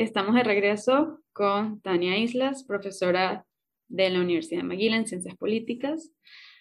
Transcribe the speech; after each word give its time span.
Estamos 0.00 0.34
de 0.34 0.42
regreso 0.42 1.20
con 1.34 1.82
Tania 1.82 2.16
Islas, 2.16 2.64
profesora 2.64 3.44
de 3.86 4.08
la 4.08 4.20
Universidad 4.20 4.62
de 4.62 4.66
McGill 4.66 4.94
en 4.94 5.06
Ciencias 5.06 5.36
Políticas, 5.36 6.10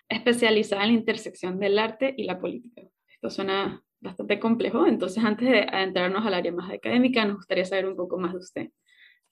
especializada 0.10 0.84
en 0.84 0.90
la 0.90 1.00
intersección 1.00 1.58
del 1.58 1.80
arte 1.80 2.14
y 2.18 2.26
la 2.26 2.38
política. 2.38 2.82
Esto 3.08 3.30
suena 3.30 3.82
bastante 4.02 4.42
complejo, 4.42 4.86
entonces 4.86 5.24
antes 5.24 5.48
de 5.48 5.62
adentrarnos 5.62 6.28
al 6.28 6.34
área 6.34 6.52
más 6.52 6.70
académica, 6.70 7.24
nos 7.24 7.38
gustaría 7.38 7.64
saber 7.64 7.86
un 7.86 7.96
poco 7.96 8.18
más 8.18 8.34
de 8.34 8.40
usted. 8.40 8.70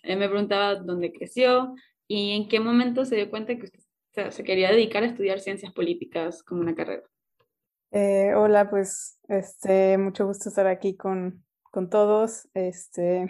Él 0.04 0.20
me 0.20 0.30
preguntaba 0.30 0.76
dónde 0.76 1.12
creció 1.12 1.76
y 2.08 2.32
en 2.32 2.48
qué 2.48 2.62
momento 2.62 3.04
se 3.04 3.18
dio 3.18 3.30
cuenta 3.30 3.58
que 3.58 3.66
usted 3.66 4.30
se 4.30 4.44
quería 4.46 4.71
dedicar 4.71 5.04
a 5.04 5.08
estudiar 5.08 5.42
ciencias 5.42 5.74
políticas 5.74 6.44
como 6.44 6.62
una 6.62 6.76
carrera. 6.76 7.04
Eh, 7.92 8.34
hola, 8.36 8.70
pues 8.70 9.20
este, 9.28 9.98
mucho 9.98 10.26
gusto 10.26 10.48
estar 10.48 10.68
aquí 10.68 10.96
con, 10.96 11.44
con 11.71 11.89
todos. 11.89 12.48
Este, 12.54 13.30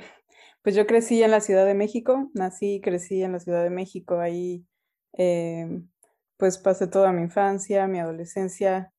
pues 0.67 0.75
yo 0.75 0.85
crecí 0.85 1.23
en 1.23 1.31
la 1.31 1.39
Ciudad 1.39 1.65
de 1.65 1.73
México, 1.73 2.29
nací 2.33 2.73
y 2.73 2.81
crecí 2.81 3.23
en 3.23 3.31
la 3.31 3.39
Ciudad 3.39 3.63
de 3.63 3.69
México, 3.69 4.19
ahí 4.19 4.67
em, 5.13 5.87
pues 6.35 6.57
pasé 6.57 6.87
toda 6.87 7.13
mi 7.13 7.21
infancia, 7.21 7.87
mi 7.87 7.99
adolescencia 7.99 8.91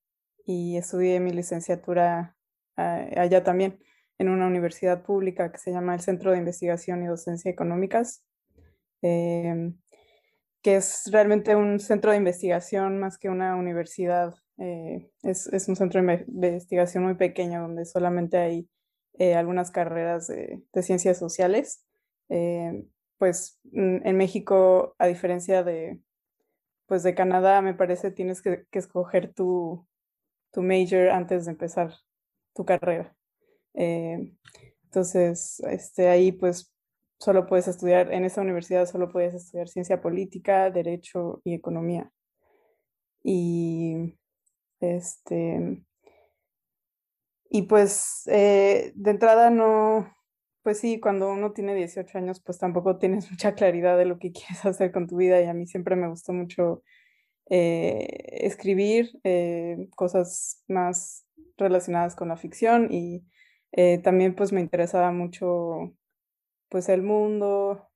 y 0.46 0.78
estudié 0.78 1.20
mi 1.20 1.30
licenciatura 1.30 2.34
ah, 2.78 3.04
allá 3.18 3.44
también 3.44 3.78
en 4.16 4.30
una 4.30 4.46
universidad 4.46 5.02
pública 5.02 5.52
que 5.52 5.58
se 5.58 5.70
llama 5.70 5.92
el 5.92 6.00
Centro 6.00 6.30
de 6.32 6.38
Investigación 6.38 7.02
y 7.02 7.06
Docencia 7.06 7.50
Económicas, 7.50 8.24
em, 9.02 9.76
que 10.62 10.76
es 10.76 11.10
realmente 11.12 11.54
un 11.54 11.80
centro 11.80 12.12
de 12.12 12.16
investigación 12.16 12.98
más 12.98 13.18
que 13.18 13.28
una 13.28 13.56
universidad. 13.56 14.34
Eh, 14.56 15.10
es, 15.22 15.46
es, 15.48 15.68
un 15.68 15.76
centro 15.76 16.02
de 16.02 16.24
investigación 16.48 17.04
muy 17.04 17.16
pequeño 17.16 17.60
donde 17.60 17.84
solamente 17.84 18.38
hay 18.38 18.70
eh, 19.18 19.34
algunas 19.34 19.70
carreras 19.70 20.28
de, 20.28 20.62
ciencias 20.82 21.18
sociales. 21.18 21.84
Eh, 22.28 22.84
pues 23.18 23.60
mm, 23.64 24.06
en 24.06 24.16
México, 24.16 24.94
a 24.98 25.06
diferencia 25.06 25.64
de, 25.64 26.00
pues 26.86 27.02
de 27.02 27.14
Canadá, 27.14 27.60
me 27.62 27.74
parece 27.74 28.10
tienes 28.12 28.42
que, 28.42 28.66
escoger 28.72 29.34
tu, 29.34 29.86
tu, 30.52 30.62
major 30.62 31.10
antes 31.10 31.46
de 31.46 31.52
empezar 31.52 31.92
tu 32.54 32.64
carrera. 32.64 33.14
Eh, 33.74 34.32
entonces, 34.84 35.60
este, 35.68 36.08
ahí 36.08 36.32
pues 36.32 36.72
solo 37.18 37.46
puedes 37.46 37.68
estudiar, 37.68 38.12
en 38.12 38.24
esa 38.24 38.40
universidad 38.40 38.86
solo 38.86 39.10
puedes 39.10 39.34
estudiar 39.34 39.68
ciencia 39.68 40.00
política, 40.00 40.70
derecho 40.70 41.40
y 41.44 41.54
economía. 41.54 42.12
Y 43.24 44.16
este, 44.80 45.82
y 47.50 47.62
pues 47.62 48.22
eh, 48.26 48.92
de 48.94 49.10
entrada 49.10 49.50
no, 49.50 50.12
pues 50.62 50.78
sí, 50.80 51.00
cuando 51.00 51.30
uno 51.30 51.52
tiene 51.52 51.74
18 51.74 52.18
años, 52.18 52.40
pues 52.40 52.58
tampoco 52.58 52.98
tienes 52.98 53.30
mucha 53.30 53.54
claridad 53.54 53.96
de 53.98 54.06
lo 54.06 54.18
que 54.18 54.32
quieres 54.32 54.64
hacer 54.64 54.92
con 54.92 55.06
tu 55.06 55.16
vida 55.16 55.40
y 55.40 55.46
a 55.46 55.54
mí 55.54 55.66
siempre 55.66 55.96
me 55.96 56.08
gustó 56.08 56.32
mucho 56.32 56.82
eh, 57.50 58.06
escribir 58.44 59.18
eh, 59.24 59.88
cosas 59.96 60.62
más 60.68 61.26
relacionadas 61.56 62.14
con 62.14 62.28
la 62.28 62.36
ficción 62.36 62.88
y 62.92 63.24
también 64.02 64.34
pues 64.34 64.52
me 64.52 64.62
interesaba 64.62 65.12
mucho 65.12 65.92
pues 66.70 66.88
el 66.88 67.02
mundo, 67.02 67.90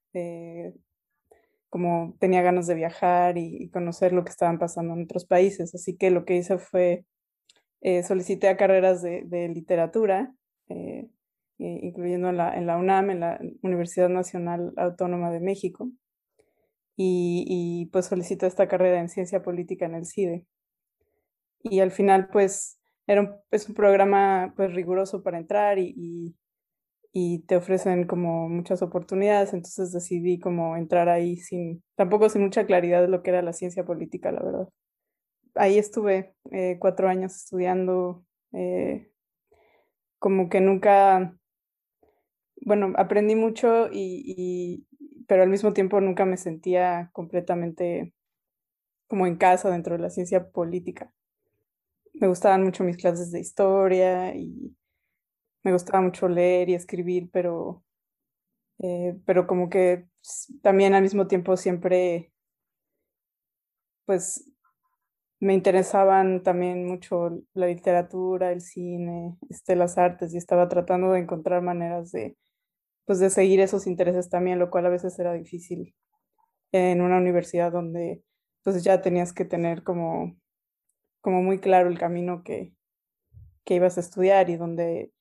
como 1.71 2.15
tenía 2.19 2.43
ganas 2.43 2.67
de 2.67 2.75
viajar 2.75 3.39
y 3.39 3.71
conocer 3.71 4.13
lo 4.13 4.25
que 4.25 4.31
estaban 4.31 4.59
pasando 4.59 4.93
en 4.95 5.05
otros 5.05 5.25
países, 5.25 5.75
así 5.75 5.97
que 5.97 6.11
lo 6.11 6.27
que 6.27 6.37
hice 6.37 6.59
fue 6.59 7.07
eh, 7.83 8.05
solicité 8.05 8.49
a 8.49 8.57
carreras 8.57 9.03
de, 9.03 9.51
literatura, 9.53 10.33
eh, 10.69 11.09
incluyendo 11.59 12.29
en 12.29 12.37
la, 12.37 12.77
UNAM, 12.77 13.11
en 13.11 13.21
la 13.21 13.41
Universidad 13.63 14.09
Nacional 14.09 14.73
Autónoma 14.77 15.33
de 15.33 15.41
México, 15.41 15.91
y, 16.97 17.89
pues 17.93 18.07
solicité 18.07 18.47
esta 18.47 18.69
carrera 18.69 19.01
en 19.01 19.09
ciencia 19.09 19.43
política 19.43 19.87
en 19.87 19.97
el 19.97 20.07
CIDE. 20.07 20.47
Y 21.65 21.81
al 21.81 21.91
final, 21.91 22.29
pues, 22.29 22.79
era 23.09 23.23
un, 23.23 23.35
es 23.51 23.69
un 23.69 23.75
programa 23.75 24.53
pues 24.57 24.73
riguroso 24.73 25.23
para 25.25 25.39
entrar 25.39 25.79
y, 25.81 26.37
y, 27.13 27.41
te 27.47 27.57
ofrecen 27.57 28.07
como 28.07 28.49
muchas 28.49 28.83
oportunidades, 28.83 29.53
entonces 29.55 29.93
decidí 29.93 30.39
como 30.39 30.77
entrar 30.77 31.09
ahí 31.09 31.37
sin, 31.37 31.83
tampoco 31.97 32.29
sin 32.29 32.43
mucha 32.43 32.65
claridad 32.67 33.03
de 33.03 33.09
lo 33.09 33.23
que 33.23 33.31
era 33.31 33.43
la 33.43 33.53
ciencia 33.53 33.85
política, 33.85 34.31
la 34.33 34.43
verdad 34.43 34.69
ahí 35.55 35.79
estuve 35.79 36.35
eh, 36.51 36.77
cuatro 36.79 37.09
años 37.09 37.35
estudiando, 37.37 38.25
eh, 38.53 39.11
como 40.19 40.49
que 40.49 40.61
nunca, 40.61 41.37
bueno, 42.65 42.93
aprendí 42.97 43.35
mucho 43.35 43.89
y, 43.93 44.87
pero 45.27 45.43
al 45.43 45.49
mismo 45.51 45.73
tiempo 45.73 46.01
nunca 46.01 46.25
me 46.25 46.37
sentía 46.37 47.11
completamente 47.13 48.15
como 49.09 49.27
en 49.27 49.37
casa 49.37 49.71
dentro 49.71 49.97
de 49.97 50.03
la 50.03 50.11
ciencia 50.11 50.51
política. 50.51 51.13
Me 52.15 52.29
gustaban 52.29 52.63
mucho 52.63 52.85
mis 52.85 52.97
clases 52.97 53.33
de 53.33 53.41
historia 53.41 54.35
y 54.35 54.77
me 55.65 55.73
gustaba 55.73 56.03
mucho 56.03 56.29
leer 56.29 56.69
y 56.69 56.75
escribir, 56.75 57.31
pero, 57.33 57.85
eh, 58.79 59.17
pero 59.27 59.47
como 59.47 59.69
que 59.69 60.07
también 60.63 60.95
al 60.95 61.03
mismo 61.03 61.27
tiempo 61.27 61.57
siempre, 61.57 62.33
pues 64.05 64.52
me 65.43 65.55
interesaban 65.55 66.45
también 66.45 66.87
mucho 66.87 67.43
la 67.55 67.67
literatura, 67.67 68.53
el 68.53 68.61
cine, 68.61 69.37
este, 69.51 69.75
las 69.75 69.99
artes 69.99 70.33
y 70.33 70.37
estaba 70.37 70.69
tratando 70.69 71.11
de 71.11 71.19
encontrar 71.19 71.63
maneras 71.63 72.13
de, 72.13 72.37
pues, 73.07 73.19
de 73.19 73.29
seguir 73.29 73.59
esos 73.59 73.89
intereses 73.89 74.31
también, 74.31 74.61
lo 74.61 74.71
cual 74.71 74.87
a 74.87 74.91
veces 74.91 75.19
era 75.19 75.33
difícil 75.33 75.97
en 76.71 77.01
una 77.01 77.19
universidad 77.19 77.73
donde 77.73 78.23
pues 78.63 78.85
ya 78.85 79.03
tenías 79.03 79.33
que 79.33 79.45
tener 79.45 79.83
como, 79.83 80.37
como 81.21 81.43
muy 81.43 81.59
claro 81.59 81.89
el 81.89 81.99
camino 81.99 82.45
que, 82.45 82.73
que 83.65 83.75
ibas 83.75 83.97
a 83.97 84.01
estudiar 84.01 84.49
y 84.49 84.57
donde 84.57 85.13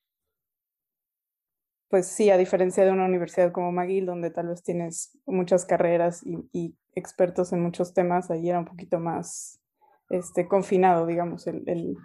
pues 1.89 2.05
sí, 2.05 2.29
a 2.29 2.37
diferencia 2.37 2.85
de 2.85 2.91
una 2.91 3.05
universidad 3.05 3.51
como 3.51 3.71
McGill, 3.71 4.05
donde 4.05 4.29
tal 4.29 4.49
vez 4.49 4.61
tienes 4.61 5.17
muchas 5.25 5.65
carreras 5.65 6.21
y, 6.23 6.37
y 6.53 6.77
expertos 6.93 7.53
en 7.53 7.63
muchos 7.63 7.95
temas, 7.95 8.29
ahí 8.29 8.51
era 8.51 8.59
un 8.59 8.65
poquito 8.65 8.99
más 8.99 9.60
este, 10.11 10.47
confinado, 10.47 11.07
digamos, 11.07 11.47
el, 11.47 11.95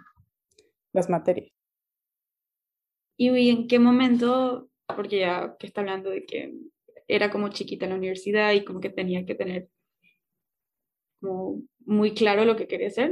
las 0.93 1.09
materias. 1.09 1.51
¿Y 3.17 3.49
en 3.49 3.67
qué 3.67 3.79
momento, 3.79 4.69
porque 4.87 5.19
ya 5.19 5.57
que 5.57 5.67
está 5.67 5.81
hablando 5.81 6.09
de 6.09 6.25
que 6.25 6.53
era 7.07 7.29
como 7.31 7.49
chiquita 7.49 7.85
en 7.85 7.91
la 7.91 7.97
universidad 7.97 8.53
y 8.53 8.63
como 8.63 8.79
que 8.79 8.89
tenía 8.89 9.25
que 9.25 9.35
tener 9.35 9.69
como 11.19 11.61
muy 11.79 12.13
claro 12.13 12.45
lo 12.45 12.55
que 12.55 12.67
quería 12.67 12.87
hacer, 12.87 13.11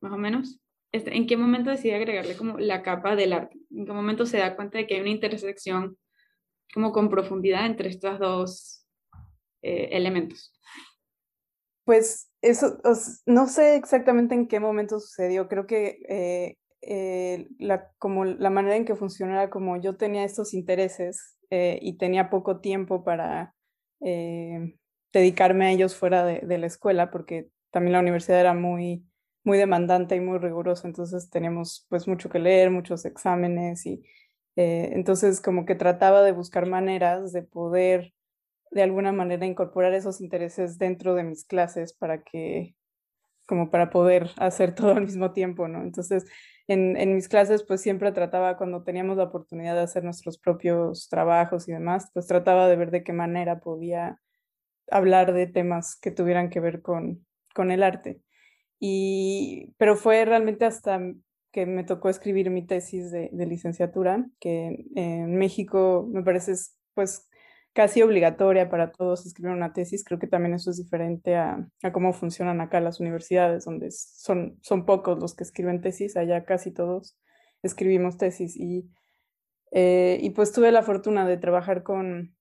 más 0.00 0.12
o 0.12 0.18
menos, 0.18 0.60
este, 0.92 1.16
¿en 1.16 1.26
qué 1.26 1.36
momento 1.36 1.70
decide 1.70 1.94
agregarle 1.94 2.36
como 2.36 2.58
la 2.58 2.82
capa 2.82 3.16
del 3.16 3.32
arte? 3.32 3.58
¿En 3.70 3.86
qué 3.86 3.92
momento 3.92 4.26
se 4.26 4.38
da 4.38 4.56
cuenta 4.56 4.78
de 4.78 4.86
que 4.86 4.94
hay 4.94 5.00
una 5.00 5.10
intersección 5.10 5.98
como 6.72 6.92
con 6.92 7.10
profundidad 7.10 7.66
entre 7.66 7.88
estos 7.88 8.18
dos 8.18 8.86
eh, 9.62 9.88
elementos? 9.92 10.52
Pues 11.84 12.29
eso, 12.42 12.78
no 13.26 13.46
sé 13.46 13.76
exactamente 13.76 14.34
en 14.34 14.48
qué 14.48 14.60
momento 14.60 14.98
sucedió. 15.00 15.48
Creo 15.48 15.66
que 15.66 15.98
eh, 16.08 16.56
eh, 16.82 17.48
la, 17.58 17.90
como 17.98 18.24
la 18.24 18.50
manera 18.50 18.76
en 18.76 18.84
que 18.84 18.96
funcionaba, 18.96 19.50
como 19.50 19.76
yo 19.76 19.96
tenía 19.96 20.24
estos 20.24 20.54
intereses 20.54 21.36
eh, 21.50 21.78
y 21.82 21.98
tenía 21.98 22.30
poco 22.30 22.60
tiempo 22.60 23.04
para 23.04 23.54
dedicarme 25.12 25.66
a 25.66 25.70
ellos 25.72 25.94
fuera 25.94 26.24
de, 26.24 26.58
la 26.58 26.66
escuela, 26.66 27.10
porque 27.10 27.50
también 27.70 27.92
la 27.92 28.00
universidad 28.00 28.40
era 28.40 28.54
muy, 28.54 29.04
muy 29.44 29.58
demandante 29.58 30.16
y 30.16 30.20
muy 30.20 30.38
rigurosa, 30.38 30.88
entonces 30.88 31.28
teníamos 31.28 31.86
pues 31.90 32.08
mucho 32.08 32.30
que 32.30 32.38
leer, 32.38 32.70
muchos 32.70 33.04
exámenes 33.04 33.84
y 33.84 34.02
entonces 34.56 35.42
como 35.42 35.66
que 35.66 35.74
trataba 35.74 36.22
de 36.22 36.32
buscar 36.32 36.66
maneras 36.66 37.30
de 37.32 37.42
poder 37.42 38.14
de 38.70 38.82
alguna 38.82 39.12
manera 39.12 39.46
incorporar 39.46 39.92
esos 39.94 40.20
intereses 40.20 40.78
dentro 40.78 41.14
de 41.14 41.24
mis 41.24 41.44
clases 41.44 41.92
para 41.92 42.22
que, 42.22 42.74
como 43.46 43.70
para 43.70 43.90
poder 43.90 44.30
hacer 44.36 44.74
todo 44.74 44.92
al 44.92 45.02
mismo 45.04 45.32
tiempo, 45.32 45.68
¿no? 45.68 45.82
Entonces, 45.82 46.26
en, 46.68 46.96
en 46.96 47.14
mis 47.14 47.28
clases, 47.28 47.64
pues 47.64 47.80
siempre 47.80 48.12
trataba, 48.12 48.56
cuando 48.56 48.84
teníamos 48.84 49.16
la 49.16 49.24
oportunidad 49.24 49.74
de 49.74 49.82
hacer 49.82 50.04
nuestros 50.04 50.38
propios 50.38 51.08
trabajos 51.08 51.68
y 51.68 51.72
demás, 51.72 52.10
pues 52.14 52.26
trataba 52.26 52.68
de 52.68 52.76
ver 52.76 52.90
de 52.90 53.02
qué 53.02 53.12
manera 53.12 53.60
podía 53.60 54.20
hablar 54.90 55.32
de 55.32 55.46
temas 55.46 55.96
que 55.96 56.10
tuvieran 56.10 56.50
que 56.50 56.60
ver 56.60 56.82
con, 56.82 57.26
con 57.54 57.70
el 57.70 57.82
arte. 57.82 58.20
Y, 58.78 59.74
pero 59.78 59.96
fue 59.96 60.24
realmente 60.24 60.64
hasta 60.64 61.00
que 61.52 61.66
me 61.66 61.84
tocó 61.84 62.08
escribir 62.08 62.50
mi 62.50 62.66
tesis 62.66 63.10
de, 63.10 63.30
de 63.32 63.46
licenciatura, 63.46 64.26
que 64.40 64.84
en 64.94 65.36
México 65.36 66.08
me 66.10 66.22
parece 66.22 66.54
pues 66.94 67.29
casi 67.72 68.02
obligatoria 68.02 68.68
para 68.68 68.90
todos 68.90 69.26
escribir 69.26 69.52
una 69.52 69.72
tesis. 69.72 70.04
Creo 70.04 70.18
que 70.18 70.26
también 70.26 70.54
eso 70.54 70.70
es 70.70 70.76
diferente 70.76 71.36
a, 71.36 71.68
cómo 71.92 72.12
funcionan 72.12 72.60
acá 72.60 72.80
las 72.80 73.00
universidades, 73.00 73.64
donde 73.64 73.90
son, 73.90 74.58
son 74.62 74.84
pocos 74.86 75.18
los 75.18 75.34
que 75.34 75.44
escriben 75.44 75.80
tesis, 75.80 76.16
allá 76.16 76.44
casi 76.44 76.72
todos 76.72 77.16
escribimos 77.62 78.16
tesis. 78.16 78.56
Y, 78.56 78.90
eh, 79.72 80.18
y 80.20 80.30
pues 80.30 80.52
tuve 80.52 80.72
la 80.72 80.82
fortuna 80.82 81.26
de 81.26 81.36
trabajar 81.36 81.82
con, 81.82 82.36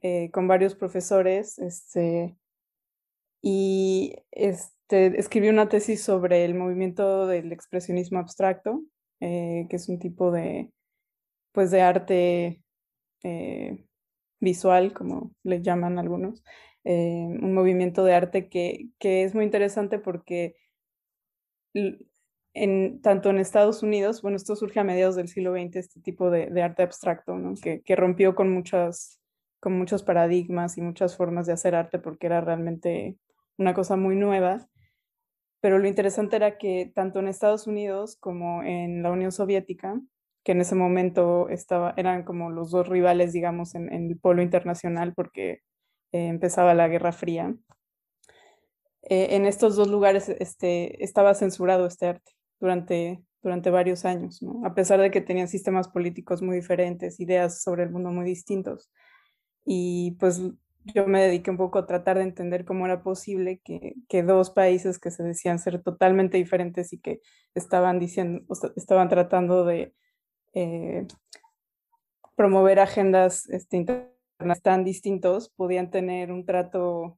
eh, 0.00 0.30
con 0.30 0.48
varios 0.48 0.74
profesores, 0.74 1.58
este, 1.58 2.36
y 3.42 4.16
este, 4.32 5.18
escribí 5.18 5.48
una 5.48 5.68
tesis 5.68 6.02
sobre 6.02 6.44
el 6.44 6.54
movimiento 6.54 7.26
del 7.26 7.52
expresionismo 7.52 8.18
abstracto, 8.18 8.82
eh, 9.20 9.66
que 9.68 9.76
es 9.76 9.88
un 9.88 9.98
tipo 9.98 10.30
de, 10.32 10.72
pues, 11.52 11.70
de 11.70 11.82
arte 11.82 12.62
visual, 14.40 14.92
como 14.92 15.32
le 15.42 15.62
llaman 15.62 15.98
algunos, 15.98 16.42
un 16.84 17.52
movimiento 17.52 18.04
de 18.04 18.14
arte 18.14 18.48
que, 18.48 18.88
que, 18.98 19.24
es 19.24 19.34
muy 19.34 19.44
interesante 19.44 19.98
porque 19.98 20.56
en, 22.54 23.02
tanto 23.02 23.30
en 23.30 23.38
Estados 23.38 23.82
Unidos, 23.82 24.22
bueno, 24.22 24.36
esto 24.36 24.56
surge 24.56 24.80
a 24.80 24.84
mediados 24.84 25.16
del 25.16 25.28
siglo 25.28 25.52
XX, 25.52 25.76
este 25.76 26.00
tipo 26.00 26.30
de, 26.30 26.46
de 26.46 26.62
arte 26.62 26.82
abstracto, 26.82 27.36
¿no? 27.36 27.54
que, 27.54 27.82
que 27.82 27.96
rompió 27.96 28.34
con 28.34 28.50
muchas 28.50 29.18
con 29.60 29.76
muchos 29.76 30.02
paradigmas 30.02 30.78
y 30.78 30.82
muchas 30.82 31.16
formas 31.16 31.46
de 31.46 31.52
hacer 31.52 31.74
arte 31.74 31.98
porque 31.98 32.26
era 32.26 32.40
realmente 32.40 33.18
una 33.56 33.74
cosa 33.74 33.96
muy 33.96 34.16
nueva. 34.16 34.68
Pero 35.60 35.78
lo 35.78 35.88
interesante 35.88 36.36
era 36.36 36.58
que 36.58 36.92
tanto 36.94 37.18
en 37.18 37.28
Estados 37.28 37.66
Unidos 37.66 38.16
como 38.16 38.62
en 38.62 39.02
la 39.02 39.10
Unión 39.10 39.32
Soviética, 39.32 40.00
que 40.44 40.52
en 40.52 40.60
ese 40.60 40.74
momento 40.74 41.48
estaba, 41.48 41.94
eran 41.96 42.24
como 42.24 42.50
los 42.50 42.70
dos 42.70 42.88
rivales, 42.88 43.32
digamos, 43.32 43.74
en, 43.74 43.92
el 43.92 44.18
polo 44.18 44.42
internacional 44.42 45.14
porque 45.14 45.60
eh, 46.12 46.28
empezaba 46.28 46.74
la 46.74 46.88
Guerra 46.88 47.12
Fría, 47.12 47.54
eh, 49.02 49.36
en 49.36 49.46
estos 49.46 49.76
dos 49.76 49.88
lugares 49.88 50.28
este, 50.28 51.02
estaba 51.02 51.34
censurado 51.34 51.86
este 51.86 52.06
arte 52.06 52.32
durante, 52.60 53.22
durante 53.42 53.70
varios 53.70 54.04
años, 54.04 54.40
a 54.64 54.74
pesar 54.74 55.00
de 55.00 55.10
que 55.10 55.20
tenían 55.20 55.48
sistemas 55.48 55.88
políticos 55.88 56.42
muy 56.42 56.56
diferentes, 56.56 57.20
ideas 57.20 57.62
sobre 57.62 57.84
el 57.84 57.90
mundo 57.90 58.10
muy 58.10 58.26
distintos. 58.26 58.90
Y 59.64 60.12
pues 60.20 60.42
yo 60.94 61.06
me 61.06 61.22
dediqué 61.22 61.50
un 61.50 61.56
poco 61.56 61.78
a 61.78 61.86
tratar 61.86 62.18
de 62.18 62.24
entender 62.24 62.64
cómo 62.64 62.86
era 62.86 63.02
posible 63.02 63.60
que, 63.64 63.94
que 64.08 64.22
dos 64.22 64.50
países 64.50 64.98
que 64.98 65.10
se 65.10 65.22
decían 65.22 65.58
ser 65.58 65.82
totalmente 65.82 66.36
diferentes 66.36 66.92
y 66.92 67.00
que 67.00 67.20
estaban 67.54 67.98
diciendo, 67.98 68.44
estaban 68.76 69.08
tratando 69.08 69.64
de 69.64 69.94
eh, 70.58 71.06
promover 72.34 72.80
agendas 72.80 73.48
este, 73.48 73.76
internas 73.76 74.60
tan 74.62 74.84
distintos, 74.84 75.50
podían 75.50 75.90
tener 75.90 76.32
un 76.32 76.44
trato, 76.44 77.16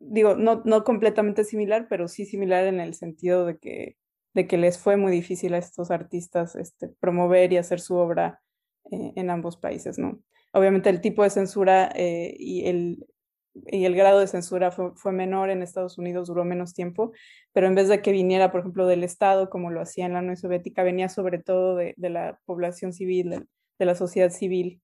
digo, 0.00 0.34
no, 0.34 0.62
no 0.64 0.82
completamente 0.82 1.44
similar, 1.44 1.86
pero 1.88 2.08
sí 2.08 2.26
similar 2.26 2.66
en 2.66 2.80
el 2.80 2.94
sentido 2.94 3.46
de 3.46 3.58
que, 3.58 3.96
de 4.34 4.48
que 4.48 4.58
les 4.58 4.78
fue 4.78 4.96
muy 4.96 5.12
difícil 5.12 5.54
a 5.54 5.58
estos 5.58 5.92
artistas 5.92 6.56
este, 6.56 6.88
promover 6.88 7.52
y 7.52 7.58
hacer 7.58 7.78
su 7.80 7.94
obra 7.94 8.42
eh, 8.90 9.12
en 9.14 9.30
ambos 9.30 9.56
países, 9.56 9.98
¿no? 9.98 10.20
Obviamente 10.52 10.90
el 10.90 11.00
tipo 11.00 11.22
de 11.22 11.30
censura 11.30 11.92
eh, 11.94 12.34
y, 12.38 12.66
el, 12.66 13.06
y 13.54 13.84
el 13.84 13.96
grado 13.96 14.20
de 14.20 14.26
censura 14.26 14.70
fue, 14.70 15.12
menor 15.12 15.50
en 15.50 15.62
Estados 15.62 15.98
Unidos, 15.98 16.28
duró 16.28 16.44
menos 16.44 16.72
tiempo, 16.72 17.12
pero 17.52 17.66
en 17.66 17.74
vez 17.74 17.88
de 17.88 18.00
que 18.00 18.12
viniera, 18.12 18.50
por 18.50 18.60
ejemplo, 18.60 18.86
del 18.86 19.04
Estado, 19.04 19.50
como 19.50 19.70
lo 19.70 19.80
hacía 19.80 20.06
en 20.06 20.12
la 20.12 20.20
Unión 20.20 20.36
Soviética, 20.36 20.82
venía 20.82 21.08
sobre 21.08 21.38
todo 21.38 21.76
de, 21.76 21.94
la 21.96 22.38
población 22.44 22.92
civil, 22.92 23.46
de, 23.78 23.84
la 23.84 23.94
sociedad 23.94 24.30
civil, 24.30 24.80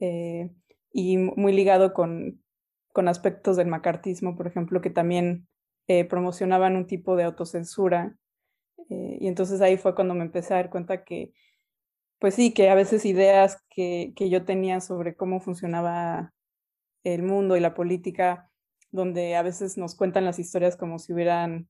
eh, 0.00 0.50
y 0.92 1.18
muy 1.18 1.52
ligado 1.52 1.92
con, 1.92 2.42
con 2.92 3.08
aspectos 3.08 3.56
del 3.56 3.66
macartismo, 3.66 4.36
por 4.36 4.46
ejemplo, 4.46 4.80
que 4.80 4.90
también 4.90 5.46
promocionaban 6.08 6.74
un 6.74 6.86
tipo 6.86 7.14
de 7.16 7.24
autocensura. 7.24 8.16
y 8.88 9.28
entonces 9.28 9.60
ahí 9.60 9.76
fue 9.76 9.94
cuando 9.94 10.14
me 10.14 10.24
empecé 10.24 10.54
a 10.54 10.56
dar 10.56 10.70
cuenta 10.70 11.04
que 11.04 11.32
pues 12.18 12.34
sí, 12.34 12.54
que 12.54 12.70
a 12.70 12.74
veces 12.74 13.04
ideas 13.04 13.62
que, 13.68 14.12
que, 14.16 14.30
yo 14.30 14.44
tenía 14.44 14.80
sobre 14.80 15.14
cómo 15.14 15.40
funcionaba 15.40 16.32
el 17.14 17.22
mundo 17.22 17.56
y 17.56 17.60
la 17.60 17.74
política, 17.74 18.50
donde 18.90 19.36
a 19.36 19.42
veces 19.42 19.78
nos 19.78 19.94
cuentan 19.94 20.24
las 20.24 20.38
historias 20.38 20.76
como 20.76 20.98
si 20.98 21.12
hubieran 21.12 21.68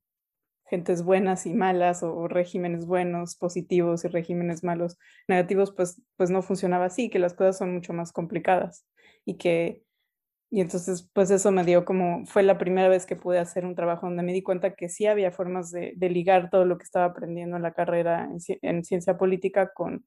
gentes 0.65 1.05
buenas 1.05 1.47
y 1.47 1.55
malas 1.55 2.03
o, 2.03 2.27
regímenes 2.27 2.87
buenos, 2.87 3.37
positivos 3.37 4.05
y 4.05 4.09
regímenes 4.09 4.65
malos, 4.65 4.99
negativos, 5.29 5.73
pues, 5.73 6.03
pues 6.17 6.31
no 6.31 6.43
funcionaba 6.43 6.87
así, 6.87 7.11
que 7.11 7.19
las 7.19 7.35
cosas 7.35 7.59
son 7.59 7.73
mucho 7.75 7.93
más 7.93 8.13
complicadas 8.13 8.87
y 9.25 9.37
que, 9.37 9.83
y 10.51 10.61
entonces 10.61 11.09
pues 11.13 11.31
eso 11.31 11.53
me 11.53 11.65
dio 11.65 11.85
como, 11.85 12.25
fue 12.27 12.43
la 12.43 12.59
primera 12.59 12.89
vez 12.89 13.07
que 13.07 13.17
pude 13.17 13.39
hacer 13.39 13.67
un 13.67 13.75
trabajo 13.75 14.07
donde 14.07 14.23
me 14.23 14.33
di 14.33 14.43
cuenta 14.43 14.75
que 14.75 14.89
sí 14.89 15.07
había 15.07 15.33
formas 15.33 15.71
de, 15.71 15.95
ligar 16.01 16.51
todo 16.51 16.65
lo 16.65 16.79
que 16.79 16.85
estaba 16.85 17.07
aprendiendo 17.07 17.57
en 17.57 17.63
la 17.63 17.75
carrera 17.75 18.29
en, 18.31 18.39
en 18.63 18.85
ciencia 18.85 19.19
política 19.19 19.73
con 19.75 20.05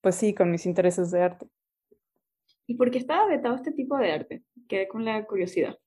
pues 0.00 0.14
sí, 0.16 0.34
con 0.34 0.52
mis 0.52 0.66
intereses 0.66 1.10
de 1.10 1.22
arte. 1.22 1.48
¿Y 2.66 2.74
por 2.74 2.90
qué 2.90 2.98
estaba 2.98 3.26
vetado 3.26 3.54
este 3.54 3.72
tipo 3.72 3.96
de 3.96 4.12
arte? 4.12 4.42
Quedé 4.68 4.88
con 4.88 5.04
la 5.04 5.24
curiosidad. 5.24 5.78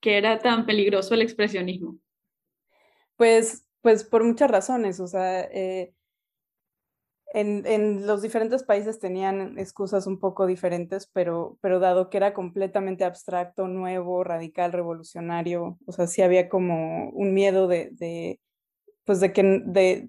¿Qué 0.00 0.18
era 0.18 0.38
tan 0.38 0.66
peligroso 0.66 1.14
el 1.14 1.22
expresionismo? 1.22 1.98
Pues, 3.16 3.66
pues 3.80 4.04
por 4.04 4.24
muchas 4.24 4.50
razones. 4.50 5.00
O 5.00 5.06
sea, 5.06 5.42
eh, 5.44 5.94
en, 7.32 7.66
en, 7.66 8.06
los 8.06 8.22
diferentes 8.22 8.62
países 8.62 8.98
tenían 8.98 9.58
excusas 9.58 10.06
un 10.06 10.18
poco 10.18 10.46
diferentes, 10.46 11.10
pero, 11.12 11.58
pero 11.60 11.80
dado 11.80 12.08
que 12.08 12.18
era 12.18 12.34
completamente 12.34 13.04
abstracto, 13.04 13.68
nuevo, 13.68 14.22
radical, 14.22 14.72
revolucionario, 14.72 15.78
o 15.86 15.92
sea, 15.92 16.06
sí 16.06 16.22
había 16.22 16.48
como 16.48 17.10
un 17.10 17.34
miedo 17.34 17.68
de, 17.68 17.90
de 17.92 18.40
pues 19.04 19.20
de 19.20 19.32
que, 19.32 19.42
de, 19.64 20.08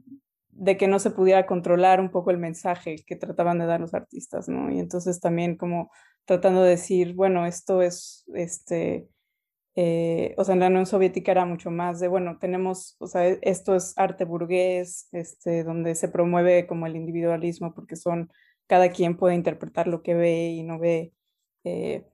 de 0.49 0.77
que 0.77 0.87
no 0.87 0.99
se 0.99 1.11
pudiera 1.11 1.45
controlar 1.45 1.99
un 1.99 2.11
poco 2.11 2.31
el 2.31 2.37
mensaje 2.37 2.95
que 3.05 3.15
trataban 3.15 3.59
de 3.59 3.65
dar 3.65 3.79
los 3.79 3.93
artistas, 3.93 4.47
¿no? 4.47 4.71
Y 4.71 4.79
entonces 4.79 5.19
también 5.19 5.55
como 5.57 5.91
tratando 6.27 6.61
de 6.61 6.71
decir, 6.71 7.13
bueno, 7.15 7.47
esto 7.47 7.81
es, 7.81 8.25
este, 8.35 9.07
eh, 9.75 10.35
o 10.37 10.43
sea, 10.43 10.53
en 10.53 10.59
la 10.59 10.67
Unión 10.67 10.85
Soviética 10.85 11.31
era 11.31 11.45
mucho 11.45 11.71
más 11.71 11.99
de, 12.01 12.09
bueno, 12.09 12.37
tenemos, 12.37 12.97
o 12.99 13.07
sea, 13.07 13.25
esto 13.27 13.75
es 13.75 13.97
arte 13.97 14.25
burgués, 14.25 15.07
este, 15.13 15.63
donde 15.63 15.95
se 15.95 16.09
promueve 16.09 16.67
como 16.67 16.85
el 16.85 16.97
individualismo 16.97 17.73
porque 17.73 17.95
son, 17.95 18.29
cada 18.67 18.89
quien 18.89 19.15
puede 19.17 19.35
interpretar 19.35 19.87
lo 19.87 20.03
que 20.03 20.15
ve 20.15 20.49
y 20.49 20.63
no 20.63 20.79
ve. 20.79 21.13
Eh, 21.63 22.05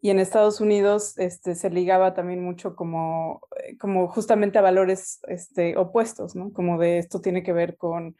y 0.00 0.10
en 0.10 0.20
Estados 0.20 0.60
Unidos 0.60 1.18
este, 1.18 1.56
se 1.56 1.68
ligaba 1.70 2.14
también 2.14 2.44
mucho 2.44 2.76
como, 2.76 3.40
eh, 3.64 3.76
como 3.78 4.06
justamente 4.06 4.58
a 4.58 4.62
valores 4.62 5.18
este, 5.26 5.76
opuestos, 5.76 6.36
¿no? 6.36 6.52
Como 6.52 6.78
de 6.78 6.98
esto 6.98 7.20
tiene 7.20 7.42
que 7.42 7.52
ver 7.52 7.76
con, 7.76 8.16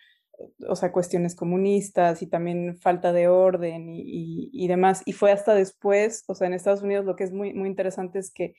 o 0.69 0.77
sea, 0.77 0.93
cuestiones 0.93 1.35
comunistas 1.35 2.23
y 2.23 2.27
también 2.27 2.77
falta 2.79 3.13
de 3.13 3.29
orden 3.29 3.89
y, 3.89 4.51
y, 4.53 4.69
demás. 4.69 5.03
Y 5.07 5.13
fue 5.13 5.33
hasta 5.33 5.55
después, 5.55 6.25
o 6.29 6.35
sea, 6.35 6.47
en 6.47 6.55
Estados 6.55 6.83
Unidos 6.83 7.05
lo 7.05 7.17
que 7.17 7.25
es 7.25 7.33
muy, 7.33 7.55
muy 7.55 7.69
interesante 7.69 8.19
es 8.19 8.33
que 8.33 8.55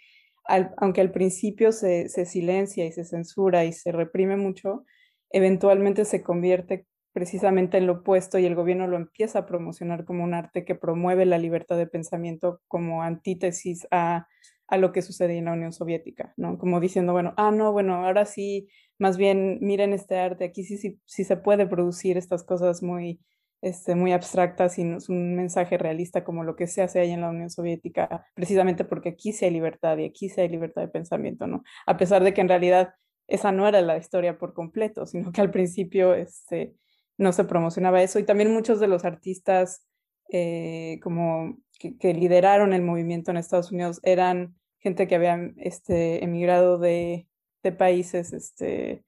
aunque 0.78 1.02
al 1.02 1.12
principio 1.12 1.74
se, 1.74 2.08
se 2.08 2.26
silencia 2.26 2.86
y 2.86 2.92
se 2.94 3.04
censura 3.04 3.66
y 3.66 3.74
se 3.74 3.92
reprime 3.92 4.38
mucho, 4.38 4.86
eventualmente 5.30 6.06
se 6.06 6.24
convierte 6.24 6.86
precisamente 7.12 7.78
en 7.78 7.88
lo 7.88 7.94
opuesto 7.94 8.38
y 8.38 8.46
el 8.46 8.56
gobierno 8.56 8.88
lo 8.88 8.96
empieza 8.96 9.40
a 9.40 9.46
promocionar 9.46 10.06
como 10.06 10.24
un 10.24 10.34
arte 10.34 10.64
que 10.64 10.76
promueve 10.76 11.26
la 11.26 11.38
libertad 11.38 11.76
de 11.78 11.88
pensamiento 11.88 12.62
como 12.68 13.04
antítesis 13.04 13.88
a, 13.92 14.28
a 14.68 14.78
lo 14.78 14.92
que 14.92 15.02
sucedía 15.02 15.38
en 15.38 15.46
la 15.46 15.54
Unión 15.54 15.74
Soviética, 15.74 16.34
¿no? 16.38 16.58
Como 16.58 16.80
diciendo, 16.80 17.14
bueno, 17.14 17.34
ah, 17.38 17.52
no, 17.52 17.72
bueno, 17.72 18.06
ahora 18.06 18.26
sí, 18.26 18.70
más 18.98 19.18
bien 19.18 19.60
miren 19.62 19.94
este 19.94 20.18
arte, 20.18 20.46
aquí 20.46 20.64
sí, 20.64 20.78
sí, 20.78 21.00
sí 21.06 21.24
se 21.24 21.38
puede 21.38 21.68
producir 21.68 22.18
estas 22.18 22.44
cosas 22.44 22.84
muy, 22.84 23.20
este, 23.62 23.96
muy 23.96 24.12
abstractas 24.14 24.78
y 24.80 24.84
es 24.84 25.10
un 25.10 25.36
mensaje 25.36 25.78
realista 25.78 26.24
como 26.24 26.44
lo 26.44 26.56
que 26.56 26.68
se 26.68 26.82
hace 26.82 27.00
ahí 27.00 27.12
en 27.12 27.22
la 27.22 27.30
Unión 27.30 27.50
Soviética, 27.50 28.26
precisamente 28.34 28.86
porque 28.86 29.10
aquí 29.10 29.34
sí 29.34 29.46
hay 29.46 29.52
libertad 29.52 29.98
y 29.98 30.06
aquí 30.06 30.30
sí 30.30 30.42
hay 30.42 30.50
libertad 30.50 30.82
de 30.82 30.90
pensamiento, 30.90 31.48
¿no? 31.48 31.64
A 31.86 31.98
pesar 31.98 32.24
de 32.24 32.34
que 32.34 32.42
en 32.42 32.50
realidad 32.50 32.94
esa 33.28 33.52
no 33.52 33.68
era 33.68 33.82
la 33.82 33.98
historia 33.98 34.38
por 34.38 34.54
completo, 34.54 35.06
sino 35.06 35.32
que 35.32 35.42
al 35.42 35.52
principio, 35.52 36.14
este, 36.14 36.76
no 37.18 37.34
se 37.34 37.44
promocionaba 37.44 38.02
eso. 38.02 38.20
Y 38.20 38.24
también 38.24 38.54
muchos 38.54 38.80
de 38.80 38.88
los 38.88 39.06
artistas 39.06 39.86
eh, 40.30 41.00
como 41.02 41.58
que, 41.80 42.14
lideraron 42.14 42.74
el 42.74 42.82
movimiento 42.82 43.32
en 43.32 43.38
Estados 43.38 43.72
Unidos 43.72 44.00
eran 44.04 44.56
gente 44.80 45.08
que 45.08 45.16
habían 45.16 45.56
este, 45.58 46.24
emigrado 46.24 46.78
de, 46.78 47.28
de 47.64 47.72
países 47.72 48.34
este, 48.34 49.04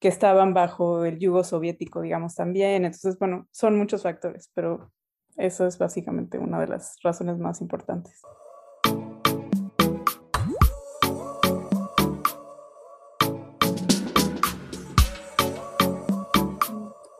que 0.00 0.08
estaban 0.08 0.54
bajo 0.54 1.04
el 1.04 1.18
yugo 1.18 1.44
soviético, 1.44 2.00
digamos, 2.00 2.34
también. 2.34 2.84
Entonces, 2.84 3.18
bueno, 3.18 3.46
son 3.52 3.76
muchos 3.76 4.02
factores, 4.02 4.50
pero 4.54 4.90
eso 5.36 5.66
es 5.66 5.78
básicamente 5.78 6.38
una 6.38 6.60
de 6.60 6.68
las 6.68 6.96
razones 7.02 7.38
más 7.38 7.60
importantes. 7.60 8.22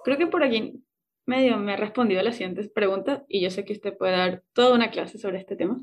Creo 0.03 0.19
que 0.19 0.27
por 0.27 0.43
aquí 0.43 0.83
medio 1.27 1.59
me 1.59 1.75
ha 1.75 1.77
respondido 1.77 2.21
a 2.21 2.25
las 2.25 2.37
siguientes 2.37 2.69
preguntas 2.71 3.23
y 3.29 3.43
yo 3.43 3.51
sé 3.51 3.65
que 3.65 3.75
usted 3.75 3.97
puede 3.97 4.17
dar 4.17 4.43
toda 4.55 4.75
una 4.75 4.91
clase 4.91 5.19
sobre 5.19 5.39
este 5.39 5.55
tema, 5.55 5.79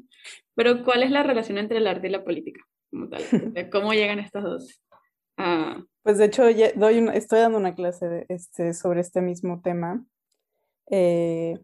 pero 0.56 0.84
¿cuál 0.84 1.04
es 1.04 1.12
la 1.12 1.24
relación 1.24 1.58
entre 1.58 1.78
el 1.78 1.88
arte 1.88 2.08
y 2.08 2.10
la 2.10 2.24
política 2.24 2.62
como 2.92 3.10
tal? 3.10 3.22
¿Cómo 3.72 3.94
llegan 3.94 4.20
estas 4.20 4.44
dos? 4.44 4.84
Pues 6.04 6.18
de 6.18 6.26
hecho 6.26 6.44
doy 6.76 7.10
estoy 7.14 7.40
dando 7.40 7.58
una 7.58 7.76
clase 7.76 8.08
de, 8.08 8.26
este, 8.30 8.74
sobre 8.74 9.02
este 9.02 9.22
mismo 9.22 9.62
tema. 9.62 10.04
Eh, 10.90 11.60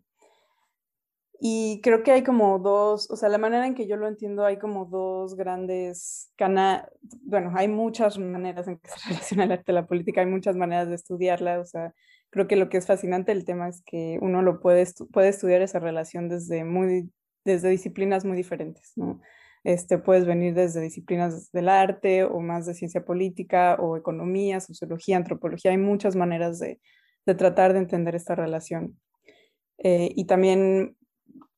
y 1.45 1.81
creo 1.81 2.03
que 2.03 2.11
hay 2.11 2.23
como 2.23 2.57
dos, 2.59 3.11
o 3.11 3.17
sea, 3.17 3.27
la 3.27 3.37
manera 3.37 3.67
en 3.67 3.75
que 3.75 3.85
yo 3.85 3.97
lo 3.97 4.07
entiendo, 4.07 4.45
hay 4.45 4.57
como 4.57 4.85
dos 4.85 5.35
grandes 5.35 6.31
canales, 6.37 6.85
bueno, 7.21 7.51
hay 7.55 7.67
muchas 7.67 8.17
maneras 8.17 8.67
en 8.69 8.77
que 8.77 8.89
se 8.89 8.95
relaciona 9.09 9.43
el 9.43 9.51
arte 9.51 9.73
y 9.73 9.75
la 9.75 9.85
política, 9.85 10.21
hay 10.21 10.27
muchas 10.27 10.55
maneras 10.55 10.87
de 10.87 10.95
estudiarla, 10.95 11.59
o 11.59 11.65
sea, 11.65 11.93
creo 12.29 12.47
que 12.47 12.55
lo 12.55 12.69
que 12.69 12.77
es 12.77 12.87
fascinante 12.87 13.33
del 13.33 13.43
tema 13.43 13.67
es 13.67 13.83
que 13.85 14.19
uno 14.21 14.41
lo 14.41 14.61
puede, 14.61 14.87
puede 15.11 15.27
estudiar 15.27 15.61
esa 15.61 15.79
relación 15.79 16.29
desde, 16.29 16.63
muy, 16.63 17.11
desde 17.43 17.69
disciplinas 17.69 18.23
muy 18.23 18.37
diferentes, 18.37 18.93
¿no? 18.95 19.19
Este, 19.63 19.97
puedes 19.97 20.25
venir 20.25 20.53
desde 20.53 20.81
disciplinas 20.81 21.51
del 21.51 21.69
arte 21.69 22.23
o 22.23 22.39
más 22.41 22.65
de 22.65 22.73
ciencia 22.73 23.05
política 23.05 23.75
o 23.79 23.95
economía, 23.95 24.59
sociología, 24.59 25.17
antropología, 25.17 25.71
hay 25.71 25.77
muchas 25.77 26.15
maneras 26.15 26.59
de, 26.59 26.81
de 27.25 27.35
tratar 27.35 27.73
de 27.73 27.79
entender 27.79 28.15
esta 28.15 28.35
relación. 28.35 28.99
Eh, 29.77 30.11
y 30.15 30.25
también 30.25 30.97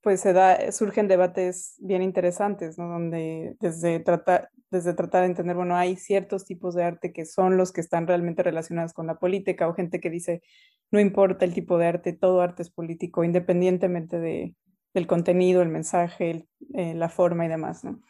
pues 0.01 0.21
se 0.21 0.33
da, 0.33 0.71
surgen 0.71 1.07
debates 1.07 1.75
bien 1.79 2.03
interesantes, 2.03 2.77
¿no? 2.77 2.87
Donde 2.87 3.55
desde 3.59 3.99
tratar, 3.99 4.51
desde 4.69 4.93
tratar 4.93 5.21
de 5.21 5.29
entender, 5.29 5.55
bueno, 5.55 5.75
hay 5.75 5.95
ciertos 5.95 6.45
tipos 6.45 6.75
de 6.75 6.83
arte 6.83 7.11
que 7.11 7.25
son 7.25 7.57
los 7.57 7.71
que 7.71 7.81
están 7.81 8.05
realmente 8.05 8.43
relacionados 8.43 8.93
con 8.93 9.07
la 9.07 9.17
política, 9.17 9.67
o 9.67 9.73
gente 9.73 9.99
que 9.99 10.11
dice, 10.11 10.43
no 10.91 10.99
importa 10.99 11.43
el 11.43 11.55
tipo 11.55 11.79
de 11.79 11.87
arte, 11.87 12.13
todo 12.13 12.41
arte 12.41 12.61
es 12.61 12.69
político, 12.69 13.23
independientemente 13.23 14.19
de, 14.19 14.53
del 14.95 15.05
contenido, 15.05 15.61
el 15.61 15.69
mensaje, 15.69 16.47
eh, 16.73 16.95
la 16.95 17.09
forma 17.09 17.45
y 17.45 17.49
demás, 17.49 17.83
¿no? 17.83 18.01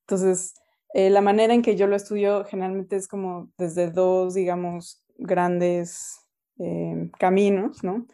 Entonces, 0.00 0.54
eh, 0.94 1.10
la 1.10 1.22
manera 1.22 1.54
en 1.54 1.62
que 1.62 1.74
yo 1.74 1.88
lo 1.88 1.96
estudio 1.96 2.44
generalmente 2.44 2.94
es 2.94 3.08
como 3.08 3.50
desde 3.58 3.90
dos, 3.90 4.34
digamos, 4.34 5.04
grandes 5.16 6.20
eh, 6.60 7.10
caminos, 7.18 7.82
¿no? 7.82 8.06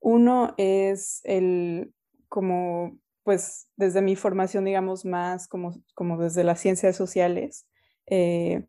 Uno 0.00 0.54
es 0.58 1.20
el, 1.24 1.94
como, 2.28 2.98
pues, 3.22 3.68
desde 3.76 4.02
mi 4.02 4.16
formación, 4.16 4.64
digamos, 4.64 5.04
más 5.04 5.48
como, 5.48 5.80
como 5.94 6.18
desde 6.18 6.44
las 6.44 6.60
ciencias 6.60 6.96
sociales, 6.96 7.66
eh, 8.06 8.66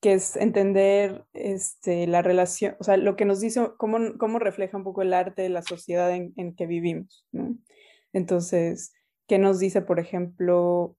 que 0.00 0.14
es 0.14 0.36
entender 0.36 1.26
este, 1.32 2.06
la 2.06 2.22
relación, 2.22 2.76
o 2.78 2.84
sea, 2.84 2.96
lo 2.96 3.16
que 3.16 3.24
nos 3.24 3.40
dice, 3.40 3.72
cómo, 3.76 4.16
cómo 4.18 4.38
refleja 4.38 4.76
un 4.76 4.84
poco 4.84 5.02
el 5.02 5.12
arte 5.12 5.42
de 5.42 5.48
la 5.48 5.62
sociedad 5.62 6.14
en, 6.14 6.32
en 6.36 6.54
que 6.54 6.66
vivimos, 6.66 7.26
¿no? 7.32 7.56
Entonces, 8.16 8.94
¿qué 9.28 9.38
nos 9.38 9.58
dice, 9.58 9.82
por 9.82 10.00
ejemplo, 10.00 10.96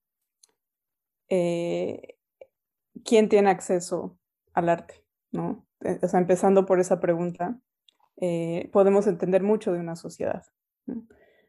eh, 1.28 2.16
quién 3.04 3.28
tiene 3.28 3.50
acceso 3.50 4.16
al 4.52 4.68
arte, 4.68 5.04
¿no? 5.32 5.66
Eh, 5.80 5.98
o 6.00 6.06
sea, 6.06 6.20
empezando 6.20 6.64
por 6.64 6.78
esa 6.78 7.00
pregunta, 7.00 7.58
podemos 8.72 9.06
entender 9.08 9.42
mucho 9.42 9.72
de 9.72 9.80
una 9.80 9.96
sociedad. 9.96 10.44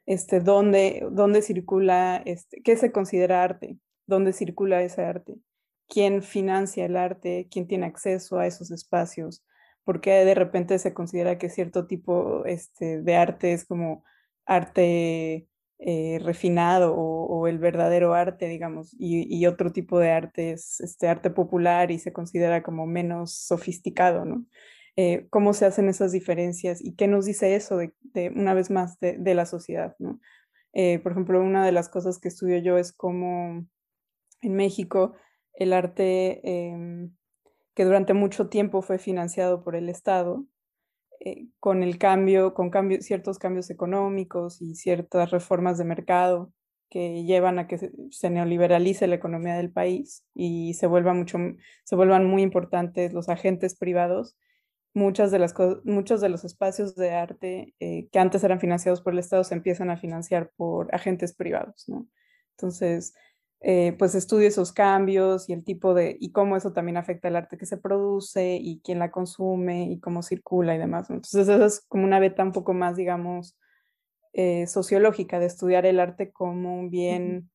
este, 0.07 0.39
dónde, 0.39 1.07
dónde 1.11 1.43
circula, 1.43 2.17
este, 2.25 2.63
qué 2.63 2.75
se 2.75 2.91
considera 2.91 3.43
arte, 3.43 3.77
dónde 4.07 4.33
circula 4.33 4.81
ese 4.81 5.03
arte, 5.03 5.35
quién 5.87 6.23
financia 6.23 6.85
el 6.85 6.97
arte, 6.97 7.47
quién 7.51 7.67
tiene 7.67 7.85
acceso 7.85 8.39
a 8.39 8.47
esos 8.47 8.71
espacios, 8.71 9.43
por 9.83 10.01
qué 10.01 10.25
de 10.25 10.33
repente 10.33 10.79
se 10.79 10.95
considera 10.95 11.37
que 11.37 11.49
cierto 11.49 11.85
tipo 11.85 12.43
este, 12.45 13.03
de 13.03 13.15
arte 13.15 13.53
es 13.53 13.65
como 13.65 14.03
arte 14.45 15.47
eh, 15.81 16.19
refinado 16.21 16.93
o, 16.93 17.47
el 17.47 17.57
verdadero 17.57 18.13
arte, 18.13 18.47
digamos, 18.47 18.93
y, 18.99 19.45
otro 19.45 19.71
tipo 19.71 19.97
de 19.97 20.11
arte 20.11 20.51
es 20.51 20.81
este 20.81 21.07
arte 21.07 21.29
popular 21.29 21.89
y 21.89 21.99
se 21.99 22.11
considera 22.11 22.63
como 22.63 22.85
menos 22.85 23.33
sofisticado, 23.33 24.25
¿no? 24.25 24.45
Eh, 24.97 25.27
cómo 25.29 25.53
se 25.53 25.65
hacen 25.65 25.87
esas 25.87 26.11
diferencias 26.11 26.83
y 26.83 26.95
qué 26.95 27.07
nos 27.07 27.25
dice 27.25 27.55
eso 27.55 27.77
de, 27.77 27.93
una 28.35 28.53
vez 28.53 28.69
más 28.69 28.99
de, 28.99 29.33
la 29.33 29.45
sociedad, 29.45 29.95
¿no? 29.99 30.19
Eh, 30.73 30.99
por 30.99 31.13
ejemplo, 31.13 31.41
una 31.41 31.65
de 31.65 31.71
las 31.71 31.87
cosas 31.87 32.19
que 32.19 32.27
estudio 32.27 32.57
yo 32.57 32.77
es 32.77 32.91
cómo 32.91 33.65
en 34.41 34.55
México 34.55 35.15
el 35.53 35.71
arte 35.71 36.41
em, 36.43 37.15
que 37.73 37.85
durante 37.85 38.13
mucho 38.13 38.49
tiempo 38.49 38.81
fue 38.81 38.99
financiado 38.99 39.63
por 39.63 39.77
el 39.77 39.87
Estado, 39.87 40.45
eh, 41.19 41.47
con 41.59 41.83
el 41.83 41.97
cambio, 41.97 42.53
con 42.53 42.71
ciertos 43.01 43.39
cambios 43.39 43.69
económicos 43.69 44.61
y 44.61 44.75
ciertas 44.75 45.31
reformas 45.31 45.77
de 45.77 45.85
mercado 45.85 46.53
que 46.89 47.23
llevan 47.23 47.59
a 47.59 47.67
que 47.67 47.91
se, 48.09 48.29
neoliberalice 48.29 49.07
la 49.07 49.15
economía 49.15 49.55
del 49.55 49.71
país 49.71 50.25
y 50.33 50.73
se, 50.73 50.87
vuelva 50.87 51.13
mucho, 51.13 51.37
se 51.83 51.95
vuelvan 51.95 52.25
muy 52.25 52.41
importantes 52.41 53.13
los 53.13 53.29
agentes 53.29 53.75
privados, 53.75 54.37
muchas 54.93 55.31
de 55.31 55.39
las 55.39 55.53
muchos 55.83 56.19
de 56.19 56.29
los 56.29 56.43
espacios 56.45 56.95
de 56.95 57.11
arte 57.11 57.75
eh, 57.79 58.07
que 58.11 58.19
antes 58.19 58.43
eran 58.43 58.59
financiados 58.59 59.01
por 59.01 59.13
el 59.13 59.19
Estado 59.19 59.43
se 59.43 59.53
empiezan 59.53 59.91
a 59.91 59.97
financiar 59.97 60.51
por 60.55 60.93
agentes 60.93 61.33
privados, 61.33 61.87
¿no? 61.87 62.07
Entonces, 62.57 63.13
eh, 63.61 63.93
pues 63.99 64.15
estudio 64.15 64.47
esos 64.47 64.71
cambios 64.71 65.49
y 65.49 65.53
el 65.53 65.65
tipo 65.65 65.93
de, 65.93 66.15
y 66.19 66.31
cómo 66.31 66.55
eso 66.55 66.71
también 66.71 66.97
afecta 66.97 67.27
el 67.27 67.35
arte 67.35 67.57
que 67.57 67.65
se 67.65 67.77
produce 67.77 68.55
y 68.55 68.79
quién 68.83 68.99
la 68.99 69.11
consume 69.11 69.91
y 69.91 69.99
cómo 69.99 70.23
circula 70.23 70.75
y 70.75 70.77
demás. 70.77 71.09
Entonces, 71.09 71.47
eso 71.47 71.65
es 71.65 71.85
como 71.87 72.05
una 72.05 72.19
beta 72.19 72.43
un 72.43 72.53
poco 72.53 72.73
más, 72.73 72.95
digamos, 72.95 73.57
eh, 74.33 74.67
sociológica 74.67 75.39
de 75.39 75.47
estudiar 75.47 75.85
el 75.85 75.99
arte 75.99 76.31
como 76.31 76.79
un 76.79 76.89
bien, 76.89 77.49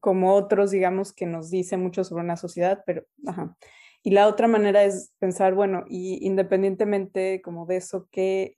como 0.00 0.34
otros, 0.34 0.70
digamos, 0.70 1.12
que 1.12 1.26
nos 1.26 1.50
dice 1.50 1.76
mucho 1.76 2.02
sobre 2.02 2.24
una 2.24 2.36
sociedad, 2.36 2.82
pero, 2.84 3.04
ajá. 3.26 3.56
Y 4.02 4.10
la 4.10 4.28
otra 4.28 4.48
manera 4.48 4.84
es 4.84 5.14
pensar, 5.18 5.54
bueno, 5.54 5.84
y 5.88 6.26
independientemente 6.26 7.40
como 7.42 7.64
de 7.64 7.76
eso, 7.76 8.08
¿qué, 8.10 8.54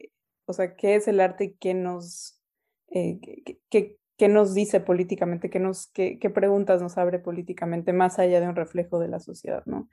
o 0.46 0.52
sea, 0.52 0.74
qué 0.74 0.96
es 0.96 1.06
el 1.08 1.20
arte 1.20 1.44
y 1.44 1.54
qué 1.54 1.74
nos, 1.74 2.42
eh, 2.88 3.20
qué, 3.20 3.60
qué, 3.68 3.98
nos 4.28 4.54
dice 4.54 4.80
políticamente, 4.80 5.50
qué, 5.50 5.60
nos, 5.60 5.88
qué, 5.88 6.18
qué 6.18 6.30
preguntas 6.30 6.80
nos 6.82 6.98
abre 6.98 7.18
políticamente, 7.18 7.92
más 7.92 8.18
allá 8.18 8.40
de 8.40 8.48
un 8.48 8.56
reflejo 8.56 8.98
de 8.98 9.08
la 9.08 9.20
sociedad, 9.20 9.62
¿no? 9.66 9.88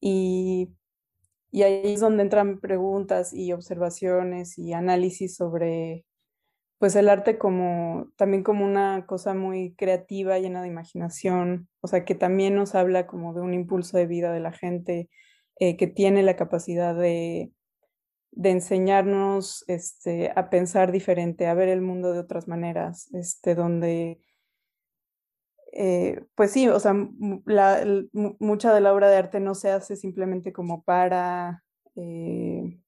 Y, 0.00 0.70
y 1.50 1.62
ahí 1.62 1.92
es 1.94 2.00
donde 2.00 2.22
entran 2.22 2.60
preguntas 2.60 3.32
y 3.32 3.52
observaciones 3.52 4.58
y 4.58 4.72
análisis 4.72 5.36
sobre 5.36 6.04
pues 6.78 6.94
el 6.94 7.08
arte 7.08 7.38
como 7.38 8.08
también 8.16 8.44
como 8.44 8.64
una 8.64 9.04
cosa 9.06 9.34
muy 9.34 9.74
creativa, 9.74 10.38
llena 10.38 10.62
de 10.62 10.68
imaginación, 10.68 11.68
o 11.80 11.88
sea, 11.88 12.04
que 12.04 12.14
también 12.14 12.54
nos 12.54 12.76
habla 12.76 13.06
como 13.08 13.34
de 13.34 13.40
un 13.40 13.52
impulso 13.52 13.98
de 13.98 14.06
vida 14.06 14.32
de 14.32 14.40
la 14.40 14.52
gente, 14.52 15.10
eh, 15.58 15.76
que 15.76 15.88
tiene 15.88 16.22
la 16.22 16.36
capacidad 16.36 16.94
de, 16.94 17.50
de 18.32 18.50
enseñarnos 18.50 19.64
este, 19.68 20.32
a 20.34 20.50
pensar 20.50 20.92
diferente, 20.92 21.46
a 21.46 21.54
ver 21.54 21.68
el 21.68 21.80
mundo 21.80 22.12
de 22.12 22.20
otras 22.20 22.48
maneras, 22.48 23.08
este, 23.14 23.54
donde, 23.54 24.20
eh, 25.72 26.24
pues 26.34 26.52
sí, 26.52 26.68
o 26.68 26.80
sea, 26.80 26.94
la, 27.46 27.84
mucha 28.12 28.74
de 28.74 28.80
la 28.80 28.92
obra 28.92 29.10
de 29.10 29.16
arte 29.16 29.40
no 29.40 29.54
se 29.54 29.70
hace 29.70 29.96
simplemente 29.96 30.52
como 30.52 30.82
para... 30.82 31.64
Eh, 31.96 32.78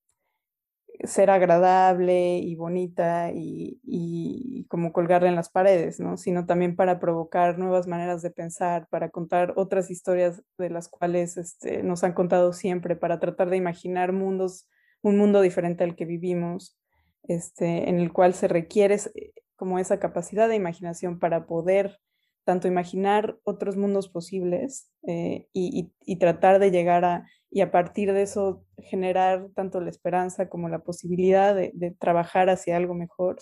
ser 1.05 1.31
agradable 1.31 2.39
y 2.39 2.55
bonita 2.57 3.31
y, 3.35 4.67
como 4.69 4.93
colgarla 4.93 5.29
en 5.29 5.37
las 5.37 5.51
paredes, 5.51 5.99
¿no? 6.01 6.17
Sino 6.17 6.47
también 6.47 6.77
para 6.77 7.01
provocar 7.01 7.59
nuevas 7.59 7.87
maneras 7.87 8.23
de 8.23 8.31
pensar, 8.31 8.87
para 8.89 9.11
contar 9.11 9.55
otras 9.57 9.91
historias 9.91 10.43
de 10.59 10.71
las 10.71 10.89
cuales 10.89 11.37
este, 11.37 11.83
nos 11.83 12.05
han 12.05 12.13
contado 12.13 12.53
siempre, 12.53 12.97
para 12.97 13.19
tratar 13.19 13.51
de 13.51 13.57
imaginar 13.57 14.13
mundos, 14.13 14.69
un 15.03 15.17
mundo 15.19 15.41
diferente 15.41 15.85
al 15.85 15.97
que 15.97 16.05
vivimos, 16.05 16.79
este, 17.25 17.89
en 17.89 17.99
el 17.99 18.13
cual 18.13 18.35
se 18.35 18.49
requiere 18.49 18.97
eh, 19.15 19.33
como 19.57 19.79
esa 19.79 19.99
capacidad 19.99 20.49
de 20.49 20.57
imaginación 20.57 21.19
para 21.19 21.47
poder 21.47 21.99
tanto 22.45 22.69
imaginar 22.69 23.39
otros 23.45 23.77
mundos 23.77 24.09
posibles 24.09 24.91
eh, 25.07 25.47
y 25.53 26.17
tratar 26.17 26.59
de 26.59 26.71
llegar 26.71 27.05
a 27.05 27.27
y 27.51 27.63
a 27.63 27.71
partir 27.71 28.13
de 28.13 28.23
eso 28.23 28.65
generar 28.79 29.49
tanto 29.55 29.81
la 29.81 29.91
esperanza 29.91 30.49
como 30.49 30.69
la 30.69 30.79
posibilidad 30.81 31.55
de, 31.55 31.97
trabajar 31.99 32.49
hacia 32.49 32.77
algo 32.77 32.95
mejor, 32.95 33.39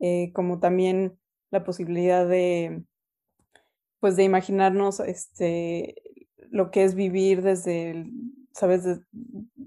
eh, 0.00 0.30
como 0.34 0.60
también 0.60 1.18
la 1.50 1.64
posibilidad 1.64 2.28
de, 2.28 2.82
pues 4.00 4.16
de 4.16 4.24
imaginarnos 4.24 5.00
este, 5.00 5.96
lo 6.50 6.70
que 6.70 6.84
es 6.84 6.94
vivir 6.94 7.42
desde, 7.42 8.06
sabes, 8.52 8.82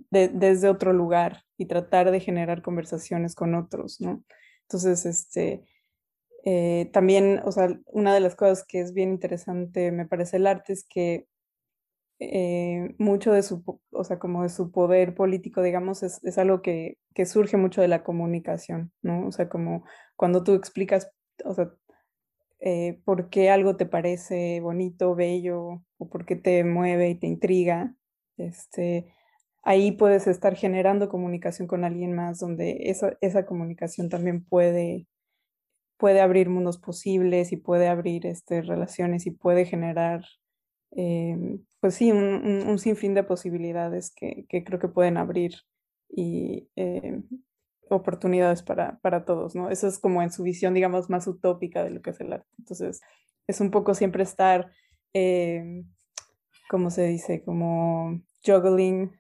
desde 0.10 0.70
otro 0.70 0.94
lugar 0.94 1.44
y 1.58 1.66
tratar 1.66 2.12
de 2.12 2.20
generar 2.20 2.62
conversaciones 2.62 3.36
con 3.36 3.56
otros, 3.56 4.02
¿no? 4.02 4.24
Entonces, 4.64 5.06
este, 5.06 5.64
eh, 6.44 6.90
también, 6.94 7.42
o 7.46 7.52
sea, 7.52 7.70
una 7.88 8.14
de 8.14 8.20
las 8.20 8.36
cosas 8.36 8.66
que 8.66 8.82
es 8.82 8.94
bien 8.94 9.12
interesante, 9.12 9.92
me 9.92 10.08
parece, 10.08 10.38
el 10.38 10.48
arte 10.48 10.74
es 10.74 10.86
que 10.88 11.28
eh, 12.20 12.96
mucho 13.00 13.32
de 13.32 13.44
su, 13.44 13.64
o 13.92 14.04
sea, 14.04 14.20
como 14.20 14.44
de 14.44 14.50
su 14.50 14.72
poder 14.72 15.16
político, 15.16 15.62
digamos, 15.64 16.04
es, 16.04 16.24
es 16.24 16.38
algo 16.38 16.62
que, 16.62 16.98
que, 17.16 17.26
surge 17.26 17.58
mucho 17.58 17.82
de 17.82 17.88
la 17.88 18.04
comunicación, 18.04 18.92
¿no? 19.02 19.28
O 19.28 19.32
sea, 19.32 19.50
como 19.50 19.86
cuando 20.16 20.44
tú 20.44 20.54
explicas, 20.54 21.12
o 21.46 21.54
sea, 21.56 21.72
eh, 22.60 23.02
por 23.06 23.30
qué 23.30 23.50
algo 23.50 23.76
te 23.76 23.88
parece 23.88 24.60
bonito, 24.62 25.16
bello, 25.16 25.84
o 25.98 26.10
por 26.10 26.26
qué 26.26 26.36
te 26.36 26.64
mueve 26.64 27.10
y 27.10 27.16
te 27.16 27.26
intriga, 27.28 27.96
este, 28.46 29.14
ahí 29.64 29.92
puedes 29.92 30.28
estar 30.28 30.56
generando 30.56 31.10
comunicación 31.10 31.68
con 31.68 31.84
alguien 31.84 32.14
más, 32.14 32.40
donde 32.40 32.90
esa, 32.90 33.18
esa 33.22 33.46
comunicación 33.46 34.10
también 34.10 34.44
puede, 34.44 35.08
puede 35.98 36.22
abrir 36.22 36.50
mundos 36.50 36.78
posibles 36.78 37.52
y 37.52 37.58
puede 37.58 37.88
abrir 37.88 38.26
este, 38.26 38.62
relaciones 38.62 39.28
y 39.28 39.32
puede 39.32 39.66
generar, 39.66 40.26
eh, 40.92 41.60
pues 41.80 41.96
sí, 41.96 42.12
un, 42.12 42.78
sinfín 42.80 43.14
de 43.14 43.24
posibilidades 43.24 44.12
que, 44.16 44.46
creo 44.48 44.80
que 44.80 44.88
pueden 44.88 45.18
abrir 45.18 45.56
y 46.10 46.68
eh, 46.76 47.22
oportunidades 47.90 48.64
para, 48.64 49.00
para, 49.00 49.26
todos, 49.26 49.56
¿no? 49.56 49.70
Eso 49.70 49.88
es 49.88 50.00
como 50.00 50.22
en 50.22 50.32
su 50.32 50.44
visión, 50.44 50.74
digamos, 50.74 51.10
más 51.10 51.28
utópica 51.28 51.84
de 51.84 51.92
lo 51.92 52.02
que 52.02 52.12
es 52.12 52.20
el 52.20 52.34
arte. 52.34 52.50
Entonces, 52.58 53.02
es 53.48 53.62
un 53.62 53.72
poco 53.72 53.94
siempre 53.94 54.24
estar, 54.24 54.72
eh, 55.14 55.84
¿cómo 56.70 56.90
se 56.90 57.06
dice? 57.06 57.44
Como 57.44 58.22
juggling 58.46 59.12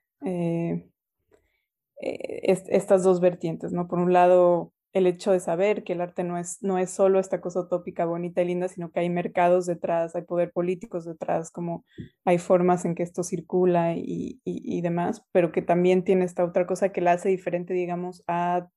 estas 2.02 3.04
dos 3.04 3.20
vertientes, 3.20 3.72
¿no? 3.72 3.88
Por 3.88 4.00
un 4.00 4.14
lado, 4.14 4.74
el 4.94 5.08
hecho 5.08 5.32
de 5.32 5.40
saber 5.40 5.84
que 5.84 5.94
el 5.94 6.02
arte 6.02 6.24
no 6.24 6.38
es, 6.38 6.62
no 6.62 6.78
es 6.78 6.92
solo 6.92 7.20
esta 7.20 7.40
cosa 7.40 7.62
utópica, 7.62 8.06
bonita 8.06 8.42
y 8.42 8.46
linda, 8.46 8.68
sino 8.68 8.92
que 8.92 9.00
hay 9.00 9.10
mercados 9.10 9.66
detrás, 9.66 10.16
hay 10.16 10.24
poder 10.24 10.52
políticos 10.52 11.06
detrás, 11.06 11.52
como 11.52 11.86
hay 12.26 12.38
formas 12.38 12.84
en 12.86 12.96
que 12.96 13.04
esto 13.04 13.24
circula 13.24 13.96
y, 13.96 14.42
y, 14.44 14.82
demás, 14.82 15.26
pero 15.32 15.52
que 15.52 15.62
también 15.62 16.04
tiene 16.04 16.26
esta 16.26 16.44
otra 16.44 16.66
cosa 16.66 16.92
que 16.92 17.02
la 17.02 17.14
hace 17.14 17.30
diferente, 17.30 17.74
digamos, 17.74 18.24
a, 18.28 18.68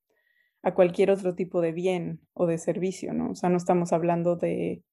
a 0.63 0.75
cualquier 0.75 1.11
otro 1.11 1.35
tipo 1.35 1.61
de 1.61 1.73
bien 1.73 2.21
o 2.33 2.47
de 2.47 2.59
servicio, 2.59 3.13
¿no? 3.13 3.31
O 3.31 3.35
sea, 3.35 3.51
no 3.51 3.57
estamos 3.57 3.93
hablando 3.93 4.37
de 4.37 4.85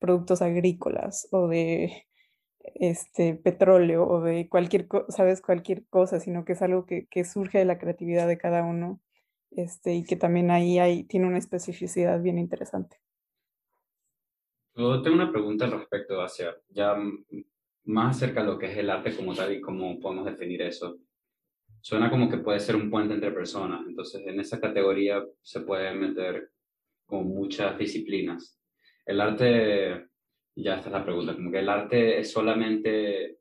productos 0.00 0.42
agrícolas 0.42 1.28
o 1.30 1.46
de 1.48 2.06
este 2.74 3.34
petróleo 3.34 4.06
o 4.06 4.20
de 4.20 4.48
cualquier, 4.48 4.86
sabes, 5.08 5.40
cualquier 5.40 5.86
cosa, 5.86 6.20
sino 6.20 6.44
que 6.44 6.52
es 6.52 6.62
algo 6.62 6.86
que, 6.86 7.06
que 7.06 7.24
surge 7.24 7.58
de 7.58 7.64
la 7.64 7.78
creatividad 7.78 8.26
de 8.26 8.38
cada 8.38 8.64
uno 8.64 9.00
este, 9.50 9.94
y 9.94 10.04
que 10.04 10.16
también 10.16 10.50
ahí 10.50 10.78
hay, 10.78 11.04
tiene 11.04 11.26
una 11.26 11.38
especificidad 11.38 12.20
bien 12.20 12.38
interesante. 12.38 12.98
Yo 14.76 15.00
tengo 15.02 15.16
una 15.16 15.30
pregunta 15.30 15.64
al 15.66 15.72
respecto 15.72 16.20
hacia 16.20 16.56
ya 16.68 16.96
más 17.84 18.16
acerca 18.16 18.40
de 18.40 18.46
lo 18.46 18.58
que 18.58 18.66
es 18.66 18.76
el 18.76 18.90
arte 18.90 19.14
como 19.14 19.34
tal 19.34 19.52
y 19.52 19.60
cómo 19.60 20.00
podemos 20.00 20.24
definir 20.24 20.62
eso. 20.62 20.98
Suena 21.80 22.10
como 22.10 22.28
que 22.28 22.38
puede 22.38 22.58
ser 22.58 22.76
un 22.76 22.90
puente 22.90 23.14
entre 23.14 23.30
personas, 23.30 23.86
entonces 23.86 24.26
en 24.26 24.40
esa 24.40 24.58
categoría 24.58 25.22
se 25.42 25.60
puede 25.60 25.94
meter 25.94 26.50
con 27.04 27.28
muchas 27.28 27.78
disciplinas. 27.78 28.58
El 29.04 29.20
arte, 29.20 30.08
ya 30.56 30.76
esta 30.76 30.88
es 30.88 30.92
la 30.92 31.04
pregunta, 31.04 31.34
como 31.34 31.50
que 31.50 31.58
el 31.58 31.68
arte 31.68 32.20
es 32.20 32.30
solamente 32.30 33.38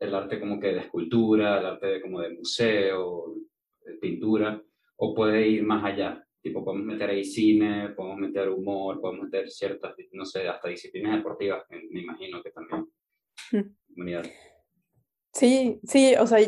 el 0.00 0.14
arte 0.14 0.38
como 0.38 0.60
que 0.60 0.68
de 0.68 0.80
escultura, 0.80 1.58
el 1.58 1.66
arte 1.66 2.00
como 2.00 2.20
de 2.20 2.30
museo, 2.30 3.34
de 3.84 3.94
pintura, 3.94 4.62
o 4.96 5.14
puede 5.14 5.46
ir 5.48 5.62
más 5.64 5.84
allá. 5.84 6.24
Tipo, 6.40 6.64
podemos 6.64 6.86
meter 6.86 7.10
ahí 7.10 7.24
cine, 7.24 7.90
podemos 7.90 8.18
meter 8.18 8.48
humor, 8.48 9.00
podemos 9.00 9.24
meter 9.24 9.50
ciertas, 9.50 9.94
no 10.12 10.24
sé, 10.24 10.46
hasta 10.46 10.68
disciplinas 10.68 11.16
deportivas, 11.16 11.64
me 11.90 12.00
imagino 12.00 12.42
que 12.42 12.50
también. 12.50 12.86
Hmm. 13.50 13.74
Sí, 15.32 15.80
sí, 15.82 16.14
o 16.18 16.26
sea, 16.26 16.38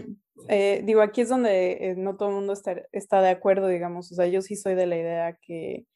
eh, 0.48 0.82
digo, 0.84 1.00
aquí 1.00 1.20
es 1.20 1.28
donde 1.28 1.72
eh, 1.72 1.94
no 1.96 2.16
todo 2.16 2.28
el 2.28 2.36
mundo 2.36 2.52
está, 2.52 2.80
está 2.92 3.20
de 3.20 3.30
acuerdo, 3.30 3.68
digamos, 3.68 4.10
o 4.12 4.14
sea, 4.14 4.26
yo 4.26 4.42
sí 4.42 4.56
soy 4.56 4.74
de 4.74 4.86
la 4.86 4.96
idea 4.96 5.38
que, 5.42 5.86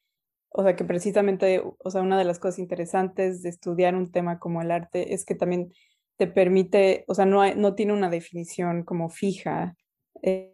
o 0.57 0.63
sea, 0.63 0.75
que 0.77 0.85
precisamente, 0.85 1.61
o 1.61 1.91
sea, 1.91 2.01
una 2.01 2.17
de 2.17 2.23
las 2.23 2.39
cosas 2.39 2.59
interesantes 2.59 3.41
de 3.41 3.49
estudiar 3.49 3.93
un 3.93 4.09
tema 4.09 4.39
como 4.39 4.61
el 4.61 4.71
arte 4.71 5.13
es 5.13 5.25
que 5.25 5.35
también 5.35 5.73
te 6.15 6.27
permite, 6.27 7.03
o 7.07 7.13
sea, 7.13 7.25
no, 7.25 7.53
no 7.55 7.75
tiene 7.75 7.91
una 7.91 8.09
definición 8.09 8.83
como 8.83 9.09
fija. 9.09 9.75
Eh, 10.21 10.53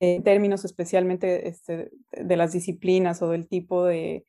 en 0.00 0.22
términos 0.22 0.64
especialmente 0.64 1.48
este, 1.48 1.92
de 2.10 2.36
las 2.36 2.52
disciplinas 2.52 3.22
o 3.22 3.30
del 3.30 3.48
tipo 3.48 3.84
de, 3.84 4.26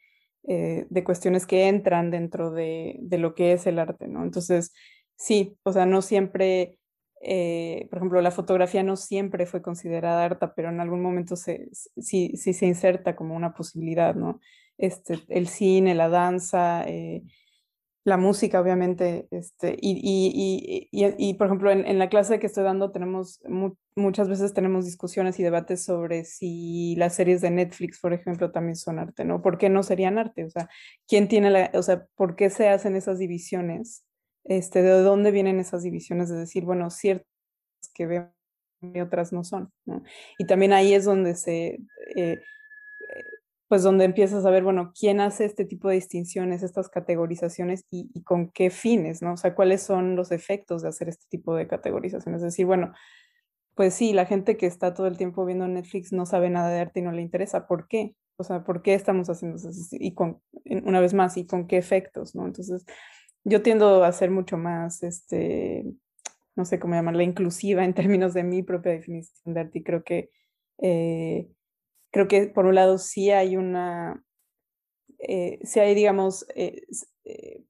eh, 0.48 0.86
de 0.90 1.04
cuestiones 1.04 1.48
que 1.48 1.68
entran 1.68 2.10
dentro 2.10 2.52
de, 2.52 2.98
de, 3.02 3.18
lo 3.18 3.34
que 3.34 3.54
es 3.54 3.68
el 3.68 3.80
arte, 3.80 4.08
¿no? 4.08 4.24
Entonces, 4.24 4.72
sí, 5.18 5.58
o 5.64 5.74
sea, 5.74 5.86
no 5.86 6.02
siempre, 6.02 6.78
eh, 7.22 7.88
por 7.90 7.98
ejemplo, 7.98 8.22
la 8.22 8.32
fotografía 8.32 8.84
no 8.84 8.96
siempre 8.96 9.48
fue 9.48 9.62
considerada 9.62 10.24
arte, 10.24 10.48
pero 10.56 10.70
en 10.70 10.80
algún 10.80 11.02
momento 11.02 11.36
se, 11.36 11.68
sí, 11.74 12.38
sí 12.38 12.54
se 12.54 12.68
inserta 12.68 13.16
como 13.16 13.36
una 13.36 13.54
posibilidad, 13.54 14.16
¿no? 14.16 14.40
Este, 14.78 15.20
el 15.30 15.48
cine, 15.48 15.96
la 15.96 16.10
danza, 16.10 16.84
eh, 16.88 17.24
la 18.06 18.18
música, 18.18 18.60
obviamente, 18.60 19.28
este, 19.32 19.78
y, 19.80 20.00
y, 20.04 20.90
y, 20.92 21.16
y, 21.18 21.34
por 21.36 21.48
ejemplo, 21.48 21.72
en, 21.72 21.86
en, 21.86 22.00
la 22.00 22.10
clase 22.10 22.38
que 22.38 22.48
estoy 22.48 22.66
dando 22.66 22.92
tenemos, 22.92 23.42
muchas 23.96 24.28
veces 24.28 24.54
tenemos 24.54 24.84
discusiones 24.84 25.40
y 25.40 25.44
debates 25.44 25.86
sobre 25.86 26.26
si 26.26 26.96
las 26.98 27.16
series 27.16 27.40
de 27.40 27.52
Netflix, 27.52 28.02
por 28.02 28.12
ejemplo, 28.12 28.52
también 28.52 28.76
son 28.76 29.00
arte, 29.00 29.24
¿no? 29.24 29.42
¿Por 29.42 29.58
qué 29.58 29.70
no 29.70 29.84
serían 29.84 30.18
arte? 30.18 30.44
O 30.44 30.50
sea, 30.50 30.70
¿quién 31.08 31.30
tiene 31.30 31.50
la, 31.50 31.72
o 31.76 31.82
sea, 31.82 32.06
por 32.16 32.36
qué 32.36 32.50
se 32.50 32.68
hacen 32.68 32.98
esas 32.98 33.20
divisiones? 33.20 34.06
Este, 34.44 34.82
¿De 34.82 35.02
dónde 35.02 35.32
vienen 35.32 35.60
esas 35.60 35.84
divisiones? 35.84 36.28
De 36.30 36.36
decir, 36.36 36.66
bueno, 36.66 36.90
ciertas 36.90 37.28
que 37.94 38.06
veo 38.06 38.34
y 38.82 39.00
otras 39.00 39.32
no 39.32 39.46
son, 39.46 39.72
¿no? 39.86 40.04
Y 40.38 40.46
también 40.46 40.74
ahí 40.74 40.94
es 40.94 41.06
donde 41.06 41.36
se... 41.36 41.80
Eh, 42.18 42.40
pues 43.74 43.82
donde 43.82 44.06
empiezas 44.06 44.46
a 44.46 44.52
ver, 44.52 44.64
bueno, 44.64 44.94
quién 44.96 45.20
hace 45.20 45.46
este 45.46 45.66
tipo 45.66 45.90
de 45.90 45.96
distinciones, 45.96 46.62
estas 46.62 46.90
categorizaciones 46.90 47.88
y, 47.90 48.22
con 48.22 48.52
qué 48.52 48.70
fines, 48.70 49.24
¿no? 49.24 49.34
O 49.34 49.38
sea, 49.38 49.56
cuáles 49.56 49.82
son 49.82 50.16
los 50.16 50.32
efectos 50.32 50.84
de 50.84 50.90
hacer 50.90 51.10
este 51.10 51.26
tipo 51.28 51.56
de 51.56 51.68
categorizaciones. 51.68 52.44
Es 52.44 52.52
decir, 52.52 52.68
bueno, 52.68 52.94
pues 53.74 53.96
sí, 53.96 54.14
la 54.14 54.28
gente 54.28 54.58
que 54.58 54.68
está 54.68 54.94
todo 54.94 55.08
el 55.08 55.18
tiempo 55.18 55.44
viendo 55.44 55.68
Netflix 55.68 56.14
no 56.14 56.28
sabe 56.28 56.52
nada 56.52 56.70
de 56.70 56.82
arte 56.82 57.00
y 57.00 57.02
no 57.02 57.14
le 57.14 57.24
interesa. 57.24 57.66
¿Por 57.66 57.88
qué? 57.88 58.16
O 58.38 58.44
sea, 58.44 58.64
¿por 58.64 58.84
qué 58.84 58.94
estamos 58.94 59.28
haciendo 59.32 59.58
eso? 59.58 59.72
Y 59.94 60.14
con, 60.14 60.40
una 60.66 61.00
vez 61.00 61.16
más, 61.16 61.36
¿y 61.38 61.48
con 61.48 61.66
qué 61.66 61.78
efectos, 61.78 62.36
no? 62.36 62.46
Entonces, 62.46 62.86
yo 63.44 63.64
tiendo 63.64 64.04
a 64.04 64.12
ser 64.12 64.30
mucho 64.30 64.56
más, 64.56 65.02
este, 65.02 65.84
no 66.56 66.66
sé 66.66 66.80
cómo 66.80 66.94
llamarla, 66.94 67.24
inclusiva 67.24 67.84
en 67.84 67.96
términos 67.96 68.36
de 68.36 68.44
mi 68.44 68.62
propia 68.62 68.92
definición 68.92 69.56
de 69.56 69.62
arte 69.62 69.80
y 69.80 69.84
creo 69.84 70.04
que... 70.04 70.30
Eh, 70.78 71.48
creo 72.14 72.28
que 72.28 72.48
por 72.48 72.68
un 72.68 72.76
lado 72.76 73.00
sí 73.00 73.32
hay 73.32 73.58
una, 73.58 74.24
eh, 75.18 75.60
sí 75.64 75.80
hay, 75.80 75.96
digamos, 75.96 76.46
eh, 76.56 76.84
eh, 77.26 77.64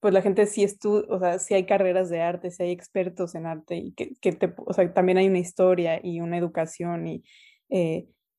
pues 0.00 0.12
la 0.12 0.22
gente 0.22 0.46
sí 0.46 0.64
estudia, 0.64 1.06
o 1.08 1.20
sea, 1.20 1.38
sí 1.38 1.54
hay 1.54 1.66
carreras 1.66 2.10
de 2.10 2.20
arte, 2.20 2.50
sí 2.50 2.64
hay 2.64 2.72
expertos 2.72 3.34
en 3.36 3.46
arte 3.46 3.76
y 3.76 3.92
que, 3.92 4.14
que 4.16 4.32
te, 4.32 4.52
o 4.56 4.72
sea, 4.72 4.92
también 4.92 5.18
hay 5.18 5.28
una 5.28 5.38
historia 5.38 6.00
y 6.02 6.20
una 6.20 6.36
educación 6.36 7.06
y 7.06 7.24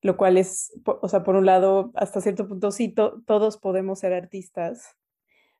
lo 0.02 0.18
cual 0.18 0.38
es, 0.38 0.74
o 0.86 1.08
sea, 1.08 1.24
por 1.24 1.36
un 1.36 1.46
lado, 1.46 1.92
hasta 1.96 2.22
cierto 2.22 2.48
punto 2.48 2.72
sí, 2.72 2.94
todos 2.94 3.58
podemos 3.58 4.00
ser 4.00 4.14
artistas, 4.14 4.98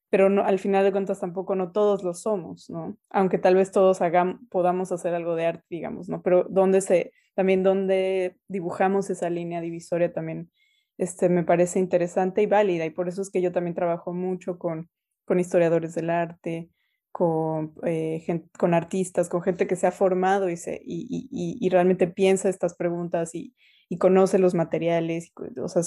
pero 0.10 0.30
no, 0.30 0.44
al 0.44 0.60
final 0.60 0.84
de 0.84 0.92
cuentas 0.92 1.22
tampoco 1.22 1.56
no 1.56 1.72
todos 1.72 2.04
lo 2.04 2.14
somos, 2.14 2.70
¿no? 2.70 2.98
Aunque 3.10 3.38
tal 3.38 3.56
vez 3.56 3.72
todos 3.72 4.02
hagamos, 4.02 4.42
podamos 4.50 4.92
hacer 4.92 5.14
algo 5.14 5.36
de 5.36 5.46
arte, 5.46 5.66
digamos, 5.70 6.10
¿no? 6.10 6.22
Pero 6.22 6.46
dónde 6.50 6.82
se, 6.82 7.14
también 7.42 7.64
donde 7.64 8.36
dibujamos 8.48 9.10
esa 9.10 9.32
línea 9.32 9.62
divisoria 9.62 10.14
también 10.14 10.52
este, 11.00 11.28
me 11.28 11.44
parece 11.44 11.80
interesante 11.80 12.44
y 12.44 12.46
válida, 12.46 12.86
y 12.86 12.92
por 12.92 13.10
eso 13.10 13.24
es 13.24 13.32
que 13.32 13.42
yo 13.42 13.52
también 13.52 13.74
trabajo 13.74 14.14
mucho 14.14 14.60
con, 14.60 14.92
con 15.26 15.40
historiadores 15.40 15.96
del 15.96 16.12
arte, 16.12 16.70
con, 17.12 17.74
eh, 17.84 18.24
con 18.60 18.76
artistas, 18.76 19.28
con 19.28 19.42
gente 19.42 19.66
que 19.66 19.76
se 19.76 19.88
ha 19.88 19.92
formado 19.92 20.52
y, 20.52 20.56
se, 20.58 20.80
y, 20.86 21.28
y, 21.32 21.58
y 21.60 21.70
realmente 21.70 22.06
piensa 22.06 22.48
estas 22.48 22.76
preguntas 22.76 23.34
y, 23.34 23.56
y 23.90 23.98
conoce 23.98 24.38
los 24.38 24.54
materiales, 24.54 25.34
o 25.60 25.68
sea, 25.68 25.82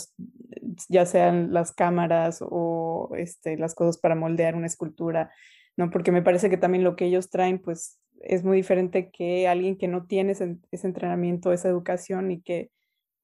ya 0.88 1.06
sean 1.06 1.52
las 1.52 1.70
cámaras 1.70 2.40
o 2.42 3.12
este, 3.16 3.56
las 3.56 3.76
cosas 3.76 3.98
para 3.98 4.16
moldear 4.16 4.56
una 4.56 4.66
escultura, 4.66 5.30
¿no? 5.76 5.88
Porque 5.88 6.10
me 6.10 6.22
parece 6.22 6.50
que 6.50 6.56
también 6.56 6.82
lo 6.82 6.96
que 6.96 7.04
ellos 7.04 7.30
traen, 7.30 7.60
pues, 7.60 8.00
es 8.20 8.44
muy 8.44 8.56
diferente 8.56 9.10
que 9.10 9.48
alguien 9.48 9.76
que 9.76 9.88
no 9.88 10.06
tiene 10.06 10.32
ese, 10.32 10.58
entrenamiento, 10.70 11.52
esa 11.52 11.68
educación 11.68 12.30
y 12.30 12.40
que, 12.40 12.70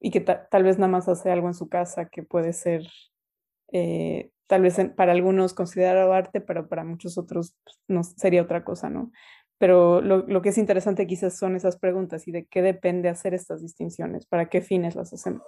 y 0.00 0.10
que 0.10 0.20
tal 0.20 0.62
vez 0.62 0.78
nada 0.78 0.92
más 0.92 1.08
hace 1.08 1.30
algo 1.30 1.48
en 1.48 1.54
su 1.54 1.68
casa 1.68 2.08
que 2.08 2.22
puede 2.22 2.52
ser, 2.52 2.86
eh, 3.72 4.30
tal 4.46 4.62
vez 4.62 4.76
para 4.96 5.12
algunos 5.12 5.54
considerado 5.54 6.12
arte, 6.12 6.40
pero 6.40 6.68
para 6.68 6.84
muchos 6.84 7.18
otros 7.18 7.56
pues, 7.64 7.80
no 7.88 8.02
sería 8.04 8.42
otra 8.42 8.64
cosa, 8.64 8.90
¿no? 8.90 9.10
Pero 9.58 10.00
lo, 10.00 10.26
lo, 10.26 10.40
que 10.40 10.48
es 10.48 10.58
interesante 10.58 11.06
quizás 11.06 11.36
son 11.38 11.54
esas 11.54 11.78
preguntas 11.78 12.26
y 12.26 12.32
de 12.32 12.46
qué 12.46 12.62
depende 12.62 13.10
hacer 13.10 13.34
estas 13.34 13.60
distinciones, 13.60 14.26
para 14.26 14.48
qué 14.48 14.62
fines 14.62 14.94
las 14.94 15.12
hacemos. 15.12 15.44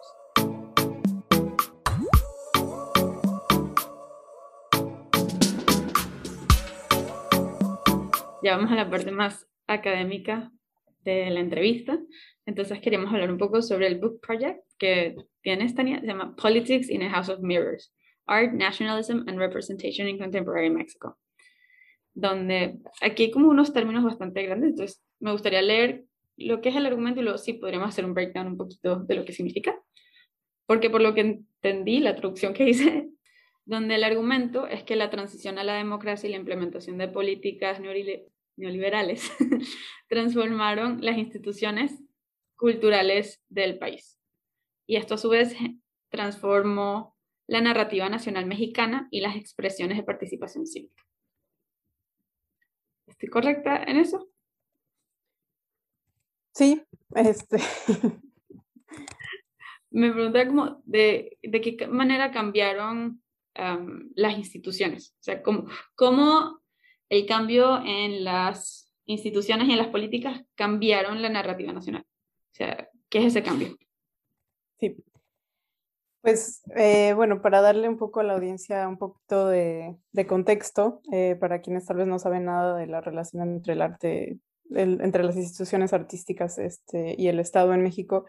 Ya 8.43 8.57
vamos 8.57 8.73
a 8.73 8.75
la 8.75 8.91
parte 8.91 9.11
más 9.11 9.49
académica 9.67 10.51
de 11.05 11.31
la 11.31 11.41
entrevista. 11.41 11.99
Entonces 12.47 12.81
queríamos 12.81 13.13
hablar 13.13 13.31
un 13.31 13.39
poco 13.39 13.63
sobre 13.63 13.87
el 13.87 13.99
book 13.99 14.21
project 14.21 14.61
que 14.79 15.17
tiene 15.43 15.73
Tania, 15.73 16.01
se 16.01 16.07
llama 16.07 16.35
Politics 16.37 16.91
in 16.91 17.03
a 17.03 17.11
House 17.11 17.29
of 17.29 17.41
Mirrors, 17.41 17.95
Art, 18.27 18.53
Nationalism 18.53 19.29
and 19.29 19.39
Representation 19.39 20.09
in 20.09 20.19
Contemporary 20.19 20.71
Mexico 20.71 21.19
donde 22.15 22.79
aquí 23.01 23.25
hay 23.25 23.31
como 23.31 23.49
unos 23.49 23.73
términos 23.73 24.05
bastante 24.05 24.43
grandes, 24.43 24.71
entonces 24.71 25.03
me 25.21 25.33
gustaría 25.33 25.63
leer 25.63 26.05
lo 26.37 26.61
que 26.61 26.71
es 26.71 26.77
el 26.77 26.87
argumento 26.87 27.21
y 27.21 27.25
luego 27.25 27.39
sí 27.39 27.55
podríamos 27.55 27.89
hacer 27.89 28.05
un 28.05 28.15
breakdown 28.15 28.49
un 28.49 28.57
poquito 28.57 28.97
de 28.97 29.15
lo 29.15 29.25
que 29.25 29.33
significa, 29.33 29.79
porque 30.67 30.91
por 30.91 31.01
lo 31.01 31.15
que 31.15 31.21
entendí, 31.21 32.01
la 32.01 32.17
traducción 32.17 32.55
que 32.55 32.69
hice, 32.69 33.09
donde 33.65 33.95
el 33.95 34.05
argumento 34.05 34.67
es 34.67 34.83
que 34.83 34.97
la 34.97 35.11
transición 35.11 35.59
a 35.59 35.65
la 35.65 35.75
democracia 35.75 36.29
y 36.29 36.33
la 36.33 36.39
implementación 36.39 36.99
de 36.99 37.09
políticas 37.09 37.81
neoliberales 38.57 39.31
transformaron 40.09 40.99
las 41.05 41.19
instituciones 41.19 42.03
culturales 42.57 43.43
del 43.49 43.79
país. 43.79 44.19
Y 44.87 44.97
esto 44.97 45.15
a 45.15 45.19
su 45.19 45.29
vez 45.29 45.55
transformó 46.11 47.17
la 47.47 47.61
narrativa 47.61 48.09
nacional 48.09 48.47
mexicana 48.47 49.09
y 49.11 49.21
las 49.21 49.37
expresiones 49.37 49.97
de 49.97 50.05
participación 50.05 50.67
cívica. 50.67 51.03
¿Estoy 53.07 53.29
correcta 53.29 53.83
en 53.85 53.97
eso? 53.97 54.29
Sí, 56.55 56.83
este. 57.15 57.59
Me 59.91 60.11
preguntaba 60.13 60.47
cómo, 60.47 60.83
de, 60.85 61.39
de 61.43 61.61
qué 61.61 61.87
manera 61.87 62.31
cambiaron 62.31 63.23
las 64.15 64.39
instituciones. 64.39 65.15
O 65.21 65.23
sea, 65.23 65.43
cómo, 65.43 65.67
cómo 65.95 66.62
el 67.13 67.27
cambio 67.27 67.83
en 67.85 68.25
las 68.25 68.91
instituciones 69.05 69.69
y 69.69 69.73
en 69.73 69.77
las 69.77 69.89
políticas 69.89 70.41
cambiaron 70.55 71.21
la 71.21 71.29
narrativa 71.29 71.71
nacional. 71.71 72.07
O 72.07 72.55
sea, 72.55 72.89
¿qué 73.11 73.19
es 73.19 73.27
ese 73.27 73.43
cambio? 73.43 73.77
Sí. 74.81 74.97
Pues 76.23 76.63
eh, 76.75 77.13
bueno, 77.15 77.43
para 77.43 77.61
darle 77.61 77.87
un 77.87 77.99
poco 77.99 78.21
a 78.21 78.23
la 78.23 78.33
audiencia 78.33 78.89
un 78.89 78.97
poquito 78.97 79.49
de, 79.49 79.99
contexto, 80.27 81.03
eh, 81.13 81.37
para 81.39 81.61
quienes 81.61 81.85
tal 81.85 81.99
vez 81.99 82.07
no 82.07 82.19
saben 82.19 82.47
nada 82.47 82.79
de 82.79 82.87
la 82.87 83.03
relación 83.03 83.43
entre 83.43 83.75
el 83.75 83.83
arte, 83.83 84.39
entre 84.71 85.23
las 85.23 85.37
instituciones 85.37 85.93
artísticas 85.93 86.57
este, 86.57 87.15
y 87.19 87.29
el 87.29 87.41
Estado 87.41 87.75
en 87.75 87.83
México, 87.83 88.25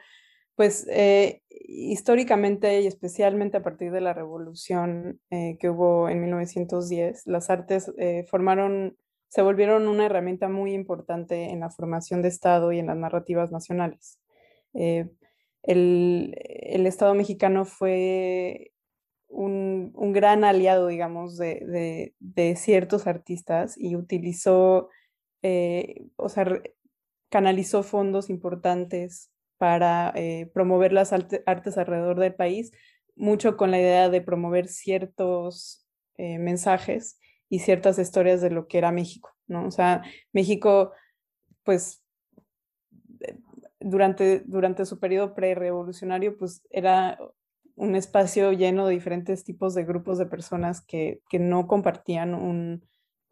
pues 0.56 0.86
eh, 0.90 1.42
históricamente 1.50 2.82
y 2.82 2.88
especialmente 2.88 3.58
a 3.58 3.64
partir 3.64 3.92
de 3.92 4.02
la 4.02 4.14
revolución 4.14 5.20
eh, 5.30 5.58
que 5.60 5.70
hubo 5.70 6.10
en 6.10 6.22
1910, 6.22 7.26
las 7.26 7.50
artes 7.50 7.92
eh, 7.98 8.26
formaron, 8.30 8.98
se 9.30 9.42
volvieron 9.42 9.88
una 9.88 10.06
herramienta 10.06 10.50
muy 10.50 10.74
importante 10.74 11.50
en 11.50 11.62
la 11.62 11.70
formación 11.70 12.22
de 12.22 12.28
Estado 12.28 12.72
y 12.72 12.80
en 12.80 12.88
las 12.88 12.98
narrativas 12.98 13.52
nacionales. 13.52 14.20
El, 15.64 16.36
Estado 16.86 17.16
mexicano 17.16 17.66
fue 17.66 18.72
un, 19.28 19.92
gran 20.14 20.44
aliado, 20.44 20.88
digamos, 20.88 21.38
de, 21.38 22.14
de 22.20 22.56
ciertos 22.56 23.08
artistas 23.08 23.76
y 23.78 23.96
utilizó, 23.96 24.90
o 26.18 26.30
sea, 26.30 26.62
canalizó 27.30 27.82
fondos 27.82 28.30
importantes 28.30 29.33
para 29.58 30.12
eh, 30.16 30.50
promover 30.54 30.94
las 30.94 31.14
artes 31.14 31.78
alrededor 31.78 32.20
del 32.20 32.36
país, 32.36 32.72
mucho 33.16 33.58
con 33.58 33.72
la 33.72 33.80
idea 33.80 34.10
de 34.10 34.22
promover 34.22 34.68
ciertos 34.68 35.88
eh, 36.18 36.40
mensajes 36.40 37.20
y 37.50 37.60
ciertas 37.60 38.00
historias 38.00 38.42
de 38.42 38.50
lo 38.50 38.68
que 38.68 38.78
era 38.78 38.92
México, 38.92 39.32
¿no? 39.48 39.68
O 39.68 39.72
sea, 39.72 40.02
México, 40.32 40.92
pues, 41.64 42.04
eh, 43.22 43.38
durante, 43.80 44.42
durante 44.46 44.86
su 44.86 45.00
periodo 45.00 45.36
prerevolucionario, 45.36 46.38
pues 46.38 46.66
era 46.70 47.18
un 47.76 47.96
espacio 47.96 48.52
lleno 48.52 48.88
de 48.88 48.94
diferentes 48.94 49.44
tipos 49.44 49.74
de 49.74 49.84
grupos 49.86 50.18
de 50.18 50.26
personas 50.26 50.82
que, 50.82 51.22
que 51.30 51.40
no 51.40 51.68
compartían 51.68 52.34
un, 52.34 52.84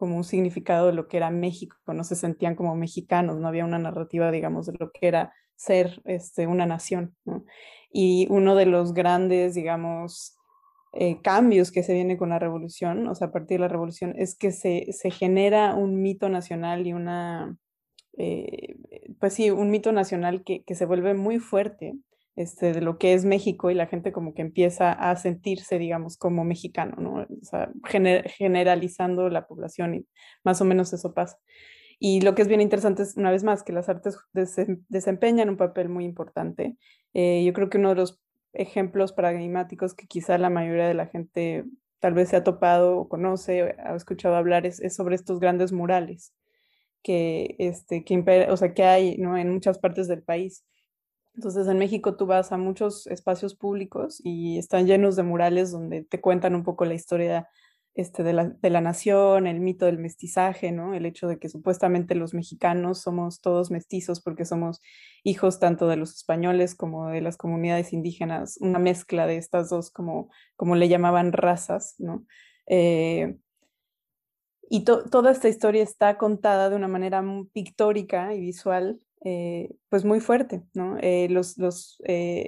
como 0.02 0.16
un 0.16 0.24
significado 0.24 0.88
de 0.88 0.94
lo 0.94 1.06
que 1.06 1.16
era 1.16 1.30
México, 1.30 1.76
no 1.86 2.02
se 2.02 2.16
sentían 2.16 2.56
como 2.56 2.74
mexicanos, 2.74 3.38
no 3.38 3.46
había 3.46 3.64
una 3.64 3.78
narrativa, 3.78 4.32
digamos, 4.32 4.66
de 4.66 4.72
lo 4.76 4.90
que 4.90 5.06
era 5.06 5.32
ser 5.54 6.02
este, 6.06 6.48
una 6.48 6.66
nación. 6.66 7.14
Y 7.92 8.26
uno 8.28 8.56
de 8.56 8.66
los 8.66 8.94
grandes, 8.94 9.54
digamos, 9.54 10.36
eh, 10.92 11.20
cambios 11.22 11.70
que 11.70 11.84
se 11.84 11.94
viene 11.94 12.16
con 12.16 12.30
la 12.30 12.40
revolución, 12.40 13.06
o 13.06 13.14
sea, 13.14 13.28
a 13.28 13.30
partir 13.30 13.58
de 13.58 13.60
la 13.60 13.68
revolución, 13.68 14.12
es 14.18 14.34
que 14.34 14.50
se, 14.50 14.90
genera 15.12 15.76
un 15.76 16.02
mito 16.02 16.28
nacional 16.28 16.84
y 16.84 16.94
una, 16.94 17.56
eh, 18.18 18.74
pues 19.20 19.34
sí, 19.34 19.52
un 19.52 19.70
mito 19.70 19.92
nacional 19.92 20.42
que, 20.42 20.64
se 20.74 20.84
vuelve 20.84 21.14
muy 21.14 21.38
fuerte. 21.38 21.94
Este, 22.34 22.72
de 22.72 22.80
lo 22.80 22.96
que 22.96 23.12
es 23.12 23.26
México 23.26 23.70
y 23.70 23.74
la 23.74 23.86
gente 23.86 24.10
como 24.10 24.32
que 24.32 24.40
empieza 24.40 24.90
a 24.90 25.14
sentirse, 25.16 25.78
digamos, 25.78 26.16
como 26.16 26.44
mexicano, 26.44 26.96
¿no? 26.96 27.26
O 27.28 27.44
sea, 27.44 27.70
generalizando 27.84 29.28
la 29.28 29.46
población 29.46 29.94
y 29.96 30.06
más 30.42 30.60
o 30.62 30.64
menos 30.64 30.94
eso 30.94 31.12
pasa. 31.12 31.38
Y 31.98 32.22
lo 32.22 32.34
que 32.34 32.42
es 32.42 32.48
bien 32.48 32.62
interesante 32.62 33.02
es, 33.02 33.16
una 33.16 33.30
vez 33.30 33.44
más, 33.44 33.62
que 33.62 33.72
las 33.72 33.88
artes 33.88 34.18
desempeñan 34.88 35.50
un 35.50 35.56
papel 35.56 35.88
muy 35.88 36.04
importante. 36.04 36.76
Eh, 37.12 37.44
yo 37.44 37.52
creo 37.52 37.68
que 37.68 37.78
uno 37.78 37.90
de 37.90 37.96
los 37.96 38.20
ejemplos 38.54 39.12
paradigmáticos 39.12 39.94
que 39.94 40.06
quizá 40.06 40.38
la 40.38 40.50
mayoría 40.50 40.88
de 40.88 40.94
la 40.94 41.06
gente 41.06 41.64
tal 42.00 42.14
vez 42.14 42.30
se 42.30 42.36
ha 42.36 42.44
topado 42.44 42.98
o 42.98 43.08
conoce, 43.08 43.76
ha 43.78 43.94
escuchado 43.94 44.34
hablar, 44.34 44.66
es, 44.66 44.82
sobre 44.94 45.14
estos 45.14 45.38
grandes 45.38 45.70
murales 45.70 46.34
que, 47.02 47.54
este, 47.58 48.04
que, 48.04 48.46
o 48.50 48.56
sea, 48.56 48.74
que 48.74 48.84
hay 48.84 49.16
¿no? 49.18 49.36
en 49.36 49.52
muchas 49.52 49.78
partes 49.78 50.08
del 50.08 50.22
país. 50.22 50.64
Entonces, 51.34 51.66
en 51.66 51.78
México 51.78 52.16
tú 52.16 52.26
vas 52.26 52.52
a 52.52 52.58
muchos 52.58 53.06
espacios 53.06 53.54
públicos 53.54 54.20
y 54.22 54.58
están 54.58 54.86
llenos 54.86 55.16
de 55.16 55.22
murales 55.22 55.70
donde 55.70 56.04
te 56.04 56.20
cuentan 56.20 56.54
un 56.54 56.62
poco 56.62 56.84
la 56.84 56.94
historia 56.94 57.48
este, 57.94 58.22
de, 58.22 58.32
la, 58.32 58.48
de 58.48 58.70
la 58.70 58.80
nación, 58.80 59.46
el 59.46 59.60
mito 59.60 59.84
del 59.86 59.98
mestizaje, 59.98 60.72
¿no? 60.72 60.94
El 60.94 61.04
hecho 61.04 61.28
de 61.28 61.38
que 61.38 61.50
supuestamente 61.50 62.14
los 62.14 62.32
mexicanos 62.32 63.00
somos 63.00 63.40
todos 63.40 63.70
mestizos 63.70 64.22
porque 64.22 64.46
somos 64.46 64.80
hijos 65.24 65.60
tanto 65.60 65.88
de 65.88 65.96
los 65.96 66.14
españoles 66.14 66.74
como 66.74 67.08
de 67.08 67.20
las 67.20 67.36
comunidades 67.36 67.92
indígenas, 67.92 68.56
una 68.60 68.78
mezcla 68.78 69.26
de 69.26 69.36
estas 69.36 69.68
dos 69.68 69.90
como, 69.90 70.30
como 70.56 70.74
le 70.74 70.88
llamaban 70.88 71.32
razas, 71.32 71.94
¿no? 71.98 72.24
Eh, 72.66 73.36
y 74.70 74.84
toda 74.84 75.30
esta 75.30 75.50
historia 75.50 75.82
está 75.82 76.16
contada 76.16 76.70
de 76.70 76.76
una 76.76 76.88
manera 76.88 77.22
pictórica 77.52 78.34
y 78.34 78.40
visual, 78.40 79.00
eh, 79.24 79.70
pues 79.88 80.04
muy 80.04 80.20
fuerte, 80.20 80.62
¿no? 80.74 80.98
Eh, 81.00 81.28
los, 81.30 81.58
los, 81.58 81.98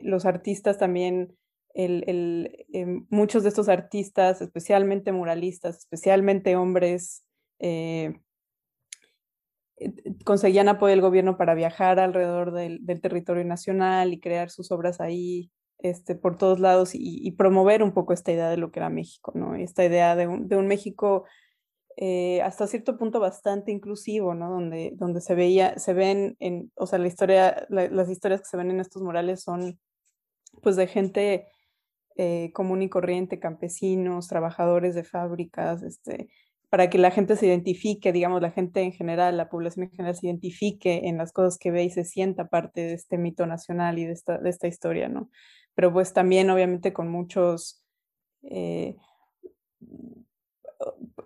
los 0.03 0.27
artistas 0.27 0.79
también 0.79 1.37
em, 1.75 3.07
muchos 3.11 3.43
de 3.43 3.49
estos 3.49 3.69
artistas, 3.69 4.41
especialmente 4.41 5.13
muralistas, 5.13 5.79
especialmente 5.79 6.57
hombres, 6.57 7.25
eh, 7.59 8.21
eh, 9.77 9.93
conseguían 10.25 10.69
apoyo 10.69 10.91
del 10.91 11.01
gobierno 11.01 11.37
para 11.37 11.55
viajar 11.55 11.99
alrededor 11.99 12.53
del, 12.53 12.85
territorio 13.01 13.45
nacional 13.45 14.13
y 14.13 14.21
crear 14.21 14.51
sus 14.51 14.71
obras 14.71 15.01
ahí 15.01 15.51
este, 15.79 16.15
por 16.15 16.37
todos 16.39 16.61
lados 16.61 16.91
y, 16.95 17.31
promover 17.33 17.83
un 17.83 17.93
poco 17.93 18.13
esta 18.13 18.33
idea 18.33 18.49
de 18.49 18.57
lo 18.57 18.71
que 18.71 18.81
era 18.81 18.91
México, 18.91 19.33
¿no? 19.35 19.55
Esta 19.55 19.85
idea 19.85 20.17
de 20.17 20.27
un, 20.27 20.49
de 20.49 20.57
un 20.57 20.67
México 20.69 21.25
eh, 21.97 22.43
hasta 22.43 22.67
cierto 22.67 22.97
punto 22.97 23.21
bastante 23.21 23.73
inclusivo, 23.73 24.35
¿no? 24.35 24.51
Donde, 24.51 24.93
donde 24.97 25.21
se 25.21 25.35
veía, 25.35 25.79
se 25.79 25.95
ven 25.95 26.37
en, 26.41 26.73
o 26.75 26.87
sea, 26.87 26.99
la 26.99 27.09
historia, 27.09 27.67
las 27.69 28.09
historias 28.09 28.41
que 28.41 28.49
se 28.49 28.57
ven 28.57 28.71
en 28.71 28.81
estos 28.81 29.03
murales 29.03 29.43
son 29.43 29.79
pues 30.63 30.77
de 30.77 30.87
gente 30.87 31.47
eh, 32.17 32.53
común 32.53 32.83
y 32.83 32.89
corriente, 32.89 33.41
campesinos, 33.41 34.29
trabajadores 34.29 34.95
de 34.95 35.05
fábricas, 35.05 35.83
este, 35.83 36.29
para 36.75 36.91
que 36.91 36.99
la 36.99 37.11
gente 37.11 37.37
se 37.37 37.47
identifique, 37.47 38.13
digamos, 38.13 38.43
la 38.43 38.51
gente 38.51 38.83
en 38.83 38.93
general, 38.93 39.37
la 39.37 39.49
población 39.49 39.85
en 39.85 39.91
general 39.91 40.17
se 40.17 40.27
identifique 40.27 41.09
en 41.09 41.19
las 41.19 41.33
cosas 41.33 41.59
que 41.59 41.71
ve 41.71 41.85
y 41.85 41.91
se 41.91 42.05
sienta 42.05 42.49
parte 42.49 42.81
de 42.81 42.95
este 42.95 43.19
mito 43.19 43.47
nacional 43.47 43.99
y 43.99 44.07
de 44.07 44.13
esta, 44.13 44.39
de 44.39 44.51
esta 44.51 44.67
historia, 44.67 45.09
¿no? 45.09 45.31
Pero 45.75 45.93
pues 45.93 46.13
también 46.13 46.51
obviamente 46.51 46.93
con 46.93 47.09
muchos, 47.09 47.85
eh, 48.43 48.97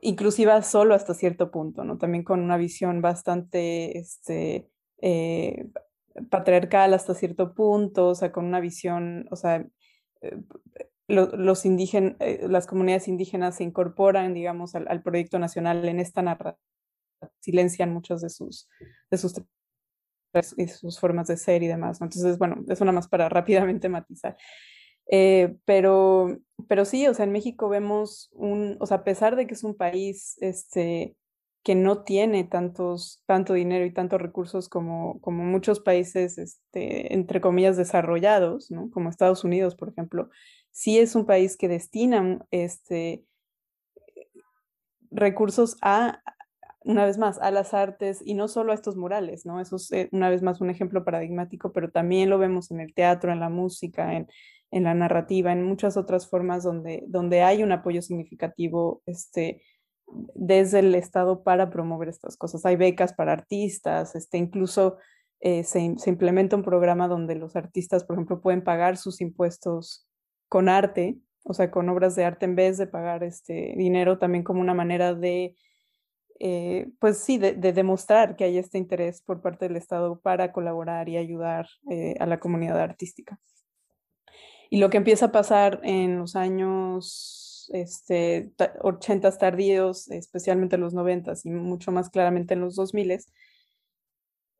inclusiva 0.00 0.62
solo 0.62 0.94
hasta 0.94 1.14
cierto 1.14 1.50
punto, 1.50 1.84
¿no? 1.84 1.98
También 1.98 2.24
con 2.24 2.40
una 2.40 2.56
visión 2.56 3.00
bastante, 3.02 3.98
este, 3.98 4.68
eh, 5.00 5.68
patriarcal 6.30 6.94
hasta 6.94 7.14
cierto 7.14 7.54
punto, 7.54 8.08
o 8.08 8.14
sea, 8.14 8.32
con 8.32 8.44
una 8.44 8.60
visión, 8.60 9.26
o 9.30 9.36
sea, 9.36 9.66
eh, 10.22 10.36
los 11.08 11.64
indígenas, 11.64 12.16
eh, 12.20 12.46
las 12.48 12.66
comunidades 12.66 13.08
indígenas 13.08 13.56
se 13.56 13.64
incorporan, 13.64 14.34
digamos, 14.34 14.74
al, 14.74 15.02
proyecto 15.02 15.38
nacional 15.38 15.88
en 15.88 16.00
esta 16.00 16.22
narrativa, 16.22 16.58
silencian 17.40 17.92
muchas 17.92 18.20
de 18.20 18.30
sus, 18.30 18.68
de 19.10 19.18
sus, 19.18 19.40
sus 20.78 21.00
formas 21.00 21.28
de 21.28 21.36
ser 21.36 21.62
y 21.62 21.66
demás. 21.66 22.00
Entonces, 22.02 22.38
bueno, 22.38 22.62
es 22.68 22.80
una 22.80 22.92
más 22.92 23.08
para 23.08 23.28
rápidamente 23.30 23.88
matizar. 23.88 24.36
Eh, 25.10 25.56
pero, 25.64 26.38
pero 26.66 26.84
sí, 26.84 27.06
o 27.06 27.14
sea, 27.14 27.24
en 27.24 27.32
México 27.32 27.68
vemos 27.68 28.30
un, 28.32 28.76
o 28.80 28.86
sea, 28.86 28.98
a 28.98 29.04
pesar 29.04 29.36
de 29.36 29.46
que 29.46 29.54
es 29.54 29.62
un 29.62 29.76
país 29.76 30.36
este, 30.40 31.16
que 31.62 31.74
no 31.74 32.02
tiene 32.02 32.44
tantos, 32.44 33.22
tanto 33.26 33.52
dinero 33.52 33.84
y 33.84 33.92
tantos 33.92 34.20
recursos 34.20 34.68
como, 34.68 35.20
como 35.20 35.44
muchos 35.44 35.80
países, 35.80 36.38
este, 36.38 37.14
entre 37.14 37.40
comillas, 37.40 37.76
desarrollados, 37.76 38.70
¿no? 38.70 38.90
como 38.90 39.10
Estados 39.10 39.44
Unidos, 39.44 39.76
por 39.76 39.90
ejemplo, 39.90 40.30
sí 40.70 40.98
es 40.98 41.14
un 41.14 41.26
país 41.26 41.56
que 41.56 41.68
destina 41.68 42.44
este, 42.50 43.24
recursos 45.10 45.76
a, 45.82 46.22
una 46.80 47.04
vez 47.04 47.18
más, 47.18 47.38
a 47.38 47.50
las 47.50 47.74
artes 47.74 48.22
y 48.24 48.34
no 48.34 48.48
solo 48.48 48.72
a 48.72 48.74
estos 48.74 48.96
murales, 48.96 49.44
¿no? 49.44 49.60
Eso 49.60 49.76
es, 49.76 49.92
eh, 49.92 50.08
una 50.12 50.30
vez 50.30 50.42
más, 50.42 50.60
un 50.60 50.70
ejemplo 50.70 51.04
paradigmático, 51.04 51.72
pero 51.72 51.90
también 51.90 52.30
lo 52.30 52.38
vemos 52.38 52.70
en 52.70 52.80
el 52.80 52.94
teatro, 52.94 53.32
en 53.32 53.40
la 53.40 53.50
música, 53.50 54.14
en, 54.14 54.28
en 54.70 54.85
la 54.85 54.94
narrativa, 54.94 55.52
en 55.52 55.62
muchas 55.62 55.96
otras 55.96 56.28
formas 56.28 56.62
donde, 56.62 57.04
donde 57.09 57.42
hay 57.42 57.62
un 57.62 57.72
apoyo 57.72 58.02
significativo 58.02 59.02
este, 59.07 59.62
desde 60.35 60.81
el 60.81 60.94
Estado 60.94 61.42
para 61.42 61.70
promover 61.70 62.09
estas 62.09 62.37
cosas. 62.37 62.64
Hay 62.66 62.76
becas 62.76 63.12
para 63.12 63.33
artistas, 63.33 64.14
este, 64.14 64.38
incluso 64.38 64.98
eh, 65.40 65.64
se, 65.64 65.94
se, 65.98 66.11
implementa 66.11 66.57
un 66.57 66.62
programa 66.62 67.09
donde 67.09 67.35
los 67.35 67.57
artistas, 67.57 68.04
por 68.04 68.16
ejemplo, 68.16 68.40
pueden 68.40 68.62
pagar 68.62 68.96
sus 68.96 69.20
impuestos 69.20 70.09
con 70.48 70.68
arte, 70.68 71.18
o 71.44 71.54
sea, 71.54 71.70
con 71.70 71.88
obras 71.88 72.16
de 72.16 72.24
arte 72.24 72.44
en 72.44 72.57
vez 72.57 72.78
de 72.78 72.87
pagar 72.87 73.22
este 73.24 73.74
dinero, 73.76 74.18
también 74.18 74.44
como 74.44 74.61
una 74.61 74.74
manera 74.74 75.14
de, 75.14 75.57
eh, 76.40 76.90
pues 77.00 77.18
sí, 77.18 77.38
de, 77.38 77.54
demostrar 77.54 78.37
que 78.37 78.44
hay 78.44 78.59
este 78.59 78.78
interés 78.78 79.22
por 79.22 79.40
parte 79.40 79.66
del 79.66 79.76
Estado 79.76 80.20
para 80.20 80.52
colaborar 80.52 81.09
y 81.09 81.16
ayudar 81.16 81.66
eh, 81.90 82.14
a 82.20 82.26
la 82.26 82.38
comunidad 82.38 82.81
artística. 82.81 83.38
Y 84.70 84.78
lo 84.78 84.90
que 84.90 84.98
empieza 84.98 85.26
a 85.26 85.33
pasar 85.33 85.81
en 85.83 86.18
los 86.18 86.37
años 86.37 87.70
este, 87.72 88.50
80 88.81 89.38
tardíos, 89.38 90.11
especialmente 90.11 90.76
en 90.76 90.83
los 90.83 90.94
90 90.94 91.33
y 91.44 91.50
mucho 91.50 91.92
más 91.92 92.11
claramente 92.11 92.54
en 92.54 92.61
los 92.61 92.76
2000, 92.76 93.18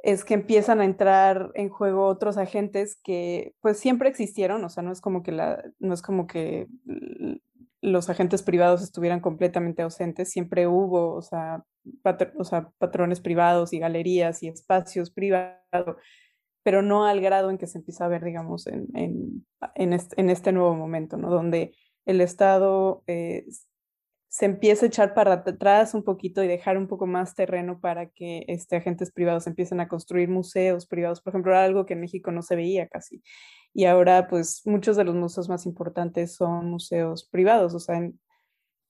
es 0.01 0.25
que 0.25 0.35
empiezan 0.35 0.81
a 0.81 0.85
entrar 0.85 1.51
en 1.55 1.68
juego 1.68 2.07
otros 2.07 2.37
agentes 2.37 2.99
que 3.03 3.55
pues 3.61 3.79
siempre 3.79 4.09
existieron, 4.09 4.64
o 4.64 4.68
sea, 4.68 4.83
no 4.83 4.92
es 4.92 5.01
como 5.01 5.23
que, 5.23 5.33
no 5.33 5.94
es 5.94 6.03
como 6.03 6.27
que 6.27 6.68
los 7.81 8.09
agentes 8.11 8.42
privados 8.42 8.83
estuvieran 8.83 9.21
completamente 9.21 9.83
ausentes, 9.83 10.31
siempre 10.31 10.66
hubo, 10.66 11.14
o 11.14 11.23
sea, 11.23 11.64
patrones 12.79 13.21
privados 13.21 13.73
y 13.73 13.79
galerías 13.79 14.42
y 14.42 14.49
espacios 14.49 15.11
privados, 15.11 15.97
pero 16.62 16.83
no 16.83 17.07
al 17.07 17.21
grado 17.21 17.51
en 17.51 17.59
que 17.59 17.66
se 17.66 17.79
empieza 17.79 18.05
a 18.05 18.09
ver, 18.09 18.25
digamos, 18.25 18.66
en, 18.66 18.88
en, 18.94 19.47
en, 19.75 19.92
este, 19.92 20.51
en 20.51 20.57
nuevo 20.57 20.75
momento, 20.75 21.16
¿no? 21.16 21.31
Donde 21.31 21.75
el 22.05 22.21
Estado 22.21 23.03
eh, 23.07 23.44
se 24.29 24.44
empieza 24.44 24.85
a 24.85 24.88
echar 24.88 25.14
para 25.14 25.33
atrás 25.35 25.94
un 25.94 26.05
poquito 26.05 26.42
y 26.42 26.49
dejar 26.49 26.77
un 26.77 26.87
poco 26.87 27.07
más 27.07 27.35
terreno 27.35 27.81
para 27.81 28.11
que 28.11 28.44
este, 28.49 28.77
agentes 28.77 29.11
privados 29.11 29.47
empiecen 29.47 29.81
a 29.81 29.88
construir 29.88 30.29
museos 30.29 30.87
privados, 30.87 31.23
por 31.23 31.33
ejemplo, 31.33 31.57
algo 31.57 31.87
que 31.87 31.94
en 31.94 32.01
México 32.01 32.31
no 32.31 32.42
se 32.42 32.57
veía 32.57 32.88
casi. 32.88 33.23
Y 33.73 33.87
ahora, 33.87 34.29
pues, 34.29 34.62
muchos 34.66 34.97
de 34.97 35.05
los 35.05 35.14
museos 35.14 35.49
más 35.49 35.64
importantes 35.66 36.35
son 36.35 36.71
museos 36.71 37.27
privados, 37.31 37.75
o 37.75 37.81
sea, 37.81 37.97
en, 37.97 38.21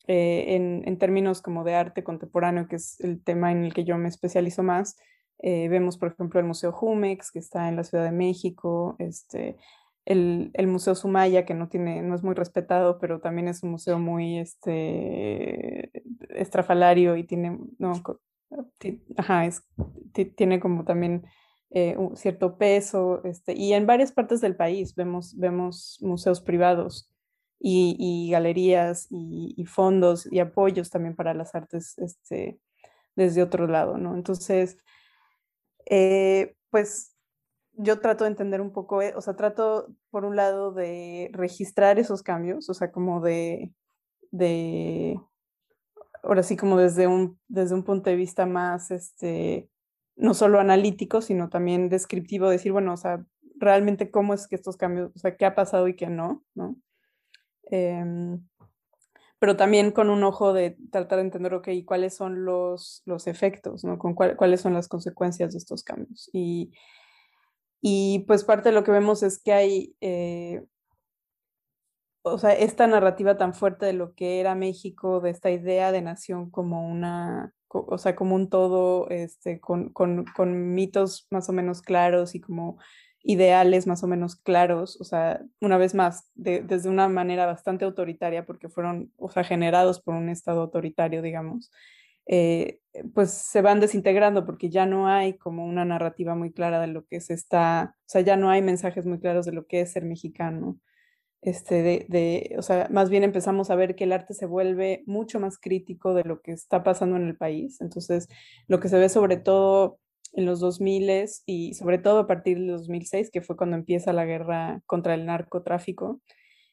eh, 0.08 0.56
en, 0.84 0.98
términos 0.98 1.42
como 1.42 1.64
de 1.64 1.74
arte 1.74 2.02
contemporáneo, 2.02 2.66
que 2.66 2.76
es 2.76 2.98
el 3.00 3.22
tema 3.22 3.52
en 3.52 3.64
el 3.64 3.74
que 3.74 3.84
yo 3.84 3.98
me 3.98 4.08
especializo 4.08 4.62
más, 4.62 4.96
eh, 5.40 5.68
vemos, 5.68 5.96
por 5.98 6.12
ejemplo, 6.12 6.40
el 6.40 6.46
Museo 6.46 6.72
Jumex, 6.72 7.30
que 7.30 7.38
está 7.38 7.68
en 7.68 7.76
la 7.76 7.84
Ciudad 7.84 8.04
de 8.04 8.12
México, 8.12 8.96
este, 8.98 9.56
el, 10.04 10.50
el, 10.54 10.66
Museo 10.66 10.94
Sumaya, 10.94 11.44
que 11.44 11.54
no, 11.54 11.68
tiene, 11.68 12.02
no 12.02 12.14
es 12.14 12.22
muy 12.22 12.34
respetado, 12.34 12.98
pero 12.98 13.20
también 13.20 13.46
es 13.48 13.62
un 13.62 13.70
museo 13.70 13.98
muy 13.98 14.38
este, 14.38 15.92
estrafalario 16.30 17.16
y 17.16 17.24
tiene, 17.24 17.58
no, 17.78 17.92
ajá, 19.16 19.46
es, 19.46 19.62
tiene 20.34 20.60
como 20.60 20.84
también 20.84 21.24
eh, 21.70 21.96
un 21.96 22.16
cierto 22.16 22.56
peso, 22.56 23.22
este, 23.24 23.52
y 23.52 23.74
en 23.74 23.86
varias 23.86 24.10
partes 24.12 24.40
del 24.40 24.56
país 24.56 24.94
vemos, 24.94 25.36
vemos 25.36 25.98
museos 26.00 26.40
privados 26.40 27.12
y, 27.60 27.96
y 27.98 28.30
galerías 28.30 29.06
y, 29.10 29.54
y, 29.56 29.64
fondos 29.66 30.30
y 30.32 30.38
apoyos 30.38 30.90
también 30.90 31.14
para 31.14 31.34
las 31.34 31.54
artes 31.54 31.98
este, 31.98 32.58
desde 33.16 33.42
otro 33.42 33.66
lado, 33.66 33.98
¿no? 33.98 34.14
Entonces, 34.14 34.78
eh, 35.88 36.54
pues 36.70 37.16
yo 37.74 38.00
trato 38.00 38.24
de 38.24 38.30
entender 38.30 38.60
un 38.60 38.72
poco, 38.72 39.02
eh, 39.02 39.14
o 39.16 39.20
sea, 39.20 39.36
trato 39.36 39.88
por 40.10 40.24
un 40.24 40.36
lado 40.36 40.72
de 40.72 41.30
registrar 41.32 41.98
esos 41.98 42.22
cambios, 42.22 42.68
o 42.68 42.74
sea, 42.74 42.92
como 42.92 43.20
de, 43.20 43.72
de 44.32 45.20
ahora 46.22 46.42
sí 46.42 46.56
como 46.56 46.76
desde 46.78 47.06
un, 47.06 47.38
desde 47.48 47.74
un 47.74 47.84
punto 47.84 48.10
de 48.10 48.16
vista 48.16 48.46
más, 48.46 48.90
este, 48.90 49.70
no 50.16 50.34
solo 50.34 50.60
analítico, 50.60 51.22
sino 51.22 51.48
también 51.48 51.88
descriptivo, 51.88 52.50
decir, 52.50 52.72
bueno, 52.72 52.94
o 52.94 52.96
sea, 52.96 53.24
realmente 53.56 54.10
cómo 54.10 54.34
es 54.34 54.46
que 54.48 54.56
estos 54.56 54.76
cambios, 54.76 55.12
o 55.14 55.18
sea, 55.18 55.36
qué 55.36 55.46
ha 55.46 55.54
pasado 55.54 55.88
y 55.88 55.96
qué 55.96 56.08
no, 56.08 56.44
¿no? 56.54 56.76
Em, 57.70 58.47
pero 59.38 59.56
también 59.56 59.92
con 59.92 60.10
un 60.10 60.24
ojo 60.24 60.52
de 60.52 60.76
tratar 60.90 61.18
de 61.18 61.24
entender, 61.24 61.54
ok, 61.54 61.68
cuáles 61.84 62.14
son 62.14 62.44
los, 62.44 63.02
los 63.06 63.26
efectos, 63.26 63.84
¿no? 63.84 63.98
Con 63.98 64.14
cuáles 64.14 64.60
son 64.60 64.74
las 64.74 64.88
consecuencias 64.88 65.52
de 65.52 65.58
estos 65.58 65.84
cambios. 65.84 66.28
Y, 66.32 66.72
y 67.80 68.24
pues 68.26 68.44
parte 68.44 68.70
de 68.70 68.74
lo 68.74 68.82
que 68.82 68.90
vemos 68.90 69.22
es 69.22 69.40
que 69.40 69.52
hay, 69.52 69.96
eh, 70.00 70.64
o 72.22 72.38
sea, 72.38 72.52
esta 72.52 72.86
narrativa 72.88 73.36
tan 73.36 73.54
fuerte 73.54 73.86
de 73.86 73.92
lo 73.92 74.14
que 74.14 74.40
era 74.40 74.56
México, 74.56 75.20
de 75.20 75.30
esta 75.30 75.50
idea 75.50 75.92
de 75.92 76.02
nación 76.02 76.50
como 76.50 76.88
una, 76.88 77.52
o 77.68 77.98
sea, 77.98 78.16
como 78.16 78.34
un 78.34 78.50
todo, 78.50 79.08
este, 79.08 79.60
con, 79.60 79.90
con, 79.92 80.24
con 80.36 80.74
mitos 80.74 81.28
más 81.30 81.48
o 81.48 81.52
menos 81.52 81.80
claros 81.80 82.34
y 82.34 82.40
como 82.40 82.78
ideales 83.22 83.86
más 83.86 84.02
o 84.02 84.06
menos 84.06 84.36
claros, 84.36 85.00
o 85.00 85.04
sea, 85.04 85.42
una 85.60 85.76
vez 85.78 85.94
más, 85.94 86.30
desde 86.34 86.88
una 86.88 87.08
manera 87.08 87.46
bastante 87.46 87.84
autoritaria, 87.84 88.46
porque 88.46 88.68
fueron, 88.68 89.12
o 89.16 89.30
sea, 89.30 89.44
generados 89.44 90.00
por 90.00 90.14
un 90.14 90.28
Estado 90.28 90.62
autoritario, 90.62 91.22
digamos, 91.22 91.70
eh, 92.26 92.80
pues 93.14 93.32
se 93.32 93.62
van 93.62 93.80
desintegrando 93.80 94.44
porque 94.44 94.70
ya 94.70 94.86
no 94.86 95.08
hay 95.08 95.38
como 95.38 95.64
una 95.64 95.84
narrativa 95.84 96.34
muy 96.34 96.52
clara 96.52 96.80
de 96.80 96.88
lo 96.88 97.06
que 97.06 97.20
se 97.20 97.34
está, 97.34 97.94
o 97.96 98.08
sea, 98.08 98.20
ya 98.20 98.36
no 98.36 98.50
hay 98.50 98.62
mensajes 98.62 99.06
muy 99.06 99.18
claros 99.18 99.46
de 99.46 99.52
lo 99.52 99.66
que 99.66 99.80
es 99.80 99.92
ser 99.92 100.04
mexicano. 100.04 100.78
Este, 101.40 101.82
de, 102.08 102.56
o 102.58 102.62
sea, 102.62 102.88
más 102.90 103.10
bien 103.10 103.22
empezamos 103.24 103.70
a 103.70 103.76
ver 103.76 103.94
que 103.94 104.04
el 104.04 104.12
arte 104.12 104.34
se 104.34 104.46
vuelve 104.46 105.04
mucho 105.06 105.38
más 105.38 105.56
crítico 105.58 106.12
de 106.12 106.24
lo 106.24 106.40
que 106.42 106.52
está 106.52 106.82
pasando 106.82 107.16
en 107.16 107.28
el 107.28 107.36
país. 107.36 107.80
Entonces, 107.80 108.28
lo 108.66 108.80
que 108.80 108.88
se 108.88 108.98
ve 108.98 109.08
sobre 109.08 109.36
todo 109.36 110.00
en 110.38 110.46
los 110.46 110.60
2000 110.60 111.26
y 111.46 111.74
sobre 111.74 111.98
todo 111.98 112.20
a 112.20 112.26
partir 112.28 112.58
del 112.58 112.68
2006, 112.68 113.30
que 113.32 113.42
fue 113.42 113.56
cuando 113.56 113.74
empieza 113.76 114.12
la 114.12 114.24
guerra 114.24 114.80
contra 114.86 115.14
el 115.14 115.26
narcotráfico, 115.26 116.20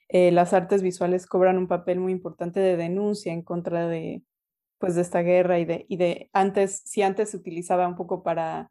eh, 0.08 0.32
las 0.32 0.54
artes 0.54 0.84
visuales 0.84 1.26
cobran 1.26 1.58
un 1.58 1.68
papel 1.68 2.00
muy 2.00 2.12
importante 2.12 2.60
de 2.60 2.78
denuncia 2.78 3.34
en 3.34 3.42
contra 3.42 3.88
de, 3.88 4.22
pues 4.78 4.94
de 4.94 5.02
esta 5.02 5.24
guerra 5.24 5.58
y 5.58 5.66
de, 5.66 5.88
y 5.90 5.98
de 5.98 6.30
antes, 6.32 6.84
si 6.86 7.02
antes 7.02 7.32
se 7.32 7.38
utilizaba 7.38 7.88
un 7.88 7.96
poco 7.96 8.22
para, 8.22 8.70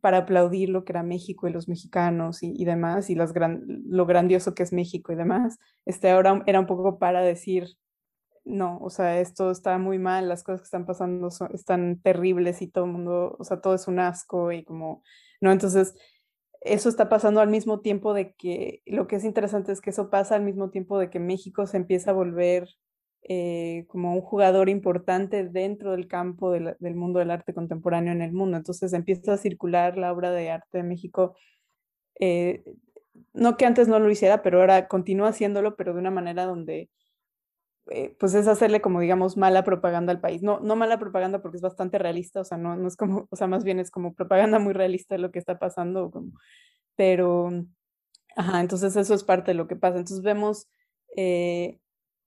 para 0.00 0.18
aplaudir 0.18 0.68
lo 0.68 0.84
que 0.84 0.92
era 0.92 1.02
México 1.02 1.48
y 1.48 1.52
los 1.52 1.68
mexicanos 1.68 2.44
y, 2.44 2.52
y 2.56 2.64
demás, 2.64 3.10
y 3.10 3.16
las 3.16 3.32
gran, 3.32 3.64
lo 3.66 4.06
grandioso 4.06 4.54
que 4.54 4.62
es 4.62 4.72
México 4.72 5.12
y 5.12 5.16
demás, 5.16 5.58
este 5.84 6.10
ahora 6.10 6.44
era 6.46 6.60
un 6.60 6.66
poco 6.66 7.00
para 7.00 7.22
decir, 7.22 7.70
no, 8.44 8.78
o 8.78 8.90
sea, 8.90 9.20
esto 9.20 9.50
está 9.50 9.78
muy 9.78 9.98
mal, 9.98 10.28
las 10.28 10.42
cosas 10.44 10.62
que 10.62 10.66
están 10.66 10.86
pasando 10.86 11.30
son, 11.30 11.54
están 11.54 12.00
terribles 12.00 12.62
y 12.62 12.68
todo 12.68 12.84
el 12.84 12.92
mundo, 12.92 13.36
o 13.38 13.44
sea, 13.44 13.60
todo 13.60 13.74
es 13.74 13.88
un 13.88 13.98
asco 13.98 14.52
y 14.52 14.64
como, 14.64 15.02
no, 15.40 15.52
entonces 15.52 15.94
eso 16.60 16.88
está 16.88 17.08
pasando 17.08 17.40
al 17.40 17.48
mismo 17.48 17.80
tiempo 17.80 18.14
de 18.14 18.34
que, 18.34 18.82
lo 18.86 19.06
que 19.06 19.16
es 19.16 19.24
interesante 19.24 19.72
es 19.72 19.80
que 19.80 19.90
eso 19.90 20.10
pasa 20.10 20.34
al 20.34 20.42
mismo 20.42 20.70
tiempo 20.70 20.98
de 20.98 21.10
que 21.10 21.20
México 21.20 21.66
se 21.66 21.76
empieza 21.76 22.10
a 22.10 22.14
volver 22.14 22.68
eh, 23.22 23.84
como 23.88 24.14
un 24.14 24.22
jugador 24.22 24.68
importante 24.68 25.44
dentro 25.44 25.92
del 25.92 26.08
campo 26.08 26.50
del 26.52 26.94
mundo 26.94 27.18
del 27.18 27.30
arte 27.30 27.52
contemporáneo 27.52 28.12
en 28.12 28.22
el 28.22 28.32
mundo. 28.32 28.56
Entonces 28.56 28.92
empieza 28.92 29.34
a 29.34 29.36
circular 29.36 29.98
la 29.98 30.12
obra 30.12 30.30
de 30.30 30.50
arte 30.50 30.78
de 30.78 30.84
México, 30.84 31.36
eh, 32.20 32.64
no 33.32 33.56
que 33.56 33.66
antes 33.66 33.88
no 33.88 33.98
lo 33.98 34.10
hiciera, 34.10 34.42
pero 34.42 34.60
ahora 34.60 34.88
continúa 34.88 35.28
haciéndolo, 35.28 35.76
pero 35.76 35.94
de 35.94 36.00
una 36.00 36.10
manera 36.10 36.44
donde 36.44 36.90
eh, 37.90 38.16
pues 38.18 38.34
es 38.34 38.48
hacerle 38.48 38.80
como 38.80 39.00
digamos 39.00 39.36
mala 39.36 39.64
propaganda 39.64 40.12
al 40.12 40.20
país. 40.20 40.42
No, 40.42 40.60
no 40.60 40.76
mala 40.76 40.98
propaganda 40.98 41.40
porque 41.42 41.56
es 41.56 41.62
bastante 41.62 41.98
realista, 41.98 42.40
o 42.40 42.44
sea, 42.44 42.58
no, 42.58 42.76
no 42.76 42.88
es 42.88 42.96
como, 42.96 43.26
o 43.30 43.36
sea, 43.36 43.46
más 43.46 43.64
bien 43.64 43.78
es 43.80 43.90
como 43.90 44.14
propaganda 44.14 44.58
muy 44.58 44.72
realista 44.72 45.18
lo 45.18 45.30
que 45.30 45.38
está 45.38 45.58
pasando, 45.58 46.10
como, 46.10 46.32
pero, 46.96 47.50
ajá, 48.36 48.60
entonces 48.60 48.96
eso 48.96 49.14
es 49.14 49.24
parte 49.24 49.52
de 49.52 49.56
lo 49.56 49.68
que 49.68 49.76
pasa. 49.76 49.98
Entonces 49.98 50.22
vemos 50.22 50.68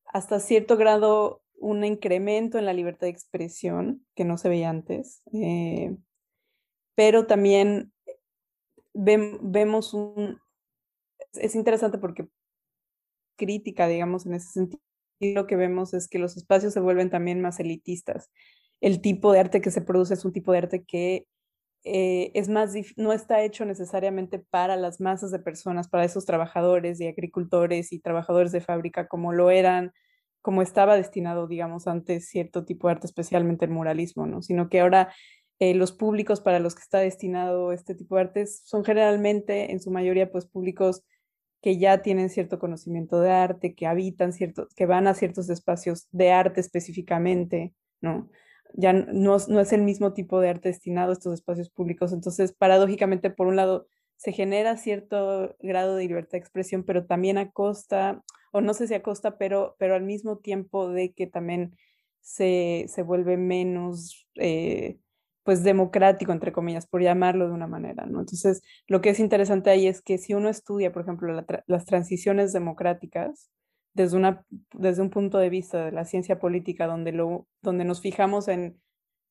hasta 0.05 0.39
cierto 0.39 0.75
grado 0.75 1.41
un 1.61 1.83
incremento 1.83 2.57
en 2.57 2.65
la 2.65 2.73
libertad 2.73 3.01
de 3.01 3.11
expresión 3.11 4.05
que 4.15 4.25
no 4.25 4.37
se 4.37 4.49
veía 4.49 4.69
antes, 4.69 5.21
eh, 5.31 5.95
pero 6.95 7.27
también 7.27 7.93
vemos 8.93 9.93
un... 9.93 10.39
Es 11.33 11.55
interesante 11.55 11.97
porque 11.97 12.27
crítica, 13.37 13.87
digamos, 13.87 14.25
en 14.25 14.33
ese 14.33 14.51
sentido, 14.51 14.81
lo 15.21 15.47
que 15.47 15.55
vemos 15.55 15.93
es 15.93 16.07
que 16.07 16.19
los 16.19 16.37
espacios 16.37 16.73
se 16.73 16.79
vuelven 16.79 17.09
también 17.09 17.41
más 17.41 17.59
elitistas. 17.59 18.31
El 18.81 19.01
tipo 19.01 19.31
de 19.31 19.39
arte 19.39 19.61
que 19.61 19.71
se 19.71 19.81
produce 19.81 20.15
es 20.15 20.25
un 20.25 20.33
tipo 20.33 20.51
de 20.51 20.57
arte 20.59 20.83
que 20.83 21.27
eh, 21.83 22.31
es 22.35 22.47
más, 22.49 22.73
no 22.95 23.11
está 23.11 23.41
hecho 23.41 23.65
necesariamente 23.65 24.39
para 24.39 24.75
las 24.75 25.01
masas 25.01 25.31
de 25.31 25.39
personas, 25.39 25.87
para 25.87 26.05
esos 26.05 26.25
trabajadores 26.25 26.99
y 26.99 27.07
agricultores 27.07 27.91
y 27.91 27.99
trabajadores 27.99 28.51
de 28.51 28.61
fábrica 28.61 29.07
como 29.07 29.33
lo 29.33 29.49
eran, 29.49 29.91
como 30.41 30.61
estaba 30.61 30.95
destinado, 30.95 31.47
digamos, 31.47 31.87
antes 31.87 32.27
cierto 32.29 32.65
tipo 32.65 32.87
de 32.87 32.93
arte, 32.93 33.07
especialmente 33.07 33.65
el 33.65 33.71
muralismo, 33.71 34.27
¿no? 34.27 34.41
Sino 34.41 34.69
que 34.69 34.81
ahora 34.81 35.13
eh, 35.59 35.75
los 35.75 35.91
públicos 35.91 36.41
para 36.41 36.59
los 36.59 36.75
que 36.75 36.81
está 36.81 36.99
destinado 36.99 37.71
este 37.71 37.95
tipo 37.95 38.15
de 38.15 38.21
artes 38.21 38.61
son 38.65 38.83
generalmente, 38.83 39.71
en 39.71 39.79
su 39.79 39.91
mayoría, 39.91 40.31
pues 40.31 40.45
públicos 40.47 41.03
que 41.61 41.77
ya 41.77 42.01
tienen 42.01 42.29
cierto 42.29 42.59
conocimiento 42.59 43.21
de 43.21 43.31
arte, 43.31 43.75
que 43.75 43.87
habitan 43.87 44.33
cierto, 44.33 44.67
que 44.75 44.85
van 44.85 45.07
a 45.07 45.13
ciertos 45.13 45.49
espacios 45.49 46.07
de 46.11 46.31
arte 46.31 46.59
específicamente, 46.59 47.73
¿no? 48.01 48.29
Ya 48.73 48.93
no, 48.93 49.37
no 49.47 49.59
es 49.59 49.73
el 49.73 49.81
mismo 49.83 50.13
tipo 50.13 50.39
de 50.39 50.49
arte 50.49 50.69
destinado 50.69 51.11
a 51.11 51.13
estos 51.13 51.33
espacios 51.33 51.69
públicos. 51.69 52.13
Entonces, 52.13 52.53
paradójicamente, 52.53 53.29
por 53.29 53.47
un 53.47 53.57
lado, 53.57 53.87
se 54.15 54.31
genera 54.31 54.77
cierto 54.77 55.55
grado 55.59 55.95
de 55.95 56.03
libertad 56.03 56.33
de 56.33 56.37
expresión, 56.39 56.83
pero 56.83 57.05
también 57.05 57.37
a 57.37 57.51
costa, 57.51 58.23
o 58.51 58.61
no 58.61 58.73
sé 58.73 58.87
si 58.87 58.93
a 58.93 59.03
costa, 59.03 59.37
pero, 59.37 59.75
pero 59.77 59.95
al 59.95 60.03
mismo 60.03 60.37
tiempo 60.37 60.89
de 60.89 61.13
que 61.13 61.27
también 61.27 61.75
se, 62.21 62.85
se 62.87 63.01
vuelve 63.01 63.37
menos, 63.37 64.27
eh, 64.35 64.99
pues, 65.43 65.63
democrático, 65.63 66.31
entre 66.31 66.51
comillas, 66.51 66.87
por 66.87 67.01
llamarlo 67.01 67.47
de 67.47 67.53
una 67.53 67.67
manera, 67.67 68.05
¿no? 68.05 68.19
Entonces, 68.19 68.61
lo 68.87 69.01
que 69.01 69.09
es 69.09 69.19
interesante 69.19 69.69
ahí 69.69 69.87
es 69.87 70.01
que 70.01 70.17
si 70.17 70.33
uno 70.33 70.49
estudia, 70.49 70.91
por 70.91 71.03
ejemplo, 71.03 71.45
las 71.67 71.85
transiciones 71.85 72.53
democráticas, 72.53 73.49
desde, 73.93 74.17
una, 74.17 74.45
desde 74.73 75.01
un 75.01 75.09
punto 75.09 75.37
de 75.37 75.49
vista 75.49 75.85
de 75.85 75.91
la 75.91 76.05
ciencia 76.05 76.39
política, 76.39 76.87
donde, 76.87 77.11
lo, 77.11 77.47
donde 77.61 77.85
nos 77.85 78.01
fijamos 78.01 78.47
en 78.47 78.79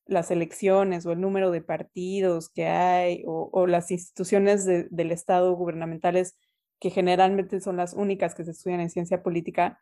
las 0.05 0.31
elecciones 0.31 1.05
o 1.05 1.11
el 1.11 1.21
número 1.21 1.51
de 1.51 1.61
partidos 1.61 2.49
que 2.49 2.67
hay 2.67 3.23
o, 3.25 3.65
las 3.67 3.91
instituciones 3.91 4.65
del 4.65 5.11
Estado 5.11 5.53
gubernamentales 5.55 6.37
que 6.79 6.89
generalmente 6.89 7.61
son 7.61 7.77
las 7.77 7.93
únicas 7.93 8.35
que 8.35 8.43
se 8.43 8.51
estudian 8.51 8.81
en 8.81 8.89
ciencia 8.89 9.21
política, 9.21 9.79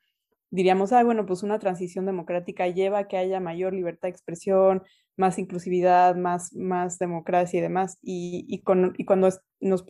diríamos, 0.52 0.92
ah, 0.94 1.04
bueno, 1.04 1.26
pues 1.26 1.44
una 1.44 1.60
transición 1.60 2.06
democrática 2.06 2.68
lleva 2.68 3.00
a 3.00 3.08
que 3.08 3.18
haya 3.18 3.40
mayor 3.40 3.74
libertad 3.74 4.08
de 4.08 4.12
expresión, 4.12 4.84
más 5.16 5.38
inclusividad, 5.38 6.16
más, 6.16 6.54
más 6.54 6.98
democracia 6.98 7.60
y 7.60 7.62
demás. 7.62 7.98
Y, 8.02 8.46
y, 8.48 8.62
con, 8.62 8.94
y 8.98 9.06
cuando, 9.06 9.30
nos, 9.60 9.86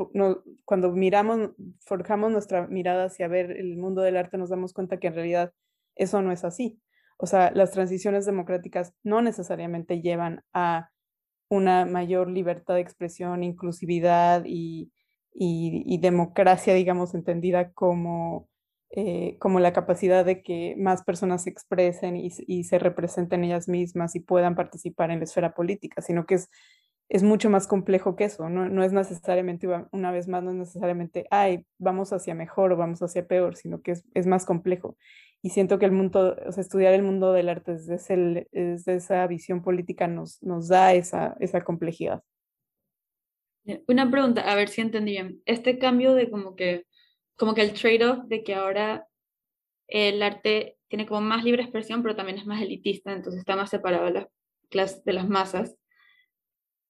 cuando 0.65 0.91
miramos, 0.91 1.51
forjamos 1.85 2.31
nuestra 2.31 2.67
mirada 2.67 3.05
hacia 3.05 3.27
ver 3.27 3.51
el 3.51 3.77
mundo 3.77 4.01
del 4.01 4.17
arte, 4.17 4.37
nos 4.37 4.49
damos 4.49 4.73
cuenta 4.73 4.99
que 4.99 5.07
en 5.07 5.15
realidad 5.15 5.53
eso 5.95 6.21
no 6.21 6.31
es 6.31 6.43
así. 6.43 6.81
O 7.17 7.25
sea, 7.25 7.51
las 7.51 7.71
transiciones 7.71 8.25
democráticas 8.25 8.93
no 9.03 9.21
necesariamente 9.21 10.01
llevan 10.01 10.43
a 10.53 10.89
una 11.49 11.85
mayor 11.85 12.29
libertad 12.29 12.75
de 12.75 12.81
expresión, 12.81 13.43
inclusividad 13.43 14.43
y, 14.45 14.91
y 15.33 15.97
democracia, 15.99 16.73
digamos, 16.73 17.13
entendida 17.13 17.71
como 17.71 18.49
eh, 18.91 19.37
como 19.39 19.59
la 19.59 19.71
capacidad 19.71 20.25
de 20.25 20.41
que 20.41 20.75
más 20.77 21.03
personas 21.03 21.43
se 21.43 21.51
expresen 21.51 22.15
y, 22.15 22.63
se 22.63 22.79
representen 22.79 23.43
ellas 23.43 23.67
mismas 23.67 24.15
y 24.15 24.19
puedan 24.19 24.55
participar 24.55 25.11
en 25.11 25.19
la 25.19 25.25
esfera 25.25 25.53
política, 25.53 26.01
sino 26.01 26.25
que 26.25 26.35
es, 26.35 26.49
es 27.07 27.21
mucho 27.21 27.51
más 27.51 27.67
complejo 27.67 28.15
que 28.15 28.23
eso, 28.23 28.49
¿no? 28.49 28.67
no 28.67 28.83
es 28.83 28.91
necesariamente, 28.91 29.67
una 29.91 30.11
vez 30.11 30.27
más, 30.27 30.43
no 30.43 30.49
es 30.49 30.57
necesariamente, 30.57 31.27
ay, 31.29 31.67
vamos 31.77 32.13
hacia 32.13 32.33
mejor 32.33 32.71
o 32.71 32.77
vamos 32.77 33.01
hacia 33.03 33.27
peor, 33.27 33.55
sino 33.55 33.81
que 33.81 33.91
es, 33.91 34.05
es 34.15 34.25
más 34.25 34.45
complejo. 34.45 34.97
Y 35.43 35.51
siento 35.51 35.77
que 35.77 35.85
el 35.85 35.91
mundo, 35.91 36.35
o 36.47 36.51
sea, 36.51 36.61
estudiar 36.61 36.93
el 36.95 37.03
mundo 37.03 37.31
del 37.31 37.49
arte 37.49 37.73
desde, 37.73 38.47
desde 38.51 38.95
esa 38.95 39.25
visión 39.27 39.61
política 39.61 40.07
nos, 40.07 40.41
nos 40.41 40.67
da 40.67 40.93
esa, 40.93 41.37
esa 41.39 41.61
complejidad. 41.61 42.23
Una 43.87 44.09
pregunta, 44.09 44.41
a 44.41 44.55
ver 44.55 44.69
si 44.69 44.81
entendí 44.81 45.11
bien. 45.11 45.41
Este 45.45 45.77
cambio 45.77 46.15
de 46.15 46.31
como 46.31 46.55
que 46.55 46.85
como 47.39 47.55
que 47.55 47.61
el 47.61 47.73
trade-off 47.73 48.25
de 48.25 48.43
que 48.43 48.53
ahora 48.53 49.07
el 49.87 50.21
arte 50.21 50.77
tiene 50.89 51.07
como 51.07 51.21
más 51.21 51.43
libre 51.43 51.63
expresión, 51.63 52.03
pero 52.03 52.15
también 52.15 52.37
es 52.37 52.45
más 52.45 52.61
elitista, 52.61 53.13
entonces 53.13 53.39
está 53.39 53.55
más 53.55 53.69
separado 53.69 54.05
de 54.05 54.27
las, 54.71 55.29
masas. 55.29 55.75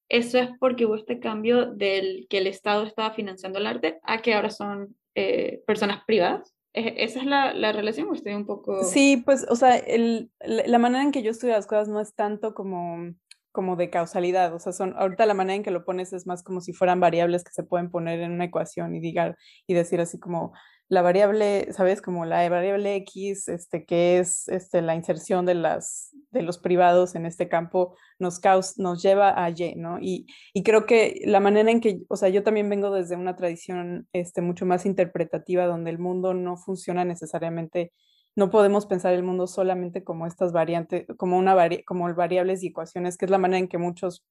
Eso 0.08 0.38
es 0.38 0.50
porque 0.58 0.86
hubo 0.86 0.96
este 0.96 1.20
cambio 1.20 1.66
del 1.66 2.26
que 2.28 2.38
el 2.38 2.48
Estado 2.48 2.82
estaba 2.82 3.12
financiando 3.12 3.58
el 3.58 3.66
arte 3.66 4.00
a 4.02 4.20
que 4.20 4.34
ahora 4.34 4.50
son 4.50 4.96
eh, 5.14 5.62
personas 5.66 6.04
privadas. 6.04 6.54
¿Esa 6.72 7.20
es 7.20 7.26
la, 7.26 7.54
la, 7.54 7.72
relación 7.72 8.08
o 8.08 8.14
estoy 8.14 8.34
un 8.34 8.46
poco...? 8.46 8.84
Sí, 8.84 9.22
pues, 9.24 9.46
o 9.48 9.56
sea, 9.56 9.76
el, 9.76 10.30
la 10.40 10.78
manera 10.78 11.02
en 11.02 11.10
que 11.12 11.22
yo 11.22 11.30
estudio 11.30 11.54
las 11.54 11.66
cosas 11.66 11.88
no 11.88 12.00
es 12.00 12.14
tanto 12.14 12.54
como 12.54 13.12
como 13.52 13.76
de 13.76 13.90
causalidad, 13.90 14.54
o 14.54 14.58
sea, 14.58 14.72
son, 14.72 14.94
ahorita 14.96 15.26
la 15.26 15.34
manera 15.34 15.56
en 15.56 15.62
que 15.62 15.70
lo 15.70 15.84
pones 15.84 16.12
es 16.12 16.26
más 16.26 16.42
como 16.42 16.60
si 16.60 16.72
fueran 16.72 17.00
variables 17.00 17.44
que 17.44 17.52
se 17.52 17.64
pueden 17.64 17.90
poner 17.90 18.20
en 18.20 18.32
una 18.32 18.44
ecuación 18.44 18.94
y 18.94 19.00
digar, 19.00 19.36
y 19.66 19.74
decir 19.74 20.00
así 20.00 20.18
como 20.18 20.52
la 20.90 21.02
variable, 21.02 21.72
¿sabes? 21.72 22.02
Como 22.02 22.24
la 22.24 22.48
variable 22.48 22.96
X, 22.96 23.48
este, 23.48 23.84
que 23.84 24.18
es 24.18 24.48
este, 24.48 24.82
la 24.82 24.96
inserción 24.96 25.46
de, 25.46 25.54
las, 25.54 26.10
de 26.32 26.42
los 26.42 26.58
privados 26.58 27.14
en 27.14 27.26
este 27.26 27.48
campo, 27.48 27.96
nos, 28.18 28.40
nos 28.76 29.00
lleva 29.00 29.42
a 29.42 29.50
Y, 29.50 29.76
¿no? 29.76 29.98
Y, 30.00 30.26
y, 30.52 30.64
creo 30.64 30.86
que 30.86 31.22
la 31.26 31.38
manera 31.38 31.70
en 31.70 31.80
que, 31.80 32.00
o 32.08 32.16
sea, 32.16 32.28
yo 32.28 32.42
también 32.42 32.68
vengo 32.68 32.90
desde 32.90 33.14
una 33.14 33.36
tradición 33.36 34.08
este, 34.12 34.42
mucho 34.42 34.66
más 34.66 34.84
interpretativa, 34.84 35.66
donde 35.66 35.90
el 35.90 36.00
mundo 36.00 36.34
no 36.34 36.56
funciona 36.56 37.04
necesariamente 37.04 37.92
no 38.36 38.50
podemos 38.50 38.86
pensar 38.86 39.14
el 39.14 39.22
mundo 39.22 39.46
solamente 39.46 40.04
como 40.04 40.26
estas 40.26 40.52
variantes, 40.52 41.06
como, 41.16 41.38
una 41.38 41.56
como 41.84 42.12
variables 42.14 42.62
y 42.62 42.68
ecuaciones, 42.68 43.16
que 43.16 43.24
es 43.24 43.30
la 43.30 43.38
manera 43.38 43.58
en 43.58 43.68
que 43.68 43.78
muchas 43.78 44.24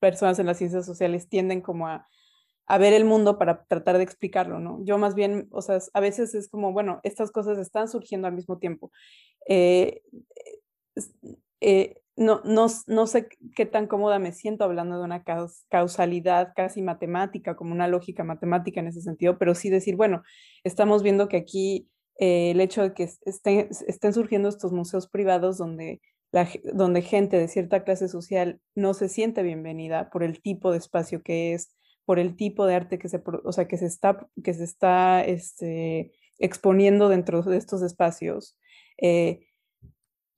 personas 0.00 0.38
en 0.38 0.46
las 0.46 0.58
ciencias 0.58 0.86
sociales 0.86 1.28
tienden 1.28 1.60
como 1.60 1.88
a, 1.88 2.06
ver 2.78 2.94
el 2.94 3.04
mundo 3.04 3.38
para 3.38 3.64
tratar 3.64 3.98
de 3.98 4.04
explicarlo, 4.04 4.58
¿no? 4.58 4.82
Yo 4.84 4.96
más 4.96 5.14
bien, 5.14 5.48
o 5.50 5.60
sea, 5.60 5.78
a 5.92 6.00
veces 6.00 6.34
es 6.34 6.48
como, 6.48 6.72
bueno, 6.72 7.00
estas 7.02 7.30
cosas 7.30 7.58
están 7.58 7.88
surgiendo 7.88 8.26
al 8.26 8.34
mismo 8.34 8.58
tiempo. 8.58 8.90
Eh, 9.46 10.00
eh, 11.60 12.00
no, 12.16 12.40
no, 12.44 12.66
no, 12.86 13.06
sé 13.06 13.28
qué 13.56 13.66
tan 13.66 13.86
cómoda 13.86 14.18
me 14.18 14.32
siento 14.32 14.64
hablando 14.64 14.98
de 14.98 15.04
una 15.04 15.24
causalidad 15.68 16.52
casi 16.54 16.80
matemática, 16.80 17.56
como 17.56 17.72
una 17.72 17.88
lógica 17.88 18.24
matemática 18.24 18.80
en 18.80 18.86
ese 18.86 19.02
sentido, 19.02 19.36
pero 19.36 19.54
sí 19.54 19.68
decir, 19.68 19.96
bueno, 19.96 20.22
estamos 20.62 21.02
viendo 21.02 21.28
que 21.28 21.36
aquí 21.36 21.90
eh, 22.18 22.50
el 22.52 22.60
hecho 22.60 22.82
de 22.82 22.94
que 22.94 23.04
estén, 23.04 23.68
estén, 23.86 24.12
surgiendo 24.12 24.48
estos 24.48 24.72
museos 24.72 25.08
privados 25.08 25.58
donde, 25.58 26.00
donde 26.72 27.02
gente 27.02 27.38
de 27.38 27.48
cierta 27.48 27.84
clase 27.84 28.08
social 28.08 28.60
no 28.74 28.94
se 28.94 29.08
siente 29.08 29.42
bienvenida 29.42 30.10
por 30.10 30.22
el 30.22 30.40
tipo 30.40 30.70
de 30.70 30.78
espacio 30.78 31.22
que 31.22 31.54
es, 31.54 31.74
por 32.04 32.18
el 32.18 32.36
tipo 32.36 32.66
de 32.66 32.74
arte 32.74 32.98
que 32.98 33.08
se, 33.08 33.22
o 33.44 33.52
sea, 33.52 33.66
que 33.66 33.78
se 33.78 33.86
está, 33.86 34.28
que 34.42 34.54
se 34.54 34.64
está 34.64 35.24
este, 35.24 36.12
exponiendo 36.38 37.08
dentro 37.08 37.42
de 37.42 37.56
estos 37.56 37.82
espacios. 37.82 38.58
Eh, 39.00 39.46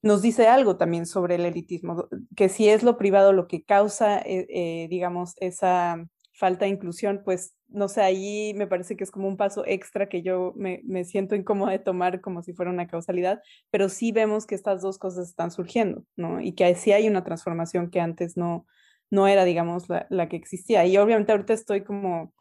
nos 0.02 0.22
dice 0.22 0.46
algo 0.46 0.76
también 0.76 1.04
sobre 1.04 1.34
el 1.34 1.44
elitismo, 1.44 2.08
que 2.36 2.48
si 2.48 2.68
es 2.68 2.82
lo 2.82 2.96
privado 2.96 3.32
lo 3.32 3.48
que 3.48 3.64
causa, 3.64 4.20
eh, 4.24 4.86
digamos, 4.88 5.34
esa 5.40 6.06
falta 6.36 6.66
inclusión, 6.66 7.22
pues 7.24 7.56
no 7.68 7.88
sé, 7.88 8.02
ahí 8.02 8.52
me 8.54 8.66
parece 8.66 8.96
que 8.96 9.04
es 9.04 9.10
como 9.10 9.26
un 9.26 9.36
paso 9.38 9.64
extra 9.66 10.08
que 10.08 10.22
yo 10.22 10.52
me, 10.54 11.04
siento 11.04 11.34
incómoda 11.34 11.72
de 11.72 11.78
tomar 11.78 12.20
como 12.20 12.42
si 12.42 12.52
fuera 12.52 12.70
una 12.70 12.86
causalidad, 12.86 13.40
pero 13.70 13.88
sí 13.88 14.12
vemos 14.12 14.46
que 14.46 14.54
estas 14.54 14.82
dos 14.82 14.98
cosas 14.98 15.28
están 15.28 15.50
surgiendo, 15.50 16.04
¿no? 16.14 16.40
Y 16.40 16.52
que 16.52 16.74
sí 16.74 16.92
hay 16.92 17.08
una 17.08 17.24
transformación 17.24 17.90
que 17.90 18.00
antes 18.00 18.36
no, 18.36 18.66
no 19.10 19.26
era, 19.26 19.44
digamos, 19.44 19.88
la, 19.88 20.06
la 20.10 20.28
que 20.28 20.36
existía. 20.36 20.84
Y 20.84 20.98
obviamente 20.98 21.32
ahorita 21.32 21.54
estoy 21.54 21.84
como 21.84 22.34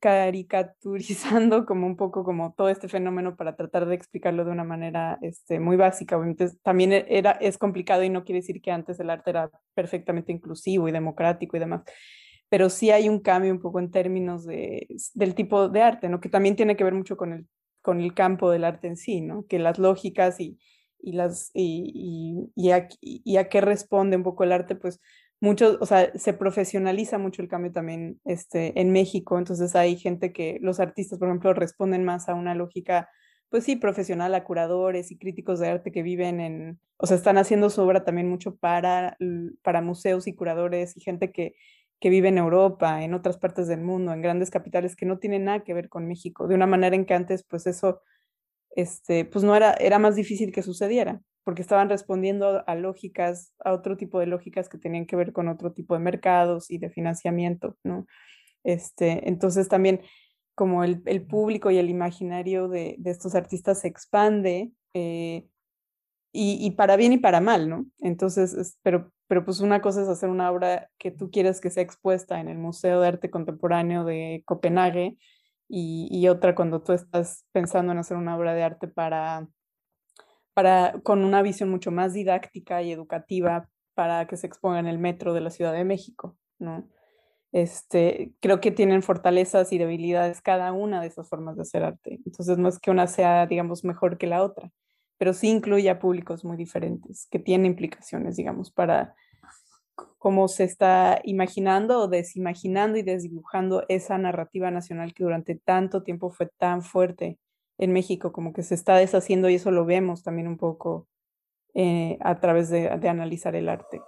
caricaturizando 0.00 1.66
como 1.66 1.86
un 1.86 1.96
poco 1.96 2.24
como 2.24 2.54
todo 2.54 2.68
este 2.68 2.88
fenómeno 2.88 3.36
para 3.36 3.56
tratar 3.56 3.86
de 3.86 3.96
explicarlo 3.96 4.44
de 4.44 4.52
una 4.52 4.64
manera 4.64 5.18
este, 5.20 5.58
muy 5.58 5.76
básica. 5.76 6.16
Obviamente 6.16 6.48
también 6.62 6.92
e, 6.92 7.06
era, 7.08 7.32
es 7.32 7.58
complicado 7.58 8.04
y 8.04 8.08
no 8.08 8.24
quiere 8.24 8.40
decir 8.40 8.62
que 8.62 8.70
antes 8.70 9.00
el 9.00 9.10
arte 9.10 9.30
era 9.30 9.50
perfectamente 9.74 10.30
inclusivo 10.32 10.88
y 10.88 10.92
democrático 10.92 11.56
y 11.56 11.60
demás 11.60 11.82
pero 12.52 12.68
sí 12.68 12.90
hay 12.90 13.08
un 13.08 13.20
cambio 13.20 13.50
un 13.50 13.60
poco 13.60 13.78
en 13.78 13.90
términos 13.90 14.44
de, 14.44 14.86
del 15.14 15.34
tipo 15.34 15.70
de 15.70 15.80
arte, 15.80 16.10
¿no? 16.10 16.20
Que 16.20 16.28
también 16.28 16.54
tiene 16.54 16.76
que 16.76 16.84
ver 16.84 16.92
mucho 16.92 17.16
con 17.16 17.32
el, 17.32 17.46
con 17.80 17.98
el 17.98 18.12
campo 18.12 18.50
del 18.50 18.64
arte 18.64 18.88
en 18.88 18.98
sí, 18.98 19.22
¿no? 19.22 19.46
Que 19.46 19.58
las 19.58 19.78
lógicas 19.78 20.38
y, 20.38 20.58
y 21.00 21.12
las, 21.12 21.50
y, 21.54 22.50
y, 22.54 23.36
a, 23.38 23.48
qué 23.48 23.60
responde 23.62 24.18
un 24.18 24.22
poco 24.22 24.44
el 24.44 24.52
arte, 24.52 24.76
pues 24.76 25.00
mucho, 25.40 25.78
o 25.80 25.86
sea, 25.86 26.12
se 26.14 26.34
profesionaliza 26.34 27.16
mucho 27.16 27.40
el 27.40 27.48
cambio 27.48 27.72
también 27.72 28.20
este, 28.26 28.78
en 28.78 28.92
México, 28.92 29.38
entonces 29.38 29.74
hay 29.74 29.96
gente 29.96 30.34
que, 30.34 30.58
los 30.60 30.78
artistas, 30.78 31.18
por 31.18 31.28
ejemplo, 31.28 31.54
responden 31.54 32.04
más 32.04 32.28
a 32.28 32.34
una 32.34 32.54
lógica, 32.54 33.08
pues 33.48 33.64
sí, 33.64 33.76
profesional, 33.76 34.34
a 34.34 34.44
curadores 34.44 35.10
y 35.10 35.16
críticos 35.16 35.58
de 35.58 35.68
arte 35.68 35.90
que 35.90 36.02
viven 36.02 36.38
en, 36.38 36.80
o 36.98 37.06
sea, 37.06 37.16
están 37.16 37.38
haciendo 37.38 37.70
su 37.70 37.80
obra 37.80 38.04
también 38.04 38.28
mucho 38.28 38.56
para, 38.56 39.16
para 39.62 39.80
museos 39.80 40.26
y 40.26 40.34
curadores 40.34 40.98
y 40.98 41.00
gente 41.00 41.32
que 41.32 41.54
que 42.02 42.10
vive 42.10 42.28
en 42.30 42.38
Europa, 42.38 43.04
en 43.04 43.14
otras 43.14 43.38
partes 43.38 43.68
del 43.68 43.80
mundo, 43.80 44.12
en 44.12 44.22
grandes 44.22 44.50
capitales 44.50 44.96
que 44.96 45.06
no 45.06 45.20
tienen 45.20 45.44
nada 45.44 45.62
que 45.62 45.72
ver 45.72 45.88
con 45.88 46.08
México, 46.08 46.48
de 46.48 46.56
una 46.56 46.66
manera 46.66 46.96
en 46.96 47.06
que 47.06 47.14
antes 47.14 47.44
pues 47.44 47.68
eso 47.68 48.02
este, 48.74 49.24
pues 49.24 49.44
no 49.44 49.54
era, 49.54 49.74
era 49.74 50.00
más 50.00 50.16
difícil 50.16 50.50
que 50.50 50.64
sucediera, 50.64 51.20
porque 51.44 51.62
estaban 51.62 51.88
respondiendo 51.88 52.64
a 52.66 52.74
lógicas, 52.74 53.54
a 53.64 53.72
otro 53.72 53.96
tipo 53.96 54.18
de 54.18 54.26
lógicas 54.26 54.68
que 54.68 54.78
tenían 54.78 55.06
que 55.06 55.14
ver 55.14 55.32
con 55.32 55.46
otro 55.46 55.72
tipo 55.72 55.94
de 55.94 56.00
mercados 56.00 56.72
y 56.72 56.78
de 56.78 56.90
financiamiento, 56.90 57.76
¿no? 57.84 58.04
Este, 58.64 59.28
entonces 59.28 59.68
también 59.68 60.00
como 60.56 60.82
el, 60.82 61.02
el 61.06 61.24
público 61.24 61.70
y 61.70 61.78
el 61.78 61.88
imaginario 61.88 62.66
de, 62.66 62.96
de 62.98 63.10
estos 63.12 63.36
artistas 63.36 63.80
se 63.80 63.86
expande, 63.86 64.72
eh, 64.92 65.46
y, 66.32 66.66
y, 66.66 66.72
para 66.72 66.96
bien 66.96 67.12
y 67.12 67.18
para 67.18 67.40
mal, 67.40 67.68
¿no? 67.68 67.86
Entonces, 68.00 68.76
pero, 68.82 69.12
pero 69.32 69.46
pues 69.46 69.60
una 69.60 69.80
cosa 69.80 70.02
es 70.02 70.08
hacer 70.08 70.28
una 70.28 70.50
obra 70.50 70.90
que 70.98 71.10
tú 71.10 71.30
quieres 71.30 71.62
que 71.62 71.70
sea 71.70 71.82
expuesta 71.82 72.38
en 72.38 72.48
el 72.48 72.58
Museo 72.58 73.00
de 73.00 73.08
Arte 73.08 73.30
Contemporáneo 73.30 74.04
de 74.04 74.42
Copenhague 74.44 75.16
y, 75.70 76.28
otra 76.28 76.54
cuando 76.54 76.82
tú 76.82 76.92
estás 76.92 77.46
pensando 77.50 77.92
en 77.92 77.98
hacer 77.98 78.18
una 78.18 78.36
obra 78.36 78.52
de 78.52 78.62
arte 78.62 78.88
para, 78.88 79.48
para, 80.52 81.00
con 81.02 81.24
una 81.24 81.40
visión 81.40 81.70
mucho 81.70 81.90
más 81.90 82.12
didáctica 82.12 82.82
y 82.82 82.92
educativa 82.92 83.70
para 83.94 84.26
que 84.26 84.36
se 84.36 84.46
exponga 84.46 84.80
en 84.80 84.86
el 84.86 84.98
metro 84.98 85.32
de 85.32 85.40
la 85.40 85.48
Ciudad 85.48 85.72
de 85.72 85.84
México, 85.84 86.36
¿no? 86.58 86.86
Este, 87.52 88.34
creo 88.40 88.60
que 88.60 88.70
tienen 88.70 89.02
fortalezas 89.02 89.72
y 89.72 89.78
debilidades 89.78 90.42
cada 90.42 90.74
una 90.74 91.00
de 91.00 91.06
esas 91.06 91.26
formas 91.26 91.56
de 91.56 91.62
hacer 91.62 91.84
arte. 91.84 92.20
Entonces 92.26 92.58
no 92.58 92.68
es 92.68 92.78
que 92.78 92.90
una 92.90 93.06
sea, 93.06 93.46
digamos, 93.46 93.82
mejor 93.82 94.18
que 94.18 94.26
la 94.26 94.42
otra, 94.42 94.70
pero 95.16 95.32
sí 95.32 95.48
incluye 95.48 95.88
a 95.88 96.00
públicos 96.00 96.44
muy 96.44 96.58
diferentes, 96.58 97.28
que 97.30 97.38
tienen 97.38 97.64
implicaciones, 97.64 98.36
digamos, 98.36 98.70
para 98.70 99.14
cómo 100.18 100.48
se 100.48 100.64
está 100.64 101.20
imaginando 101.24 102.00
o 102.00 102.08
desimaginando 102.08 102.98
y 102.98 103.02
desdibujando 103.02 103.84
esa 103.88 104.18
narrativa 104.18 104.70
nacional 104.70 105.14
que 105.14 105.24
durante 105.24 105.54
tanto 105.54 106.02
tiempo 106.02 106.30
fue 106.30 106.48
tan 106.58 106.82
fuerte 106.82 107.38
en 107.78 107.92
México, 107.92 108.32
como 108.32 108.52
que 108.52 108.62
se 108.62 108.74
está 108.74 108.96
deshaciendo 108.96 109.48
y 109.48 109.54
eso 109.54 109.70
lo 109.70 109.84
vemos 109.84 110.22
también 110.22 110.48
un 110.48 110.56
poco 110.56 111.08
eh, 111.74 112.18
a 112.20 112.38
través 112.38 112.68
de, 112.68 112.88
de 112.98 113.08
analizar 113.08 113.56
el 113.56 113.68
arte. 113.68 114.00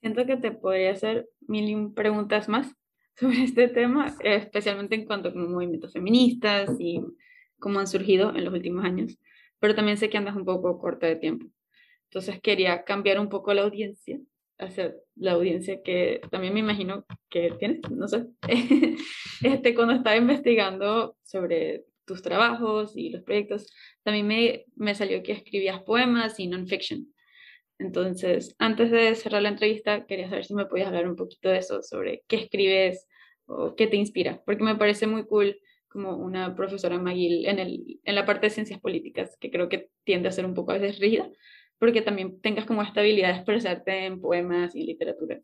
Siento 0.00 0.26
que 0.26 0.36
te 0.36 0.50
podría 0.50 0.92
hacer 0.92 1.28
mil 1.46 1.92
preguntas 1.92 2.48
más 2.48 2.79
sobre 3.20 3.44
este 3.44 3.68
tema, 3.68 4.16
especialmente 4.24 4.94
en 4.94 5.04
cuanto 5.04 5.28
a 5.28 5.34
movimientos 5.34 5.92
feministas 5.92 6.70
y 6.80 7.00
cómo 7.58 7.78
han 7.78 7.86
surgido 7.86 8.34
en 8.34 8.44
los 8.44 8.54
últimos 8.54 8.84
años, 8.84 9.18
pero 9.58 9.74
también 9.74 9.98
sé 9.98 10.08
que 10.08 10.16
andas 10.16 10.34
un 10.34 10.46
poco 10.46 10.78
corta 10.78 11.06
de 11.06 11.16
tiempo. 11.16 11.46
Entonces 12.04 12.40
quería 12.40 12.82
cambiar 12.84 13.20
un 13.20 13.28
poco 13.28 13.52
la 13.52 13.62
audiencia, 13.62 14.18
hacia 14.58 14.94
la 15.16 15.32
audiencia 15.32 15.82
que 15.82 16.20
también 16.30 16.54
me 16.54 16.60
imagino 16.60 17.04
que 17.28 17.52
tienes, 17.58 17.80
no 17.90 18.08
sé, 18.08 18.26
este, 19.42 19.74
cuando 19.74 19.94
estaba 19.94 20.16
investigando 20.16 21.16
sobre 21.22 21.84
tus 22.06 22.22
trabajos 22.22 22.96
y 22.96 23.10
los 23.10 23.22
proyectos, 23.22 23.72
también 24.02 24.26
me, 24.26 24.64
me 24.74 24.94
salió 24.94 25.22
que 25.22 25.32
escribías 25.32 25.82
poemas 25.82 26.40
y 26.40 26.48
non-fiction. 26.48 27.06
Entonces, 27.78 28.54
antes 28.58 28.90
de 28.90 29.14
cerrar 29.14 29.42
la 29.42 29.50
entrevista, 29.50 30.06
quería 30.06 30.28
saber 30.28 30.44
si 30.44 30.54
me 30.54 30.66
podías 30.66 30.88
hablar 30.88 31.08
un 31.08 31.16
poquito 31.16 31.48
de 31.48 31.58
eso, 31.58 31.82
sobre 31.82 32.22
qué 32.26 32.36
escribes 32.36 33.06
o 33.50 33.74
qué 33.74 33.86
te 33.86 33.96
inspira, 33.96 34.42
porque 34.44 34.64
me 34.64 34.76
parece 34.76 35.06
muy 35.06 35.26
cool 35.26 35.58
como 35.88 36.16
una 36.16 36.54
profesora 36.54 36.98
McGill 36.98 37.46
en, 37.46 37.58
el, 37.58 38.00
en 38.04 38.14
la 38.14 38.24
parte 38.24 38.46
de 38.46 38.50
ciencias 38.50 38.80
políticas, 38.80 39.36
que 39.40 39.50
creo 39.50 39.68
que 39.68 39.90
tiende 40.04 40.28
a 40.28 40.32
ser 40.32 40.46
un 40.46 40.54
poco 40.54 40.70
a 40.70 40.78
veces 40.78 41.00
rígida, 41.00 41.28
porque 41.78 42.02
también 42.02 42.40
tengas 42.40 42.64
como 42.64 42.82
esta 42.82 43.00
habilidad 43.00 43.28
de 43.28 43.34
expresarte 43.34 44.06
en 44.06 44.20
poemas 44.20 44.74
y 44.76 44.84
literatura. 44.84 45.40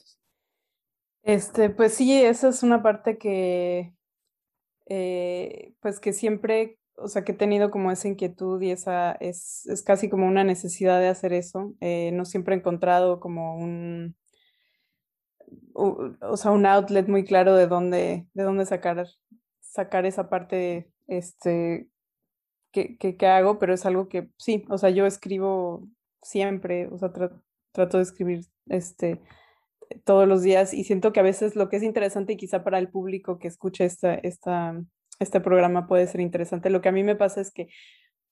Este, 1.23 1.71
pues 1.71 1.95
sí, 1.95 2.23
esa 2.23 2.49
es 2.51 2.63
una 2.63 2.83
parte 2.83 3.19
que, 3.19 3.93
eh, 4.87 5.73
pues 5.81 5.99
que 5.99 6.13
siempre 6.13 6.79
o 6.99 7.09
sea, 7.09 7.25
que 7.25 7.33
he 7.33 7.37
tenido 7.37 7.71
como 7.71 7.91
esa 7.91 8.09
inquietud 8.09 8.61
y 8.63 8.71
esa 8.71 9.13
es, 9.13 9.67
es 9.67 9.83
casi 9.83 10.09
como 10.09 10.27
una 10.27 10.45
necesidad 10.45 11.01
de 11.01 11.09
hacer 11.09 11.33
eso. 11.33 11.75
Eh, 11.81 12.11
no 12.13 12.25
siempre 12.25 12.55
he 12.55 12.59
encontrado 12.59 13.21
como 13.21 13.57
un, 13.57 14.17
o, 15.75 16.37
sea, 16.37 16.51
un 16.51 16.67
outlet 16.67 17.09
muy 17.09 17.25
claro 17.25 17.55
de 17.55 17.67
dónde, 17.67 18.27
de 18.35 18.43
dónde 18.43 18.67
sacar, 18.67 19.07
sacar 19.61 20.07
esa 20.07 20.29
parte 20.29 20.91
este, 21.07 21.89
que, 22.73 22.97
que, 22.97 23.27
hago, 23.27 23.59
pero 23.59 23.75
es 23.75 23.87
algo 23.87 24.09
que 24.09 24.31
sí, 24.39 24.65
o 24.69 24.79
sea, 24.79 24.91
yo 24.91 25.07
escribo 25.07 25.89
siempre, 26.23 26.89
o 26.89 26.99
sea, 26.99 27.13
trato 27.73 27.97
de 27.97 28.03
escribir 28.03 28.47
este, 28.69 29.21
todos 30.05 30.27
los 30.27 30.43
días 30.43 30.75
y 30.75 30.85
siento 30.85 31.13
que 31.13 31.21
a 31.21 31.25
veces 31.25 31.57
lo 31.57 31.69
que 31.69 31.77
es 31.77 31.83
interesante 31.83 32.33
y 32.33 32.37
quizá 32.37 32.65
para 32.65 32.79
el 32.79 32.89
público 32.89 33.39
que 33.39 33.49
escuche 33.49 33.85
esta, 33.85 34.15
esta 34.15 34.81
este 35.19 35.41
programa 35.41 35.87
puede 35.87 36.07
ser 36.07 36.21
interesante. 36.21 36.71
Lo 36.71 36.81
que 36.81 36.89
a 36.89 36.93
mí 36.93 37.03
me 37.03 37.17
pasa 37.17 37.41
es 37.41 37.51
que, 37.51 37.69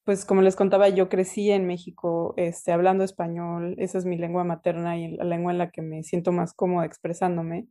pues 0.05 0.25
como 0.27 0.43
les 0.43 0.55
contaba, 0.55 0.89
yo 0.91 1.09
crecí 1.09 1.51
en 1.51 1.67
México 1.67 2.35
este, 2.37 2.73
hablando 2.73 3.05
español, 3.05 3.75
esa 3.79 3.99
es 3.99 4.05
mi 4.05 4.19
lengua 4.19 4.45
materna 4.45 4.99
y 4.99 5.17
la 5.17 5.25
lengua 5.25 5.53
en 5.53 5.59
la 5.59 5.71
que 5.71 5.83
me 5.83 6.03
siento 6.03 6.31
más 6.31 6.53
cómoda 6.53 6.85
expresándome. 6.85 7.69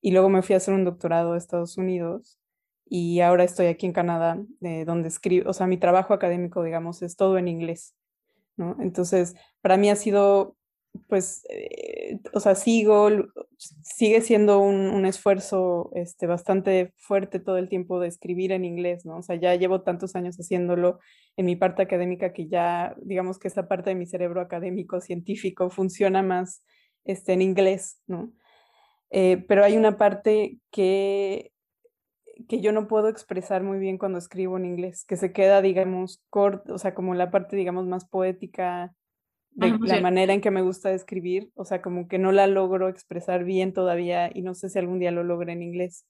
Y 0.00 0.10
luego 0.10 0.28
me 0.28 0.42
fui 0.42 0.54
a 0.54 0.58
hacer 0.58 0.74
un 0.74 0.84
doctorado 0.84 1.32
a 1.32 1.38
Estados 1.38 1.78
Unidos 1.78 2.38
y 2.84 3.20
ahora 3.20 3.44
estoy 3.44 3.66
aquí 3.66 3.86
en 3.86 3.92
Canadá, 3.92 4.38
eh, 4.62 4.84
donde 4.84 5.08
escribo, 5.08 5.48
o 5.50 5.52
sea, 5.52 5.66
mi 5.66 5.78
trabajo 5.78 6.12
académico, 6.14 6.62
digamos, 6.62 7.02
es 7.02 7.16
todo 7.16 7.38
en 7.38 7.48
inglés, 7.48 7.94
¿no? 8.56 8.76
Entonces, 8.80 9.34
para 9.60 9.76
mí 9.76 9.88
ha 9.90 9.96
sido 9.96 10.55
pues, 11.08 11.44
eh, 11.50 12.18
o 12.32 12.40
sea, 12.40 12.54
sigo, 12.54 13.08
sigue 13.82 14.20
siendo 14.20 14.60
un, 14.60 14.88
un, 14.88 15.06
esfuerzo 15.06 15.90
este, 15.94 16.26
bastante 16.26 16.92
fuerte 16.96 17.40
todo 17.40 17.58
el 17.58 17.68
tiempo 17.68 18.00
de 18.00 18.08
escribir 18.08 18.52
en 18.52 18.64
inglés, 18.64 19.06
¿no? 19.06 19.18
O 19.18 19.22
sea, 19.22 19.36
ya 19.36 19.54
llevo 19.54 19.82
tantos 19.82 20.16
años 20.16 20.36
haciéndolo 20.36 20.98
en 21.36 21.46
mi 21.46 21.56
parte 21.56 21.82
académica 21.82 22.32
que 22.32 22.48
ya, 22.48 22.94
digamos 23.02 23.38
que 23.38 23.48
esta 23.48 23.68
parte 23.68 23.90
de 23.90 23.96
mi 23.96 24.06
cerebro 24.06 24.40
académico, 24.40 25.00
científico, 25.00 25.70
funciona 25.70 26.22
más 26.22 26.62
este, 27.04 27.32
en 27.32 27.42
inglés, 27.42 28.00
¿no? 28.06 28.32
Eh, 29.10 29.44
pero 29.48 29.64
hay 29.64 29.76
una 29.76 29.96
parte 29.96 30.58
que, 30.70 31.52
que 32.48 32.60
yo 32.60 32.72
no 32.72 32.88
puedo 32.88 33.08
expresar 33.08 33.62
muy 33.62 33.78
bien 33.78 33.98
cuando 33.98 34.18
escribo 34.18 34.56
en 34.56 34.66
inglés, 34.66 35.04
que 35.04 35.16
se 35.16 35.32
queda, 35.32 35.62
digamos, 35.62 36.22
corto, 36.28 36.74
o 36.74 36.78
sea, 36.78 36.94
como 36.94 37.14
la 37.14 37.30
parte, 37.30 37.56
digamos, 37.56 37.86
más 37.86 38.04
poética, 38.06 38.94
de 39.56 39.78
la 39.80 40.00
manera 40.02 40.34
en 40.34 40.42
que 40.42 40.50
me 40.50 40.60
gusta 40.60 40.92
escribir, 40.92 41.50
o 41.54 41.64
sea, 41.64 41.80
como 41.80 42.08
que 42.08 42.18
no 42.18 42.30
la 42.30 42.46
logro 42.46 42.88
expresar 42.88 43.44
bien 43.44 43.72
todavía 43.72 44.30
y 44.32 44.42
no 44.42 44.54
sé 44.54 44.68
si 44.68 44.78
algún 44.78 44.98
día 44.98 45.10
lo 45.10 45.24
logre 45.24 45.52
en 45.52 45.62
inglés, 45.62 46.06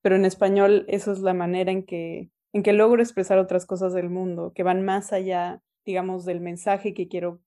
pero 0.00 0.16
en 0.16 0.24
español 0.24 0.86
eso 0.88 1.12
es 1.12 1.18
la 1.20 1.34
manera 1.34 1.70
en 1.72 1.84
que, 1.84 2.30
en 2.54 2.62
que 2.62 2.72
logro 2.72 3.02
expresar 3.02 3.38
otras 3.38 3.66
cosas 3.66 3.92
del 3.92 4.08
mundo, 4.08 4.52
que 4.54 4.62
van 4.62 4.82
más 4.82 5.12
allá, 5.12 5.60
digamos, 5.84 6.24
del 6.24 6.40
mensaje 6.40 6.94
que 6.94 7.06
quiero, 7.06 7.40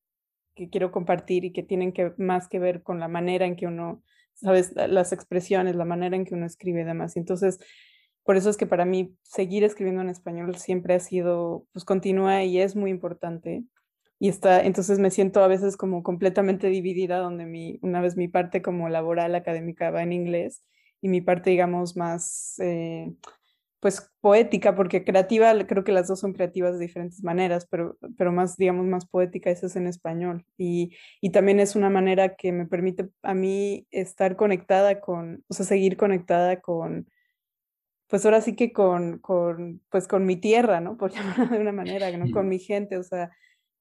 que 0.53 0.69
quiero 0.69 0.91
compartir 0.91 1.45
y 1.45 1.51
que 1.51 1.63
tienen 1.63 1.93
que, 1.93 2.13
más 2.17 2.47
que 2.47 2.59
ver 2.59 2.83
con 2.83 2.99
la 2.99 3.07
manera 3.07 3.47
en 3.47 3.55
que 3.55 3.65
uno, 3.65 4.03
sabes, 4.35 4.73
las 4.75 5.13
expresiones, 5.13 5.75
la 5.75 5.85
manera 5.85 6.15
en 6.15 6.25
que 6.25 6.35
uno 6.35 6.45
escribe 6.45 6.81
y 6.81 6.85
demás. 6.85 7.17
Entonces, 7.17 7.59
por 8.23 8.37
eso 8.37 8.51
es 8.51 8.57
que 8.57 8.67
para 8.67 8.85
mí 8.85 9.15
seguir 9.23 9.63
escribiendo 9.63 10.03
en 10.03 10.09
español 10.09 10.55
siempre 10.57 10.93
ha 10.93 10.99
sido, 10.99 11.65
pues 11.73 11.85
continúa 11.85 12.43
y 12.43 12.59
es 12.59 12.75
muy 12.75 12.91
importante 12.91 13.63
y 14.19 14.27
está, 14.29 14.61
entonces 14.63 14.99
me 14.99 15.11
siento 15.11 15.43
a 15.43 15.47
veces 15.47 15.77
como 15.77 16.03
completamente 16.03 16.67
dividida, 16.67 17.19
donde 17.19 17.45
mi, 17.45 17.79
una 17.81 18.01
vez 18.01 18.17
mi 18.17 18.27
parte 18.27 18.61
como 18.61 18.89
laboral 18.89 19.33
académica 19.33 19.91
va 19.91 20.03
en 20.03 20.11
inglés 20.11 20.63
y 21.01 21.07
mi 21.07 21.21
parte, 21.21 21.49
digamos, 21.51 21.95
más, 21.95 22.55
eh, 22.59 23.13
pues 23.79 24.11
poética, 24.19 24.75
porque 24.75 25.05
creativa, 25.05 25.53
creo 25.65 25.85
que 25.85 25.93
las 25.93 26.07
dos 26.09 26.19
son 26.19 26.33
creativas 26.33 26.73
de 26.73 26.85
diferentes 26.85 27.23
maneras, 27.23 27.65
pero, 27.69 27.97
pero 28.17 28.33
más, 28.33 28.57
digamos, 28.57 28.85
más 28.85 29.05
poética, 29.07 29.49
esa 29.49 29.67
es 29.67 29.75
en 29.77 29.87
español. 29.87 30.45
Y, 30.57 30.93
y 31.21 31.29
también 31.31 31.61
es 31.61 31.77
una 31.77 31.89
manera 31.89 32.35
que 32.35 32.51
me 32.51 32.65
permite 32.65 33.09
a 33.23 33.33
mí 33.33 33.87
estar 33.91 34.35
conectada 34.35 34.99
con, 34.99 35.45
o 35.47 35.53
sea, 35.53 35.65
seguir 35.65 35.95
conectada 35.95 36.59
con, 36.59 37.07
pues 38.07 38.25
ahora 38.25 38.41
sí 38.41 38.55
que 38.55 38.73
con, 38.73 39.19
con, 39.19 39.81
pues 39.89 40.07
con 40.09 40.25
mi 40.25 40.35
tierra, 40.35 40.81
¿no? 40.81 40.97
Por 40.97 41.11
llamarla 41.11 41.45
de 41.45 41.61
una 41.61 41.71
manera, 41.71 42.11
¿no? 42.17 42.29
Con 42.31 42.49
mi 42.49 42.59
gente, 42.59 42.97
o 42.97 43.03
sea, 43.03 43.31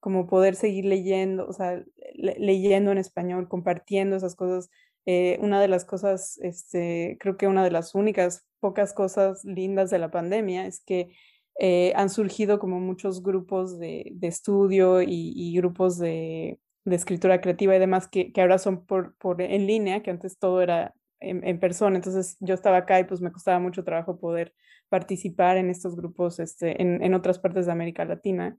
como 0.00 0.26
poder 0.26 0.54
seguir 0.54 0.84
leyendo, 0.84 1.46
o 1.46 1.52
sea, 1.52 1.82
leyendo 2.14 2.92
en 2.92 2.98
español, 2.98 3.48
compartiendo 3.48 4.16
esas 4.16 4.34
cosas. 4.34 4.70
Eh, 5.06 5.38
una 5.40 5.60
de 5.60 5.68
las 5.68 5.84
cosas, 5.84 6.38
este, 6.42 7.16
creo 7.18 7.36
que 7.36 7.46
una 7.46 7.64
de 7.64 7.70
las 7.70 7.94
únicas 7.94 8.46
pocas 8.60 8.92
cosas 8.92 9.44
lindas 9.44 9.90
de 9.90 9.98
la 9.98 10.10
pandemia 10.10 10.66
es 10.66 10.80
que 10.84 11.10
eh, 11.58 11.92
han 11.96 12.10
surgido 12.10 12.58
como 12.58 12.78
muchos 12.78 13.22
grupos 13.22 13.78
de, 13.78 14.14
estudio 14.22 15.02
y, 15.02 15.54
grupos 15.56 15.98
de, 15.98 16.60
escritura 16.84 17.40
creativa 17.40 17.74
y 17.74 17.78
demás 17.78 18.08
que, 18.08 18.32
ahora 18.36 18.58
son 18.58 18.86
por, 18.86 19.14
en 19.38 19.66
línea, 19.66 20.02
que 20.02 20.10
antes 20.10 20.38
todo 20.38 20.62
era 20.62 20.94
en, 21.20 21.58
persona. 21.58 21.96
Entonces 21.96 22.36
yo 22.40 22.54
estaba 22.54 22.78
acá 22.78 23.00
y 23.00 23.04
pues 23.04 23.20
me 23.20 23.32
costaba 23.32 23.58
mucho 23.58 23.84
trabajo 23.84 24.18
poder 24.18 24.54
participar 24.88 25.56
en 25.56 25.68
estos 25.70 25.96
grupos 25.96 26.38
este, 26.38 26.80
en 26.82 27.14
otras 27.14 27.38
partes 27.38 27.66
de 27.66 27.72
América 27.72 28.04
Latina. 28.04 28.56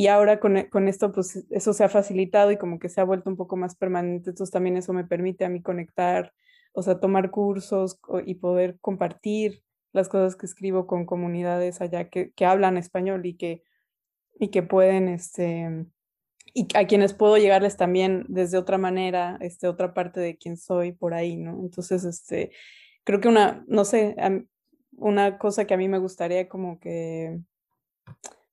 Y 0.00 0.06
ahora 0.06 0.40
con, 0.40 0.56
e, 0.56 0.70
con, 0.70 0.88
esto, 0.88 1.12
pues 1.12 1.44
eso 1.50 1.74
se 1.74 1.84
ha 1.84 1.90
facilitado 1.90 2.50
y 2.50 2.56
como 2.56 2.78
que 2.78 2.88
se 2.88 3.02
ha 3.02 3.04
vuelto 3.04 3.28
un 3.28 3.36
poco 3.36 3.56
más 3.58 3.76
permanente. 3.76 4.30
Entonces 4.30 4.50
también 4.50 4.78
eso 4.78 4.94
me 4.94 5.04
permite 5.04 5.44
a 5.44 5.50
mí 5.50 5.60
conectar, 5.60 6.32
o 6.72 6.80
sea, 6.80 7.00
tomar 7.00 7.30
cursos 7.30 8.00
y 8.24 8.36
poder 8.36 8.78
compartir 8.80 9.62
las 9.92 10.08
cosas 10.08 10.36
que 10.36 10.46
escribo 10.46 10.86
con 10.86 11.04
comunidades 11.04 11.82
allá 11.82 12.08
que, 12.08 12.32
que 12.32 12.46
hablan 12.46 12.78
español 12.78 13.26
y 13.26 13.36
que, 13.36 13.62
y 14.38 14.48
que 14.48 14.62
pueden, 14.62 15.08
este, 15.08 15.84
y 16.54 16.66
a 16.74 16.86
quienes 16.86 17.12
puedo 17.12 17.36
llegarles 17.36 17.76
también 17.76 18.24
desde 18.26 18.56
otra 18.56 18.78
manera, 18.78 19.36
este, 19.42 19.68
otra 19.68 19.92
parte 19.92 20.18
de 20.18 20.38
quién 20.38 20.56
soy 20.56 20.92
por 20.92 21.12
ahí, 21.12 21.36
¿no? 21.36 21.60
Entonces, 21.60 22.04
este, 22.04 22.52
creo 23.04 23.20
que 23.20 23.28
una, 23.28 23.66
no 23.68 23.84
sé, 23.84 24.16
una 24.92 25.36
cosa 25.36 25.66
que 25.66 25.74
a 25.74 25.76
mí 25.76 25.88
me 25.88 25.98
gustaría 25.98 26.48
como 26.48 26.80
que 26.80 27.38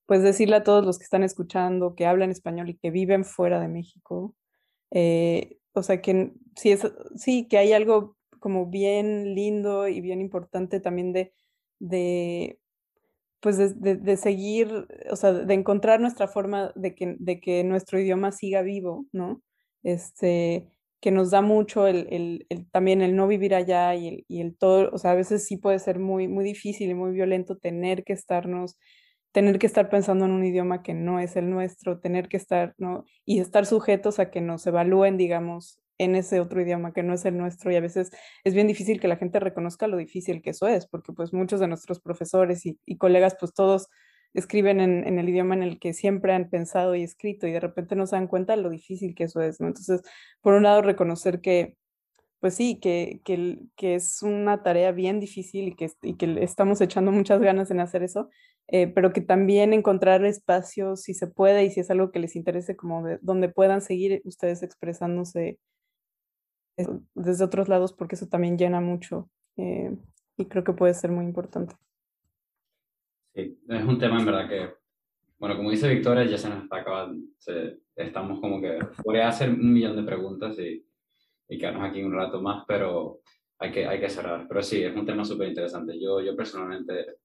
pues 0.08 0.24
decirle 0.24 0.56
a 0.58 0.64
todos 0.64 0.86
los 0.86 0.98
que 0.98 1.04
están 1.04 1.24
escuchando, 1.24 1.96
que 1.96 2.06
hablan 2.06 2.32
español 2.32 2.70
y 2.70 2.78
que 2.78 2.90
viven 2.92 3.26
fuera 3.26 3.60
de 3.60 3.68
México, 3.68 4.36
Eh, 4.92 5.58
o 5.74 5.82
sea, 5.84 6.02
que 6.02 6.32
sí, 6.56 7.46
que 7.48 7.58
hay 7.58 7.72
algo 7.74 8.16
como 8.40 8.66
bien 8.68 9.34
lindo 9.36 9.88
y 9.88 10.00
bien 10.02 10.20
importante 10.22 10.80
también 10.80 11.12
de, 11.14 11.32
de 11.80 12.60
pues 13.40 13.56
de, 13.58 13.96
de, 13.96 14.16
seguir, 14.16 14.86
o 15.10 15.16
sea, 15.16 15.32
de 15.32 15.54
encontrar 15.54 16.00
nuestra 16.00 16.26
forma 16.28 16.72
de 16.74 16.94
que, 16.94 17.16
de 17.20 17.40
que 17.40 17.62
nuestro 17.64 18.00
idioma 18.00 18.32
siga 18.32 18.62
vivo, 18.62 19.06
¿no? 19.12 19.42
Este, 19.84 20.68
que 21.00 21.12
nos 21.12 21.30
da 21.30 21.40
mucho 21.42 21.86
el, 21.86 22.08
el, 22.10 22.46
el 22.48 22.68
también 22.70 23.00
el 23.02 23.14
no 23.16 23.28
vivir 23.28 23.54
allá 23.54 23.94
y 23.94 24.08
el, 24.08 24.24
y 24.28 24.40
el, 24.40 24.56
todo, 24.56 24.90
o 24.92 24.98
sea, 24.98 25.12
a 25.12 25.14
veces 25.14 25.46
sí 25.46 25.56
puede 25.56 25.78
ser 25.78 26.00
muy, 26.00 26.26
muy 26.28 26.44
difícil 26.44 26.90
y 26.90 26.94
muy 26.94 27.12
violento 27.12 27.56
tener 27.58 28.02
que 28.04 28.12
estarnos, 28.14 28.76
tener 29.32 29.58
que 29.58 29.66
estar 29.66 29.90
pensando 29.90 30.24
en 30.24 30.32
un 30.32 30.44
idioma 30.44 30.82
que 30.82 30.94
no 30.94 31.20
es 31.20 31.36
el 31.36 31.50
nuestro, 31.50 32.00
tener 32.00 32.28
que 32.28 32.36
estar, 32.36 32.74
¿no? 32.78 33.04
Y 33.24 33.40
estar 33.40 33.66
sujetos 33.66 34.18
a 34.18 34.30
que 34.30 34.40
nos 34.40 34.66
evalúen, 34.66 35.16
digamos, 35.16 35.80
en 35.98 36.14
ese 36.14 36.40
otro 36.40 36.60
idioma 36.62 36.92
que 36.92 37.02
no 37.02 37.12
es 37.12 37.24
el 37.24 37.36
nuestro 37.36 37.70
y 37.72 37.76
a 37.76 37.80
veces 37.80 38.10
es 38.44 38.54
bien 38.54 38.68
difícil 38.68 39.00
que 39.00 39.08
la 39.08 39.16
gente 39.16 39.40
reconozca 39.40 39.88
lo 39.88 39.96
difícil 39.96 40.42
que 40.42 40.50
eso 40.50 40.68
es, 40.68 40.86
porque 40.86 41.12
pues 41.12 41.32
muchos 41.32 41.60
de 41.60 41.68
nuestros 41.68 42.00
profesores 42.00 42.64
y, 42.66 42.78
y 42.86 42.96
colegas 42.96 43.36
pues 43.38 43.52
todos 43.52 43.88
escriben 44.34 44.80
en, 44.80 45.06
en, 45.06 45.18
el 45.18 45.28
idioma 45.28 45.54
en 45.54 45.62
el 45.62 45.78
que 45.78 45.92
siempre 45.92 46.32
han 46.32 46.50
pensado 46.50 46.94
y 46.94 47.02
escrito 47.02 47.46
y 47.46 47.52
de 47.52 47.60
repente 47.60 47.96
no 47.96 48.06
se 48.06 48.16
dan 48.16 48.28
cuenta 48.28 48.56
lo 48.56 48.70
difícil 48.70 49.14
que 49.14 49.24
eso 49.24 49.40
es, 49.40 49.60
¿no? 49.60 49.68
Entonces, 49.68 50.02
por 50.40 50.54
un 50.54 50.64
lado, 50.64 50.82
reconocer 50.82 51.40
que, 51.40 51.76
pues 52.40 52.54
sí, 52.54 52.78
que, 52.80 53.20
que, 53.24 53.58
que 53.76 53.94
es 53.96 54.22
una 54.22 54.62
tarea 54.62 54.92
bien 54.92 55.18
difícil 55.18 55.68
y 55.68 55.74
que, 55.74 55.90
y 56.02 56.16
que 56.16 56.44
estamos 56.44 56.80
echando 56.80 57.10
muchas 57.10 57.40
ganas 57.40 57.70
en 57.70 57.80
hacer 57.80 58.02
eso, 58.02 58.28
eh, 58.70 58.86
pero 58.86 59.12
que 59.12 59.22
también 59.22 59.72
encontrar 59.72 60.24
espacios, 60.24 61.02
si 61.02 61.14
se 61.14 61.26
puede 61.26 61.64
y 61.64 61.70
si 61.70 61.80
es 61.80 61.90
algo 61.90 62.10
que 62.10 62.18
les 62.18 62.36
interese, 62.36 62.76
como 62.76 63.02
de, 63.02 63.18
donde 63.22 63.48
puedan 63.48 63.80
seguir 63.80 64.20
ustedes 64.24 64.62
expresándose 64.62 65.58
desde 67.14 67.44
otros 67.44 67.68
lados 67.68 67.92
porque 67.92 68.14
eso 68.14 68.28
también 68.28 68.56
llena 68.56 68.80
mucho 68.80 69.28
eh, 69.56 69.96
y 70.36 70.44
creo 70.46 70.62
que 70.64 70.74
puede 70.74 70.94
ser 70.94 71.10
muy 71.10 71.24
importante. 71.24 71.74
Sí, 73.34 73.58
es 73.68 73.84
un 73.84 73.98
tema 73.98 74.20
en 74.20 74.26
verdad 74.26 74.48
que, 74.48 74.74
bueno, 75.38 75.56
como 75.56 75.70
dice 75.70 75.88
Victoria, 75.88 76.24
ya 76.24 76.38
se 76.38 76.50
nos 76.50 76.64
está 76.64 76.76
acabando, 76.76 77.26
se, 77.38 77.78
estamos 77.96 78.38
como 78.40 78.60
que, 78.60 78.78
podría 79.02 79.28
hacer 79.28 79.50
un 79.50 79.72
millón 79.72 79.96
de 79.96 80.02
preguntas 80.02 80.58
y, 80.58 80.86
y 81.48 81.58
quedarnos 81.58 81.88
aquí 81.88 82.02
un 82.02 82.12
rato 82.12 82.40
más, 82.42 82.64
pero 82.68 83.20
hay 83.58 83.72
que, 83.72 83.86
hay 83.86 83.98
que 83.98 84.10
cerrar. 84.10 84.46
Pero 84.46 84.62
sí, 84.62 84.82
es 84.82 84.94
un 84.94 85.06
tema 85.06 85.24
súper 85.24 85.48
interesante. 85.48 85.98
Yo, 85.98 86.20
yo 86.20 86.36
personalmente 86.36 87.16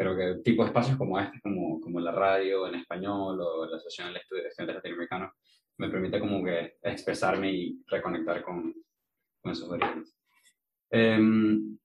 creo 0.00 0.16
que 0.16 0.42
tipo 0.42 0.64
espacios 0.64 0.96
como 0.96 1.20
este, 1.20 1.38
como, 1.42 1.78
como 1.78 2.00
la 2.00 2.10
radio 2.10 2.66
en 2.66 2.76
español 2.76 3.38
o 3.38 3.66
la 3.66 3.76
Asociación 3.76 4.14
de 4.14 4.20
Estudiantes 4.20 4.76
Latinoamericanos, 4.76 5.34
me 5.76 5.90
permite 5.90 6.18
como 6.18 6.42
que 6.42 6.78
expresarme 6.82 7.52
y 7.52 7.84
reconectar 7.86 8.42
con, 8.42 8.74
con 9.42 9.52
esos 9.52 9.68
orígenes. 9.68 10.16
Um, 10.90 11.76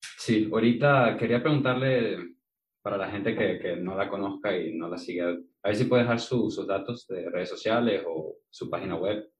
sí, 0.00 0.48
ahorita 0.50 1.18
quería 1.18 1.42
preguntarle 1.42 2.36
para 2.80 2.96
la 2.96 3.10
gente 3.10 3.36
que, 3.36 3.58
que, 3.58 3.76
no 3.76 3.94
la 3.94 4.08
conozca 4.08 4.56
y 4.56 4.74
no 4.74 4.88
la 4.88 4.96
siga, 4.96 5.28
a 5.28 5.68
ver 5.68 5.76
si 5.76 5.84
puede 5.84 6.04
dejar 6.04 6.20
su, 6.20 6.50
sus 6.50 6.66
datos 6.66 7.06
de 7.06 7.28
redes 7.28 7.50
sociales 7.50 8.02
o 8.06 8.38
su 8.48 8.70
página 8.70 8.96
web. 8.96 9.30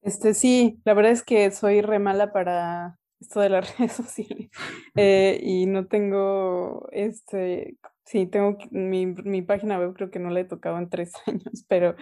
Este 0.00 0.32
sí, 0.32 0.80
la 0.86 0.94
verdad 0.94 1.12
es 1.12 1.22
que 1.22 1.50
soy 1.50 1.82
re 1.82 1.98
mala 1.98 2.32
para 2.32 2.98
esto 3.20 3.40
de 3.40 3.48
las 3.50 3.78
redes 3.78 3.92
sociales 3.92 4.50
eh, 4.94 5.40
y 5.42 5.66
no 5.66 5.86
tengo, 5.86 6.88
este, 6.92 7.76
sí, 8.04 8.26
tengo 8.26 8.58
mi, 8.70 9.06
mi 9.06 9.42
página 9.42 9.78
web, 9.78 9.94
creo 9.94 10.10
que 10.10 10.18
no 10.18 10.30
la 10.30 10.40
he 10.40 10.44
tocado 10.44 10.78
en 10.78 10.88
tres 10.88 11.12
años, 11.26 11.64
pero 11.68 11.96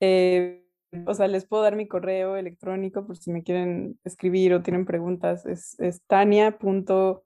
eh, 0.00 0.64
o 1.06 1.14
sea, 1.14 1.28
les 1.28 1.46
puedo 1.46 1.62
dar 1.62 1.76
mi 1.76 1.86
correo 1.86 2.36
electrónico 2.36 3.06
por 3.06 3.16
si 3.16 3.30
me 3.30 3.42
quieren 3.42 3.98
escribir 4.04 4.54
o 4.54 4.62
tienen 4.62 4.86
preguntas. 4.86 5.44
Es, 5.46 5.78
es 5.80 6.02
tania.islas 6.06 7.20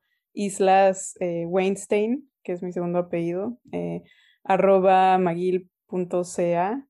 eh, 1.20 1.46
Weinstein, 1.46 2.28
que 2.42 2.52
es 2.52 2.62
mi 2.62 2.72
segundo 2.72 2.98
apellido, 2.98 3.58
eh, 3.70 4.02
arroba 4.44 5.16
maguil.ca. 5.18 6.86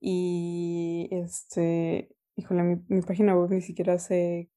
Y 0.00 1.08
este, 1.10 2.08
híjole, 2.36 2.62
mi, 2.62 2.76
mi 2.88 3.02
página 3.02 3.36
web 3.36 3.50
ni 3.50 3.60
siquiera 3.60 3.98
sé 3.98 4.48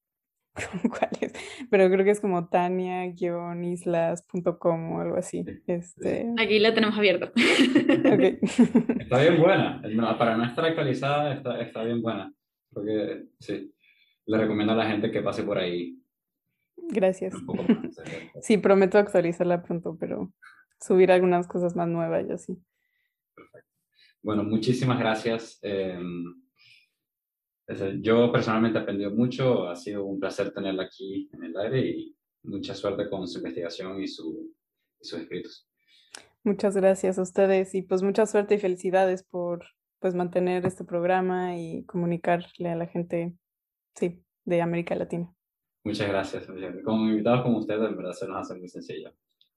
cuál 0.88 1.10
es, 1.20 1.32
pero 1.68 1.90
creo 1.90 2.04
que 2.04 2.12
es 2.12 2.20
como 2.20 2.48
tania-islas.com 2.48 4.92
o 4.92 5.00
algo 5.00 5.16
así. 5.16 5.44
Este... 5.66 6.32
Aquí 6.38 6.60
la 6.60 6.72
tenemos 6.74 6.96
abierta. 6.96 7.32
Okay. 7.32 8.38
Está 9.00 9.20
bien 9.20 9.40
buena, 9.40 9.82
para 10.18 10.36
no 10.36 10.44
estar 10.44 10.64
actualizada 10.64 11.34
está, 11.34 11.60
está 11.60 11.82
bien 11.82 12.00
buena, 12.02 12.32
porque 12.72 13.24
sí, 13.40 13.74
le 14.26 14.38
recomiendo 14.38 14.72
a 14.72 14.76
la 14.76 14.86
gente 14.86 15.10
que 15.10 15.22
pase 15.22 15.42
por 15.42 15.58
ahí. 15.58 15.98
Gracias. 16.76 17.34
Sí, 18.42 18.58
prometo 18.58 18.98
actualizarla 18.98 19.62
pronto, 19.62 19.96
pero 19.98 20.32
subir 20.80 21.12
algunas 21.12 21.46
cosas 21.46 21.76
más 21.76 21.86
nuevas 21.88 22.26
y 22.28 22.32
así. 22.32 22.58
Perfecto. 23.34 23.70
Bueno, 24.22 24.42
muchísimas 24.42 24.98
gracias. 24.98 25.58
Eh, 25.62 25.98
yo 28.00 28.30
personalmente 28.30 28.78
he 28.78 28.82
aprendido 28.82 29.10
mucho, 29.10 29.68
ha 29.68 29.76
sido 29.76 30.04
un 30.04 30.20
placer 30.20 30.52
tenerla 30.52 30.84
aquí 30.84 31.30
en 31.32 31.44
el 31.44 31.56
aire 31.56 31.80
y 31.80 32.16
mucha 32.42 32.74
suerte 32.74 33.08
con 33.08 33.26
su 33.26 33.38
investigación 33.38 34.02
y, 34.02 34.06
su, 34.06 34.54
y 35.00 35.04
sus 35.04 35.20
escritos. 35.20 35.68
Muchas 36.42 36.76
gracias 36.76 37.18
a 37.18 37.22
ustedes 37.22 37.74
y 37.74 37.82
pues 37.82 38.02
mucha 38.02 38.26
suerte 38.26 38.56
y 38.56 38.58
felicidades 38.58 39.22
por 39.22 39.64
pues 39.98 40.14
mantener 40.14 40.66
este 40.66 40.84
programa 40.84 41.56
y 41.56 41.84
comunicarle 41.86 42.68
a 42.68 42.76
la 42.76 42.86
gente, 42.86 43.34
sí, 43.94 44.22
de 44.44 44.60
América 44.60 44.94
Latina. 44.94 45.34
Muchas 45.84 46.08
gracias. 46.08 46.46
Como 46.84 47.08
invitados 47.08 47.42
como 47.42 47.58
ustedes, 47.58 47.88
en 47.88 47.96
verdad 47.96 48.12
se 48.12 48.28
nos 48.28 48.36
hace 48.36 48.58
muy 48.58 48.68
sencillo. 48.68 49.12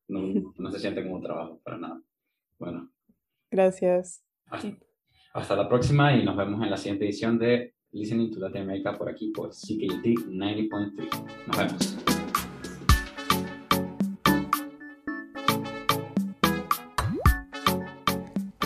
No, 0.08 0.54
no 0.58 0.72
se 0.72 0.80
siente 0.80 1.04
como 1.04 1.16
un 1.16 1.22
trabajo 1.22 1.60
para 1.64 1.78
nada. 1.78 2.02
Bueno. 2.58 2.90
Gracias. 3.52 4.24
Hasta, 4.46 4.78
hasta 5.34 5.56
la 5.58 5.68
próxima 5.68 6.16
y 6.16 6.24
nos 6.24 6.38
vemos 6.38 6.64
en 6.64 6.70
la 6.70 6.78
siguiente 6.78 7.06
edición 7.06 7.38
de 7.38 7.76
Listening 7.98 8.32
to 8.32 8.40
Latin 8.40 8.62
America 8.62 8.96
por 8.96 9.10
aquí 9.10 9.30
por 9.30 9.50
CKT 9.50 10.30
90.3. 10.30 11.48
Nos 11.48 11.58
vemos. 11.58 11.98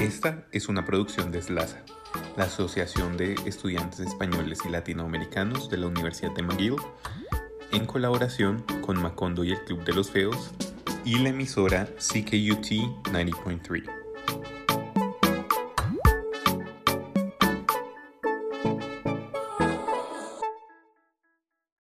Esta 0.02 0.46
es 0.52 0.68
una 0.68 0.84
producción 0.84 1.32
de 1.32 1.42
SLASA, 1.42 1.82
la 2.36 2.44
Asociación 2.44 3.16
de 3.16 3.36
Estudiantes 3.46 4.02
Españoles 4.02 4.60
y 4.66 4.70
Latinoamericanos 4.70 5.70
de 5.70 5.78
la 5.78 5.88
Universidad 5.88 6.36
de 6.36 6.44
McGill, 6.44 6.76
en 7.72 7.86
colaboración 7.86 8.66
con 8.82 9.02
Macondo 9.02 9.46
y 9.46 9.52
el 9.52 9.64
Club 9.64 9.86
de 9.86 9.94
los 9.94 10.12
Feos 10.12 10.52
y 11.06 11.20
la 11.20 11.30
emisora 11.30 11.86
CKUT 11.86 12.68
90.3. 13.14 14.01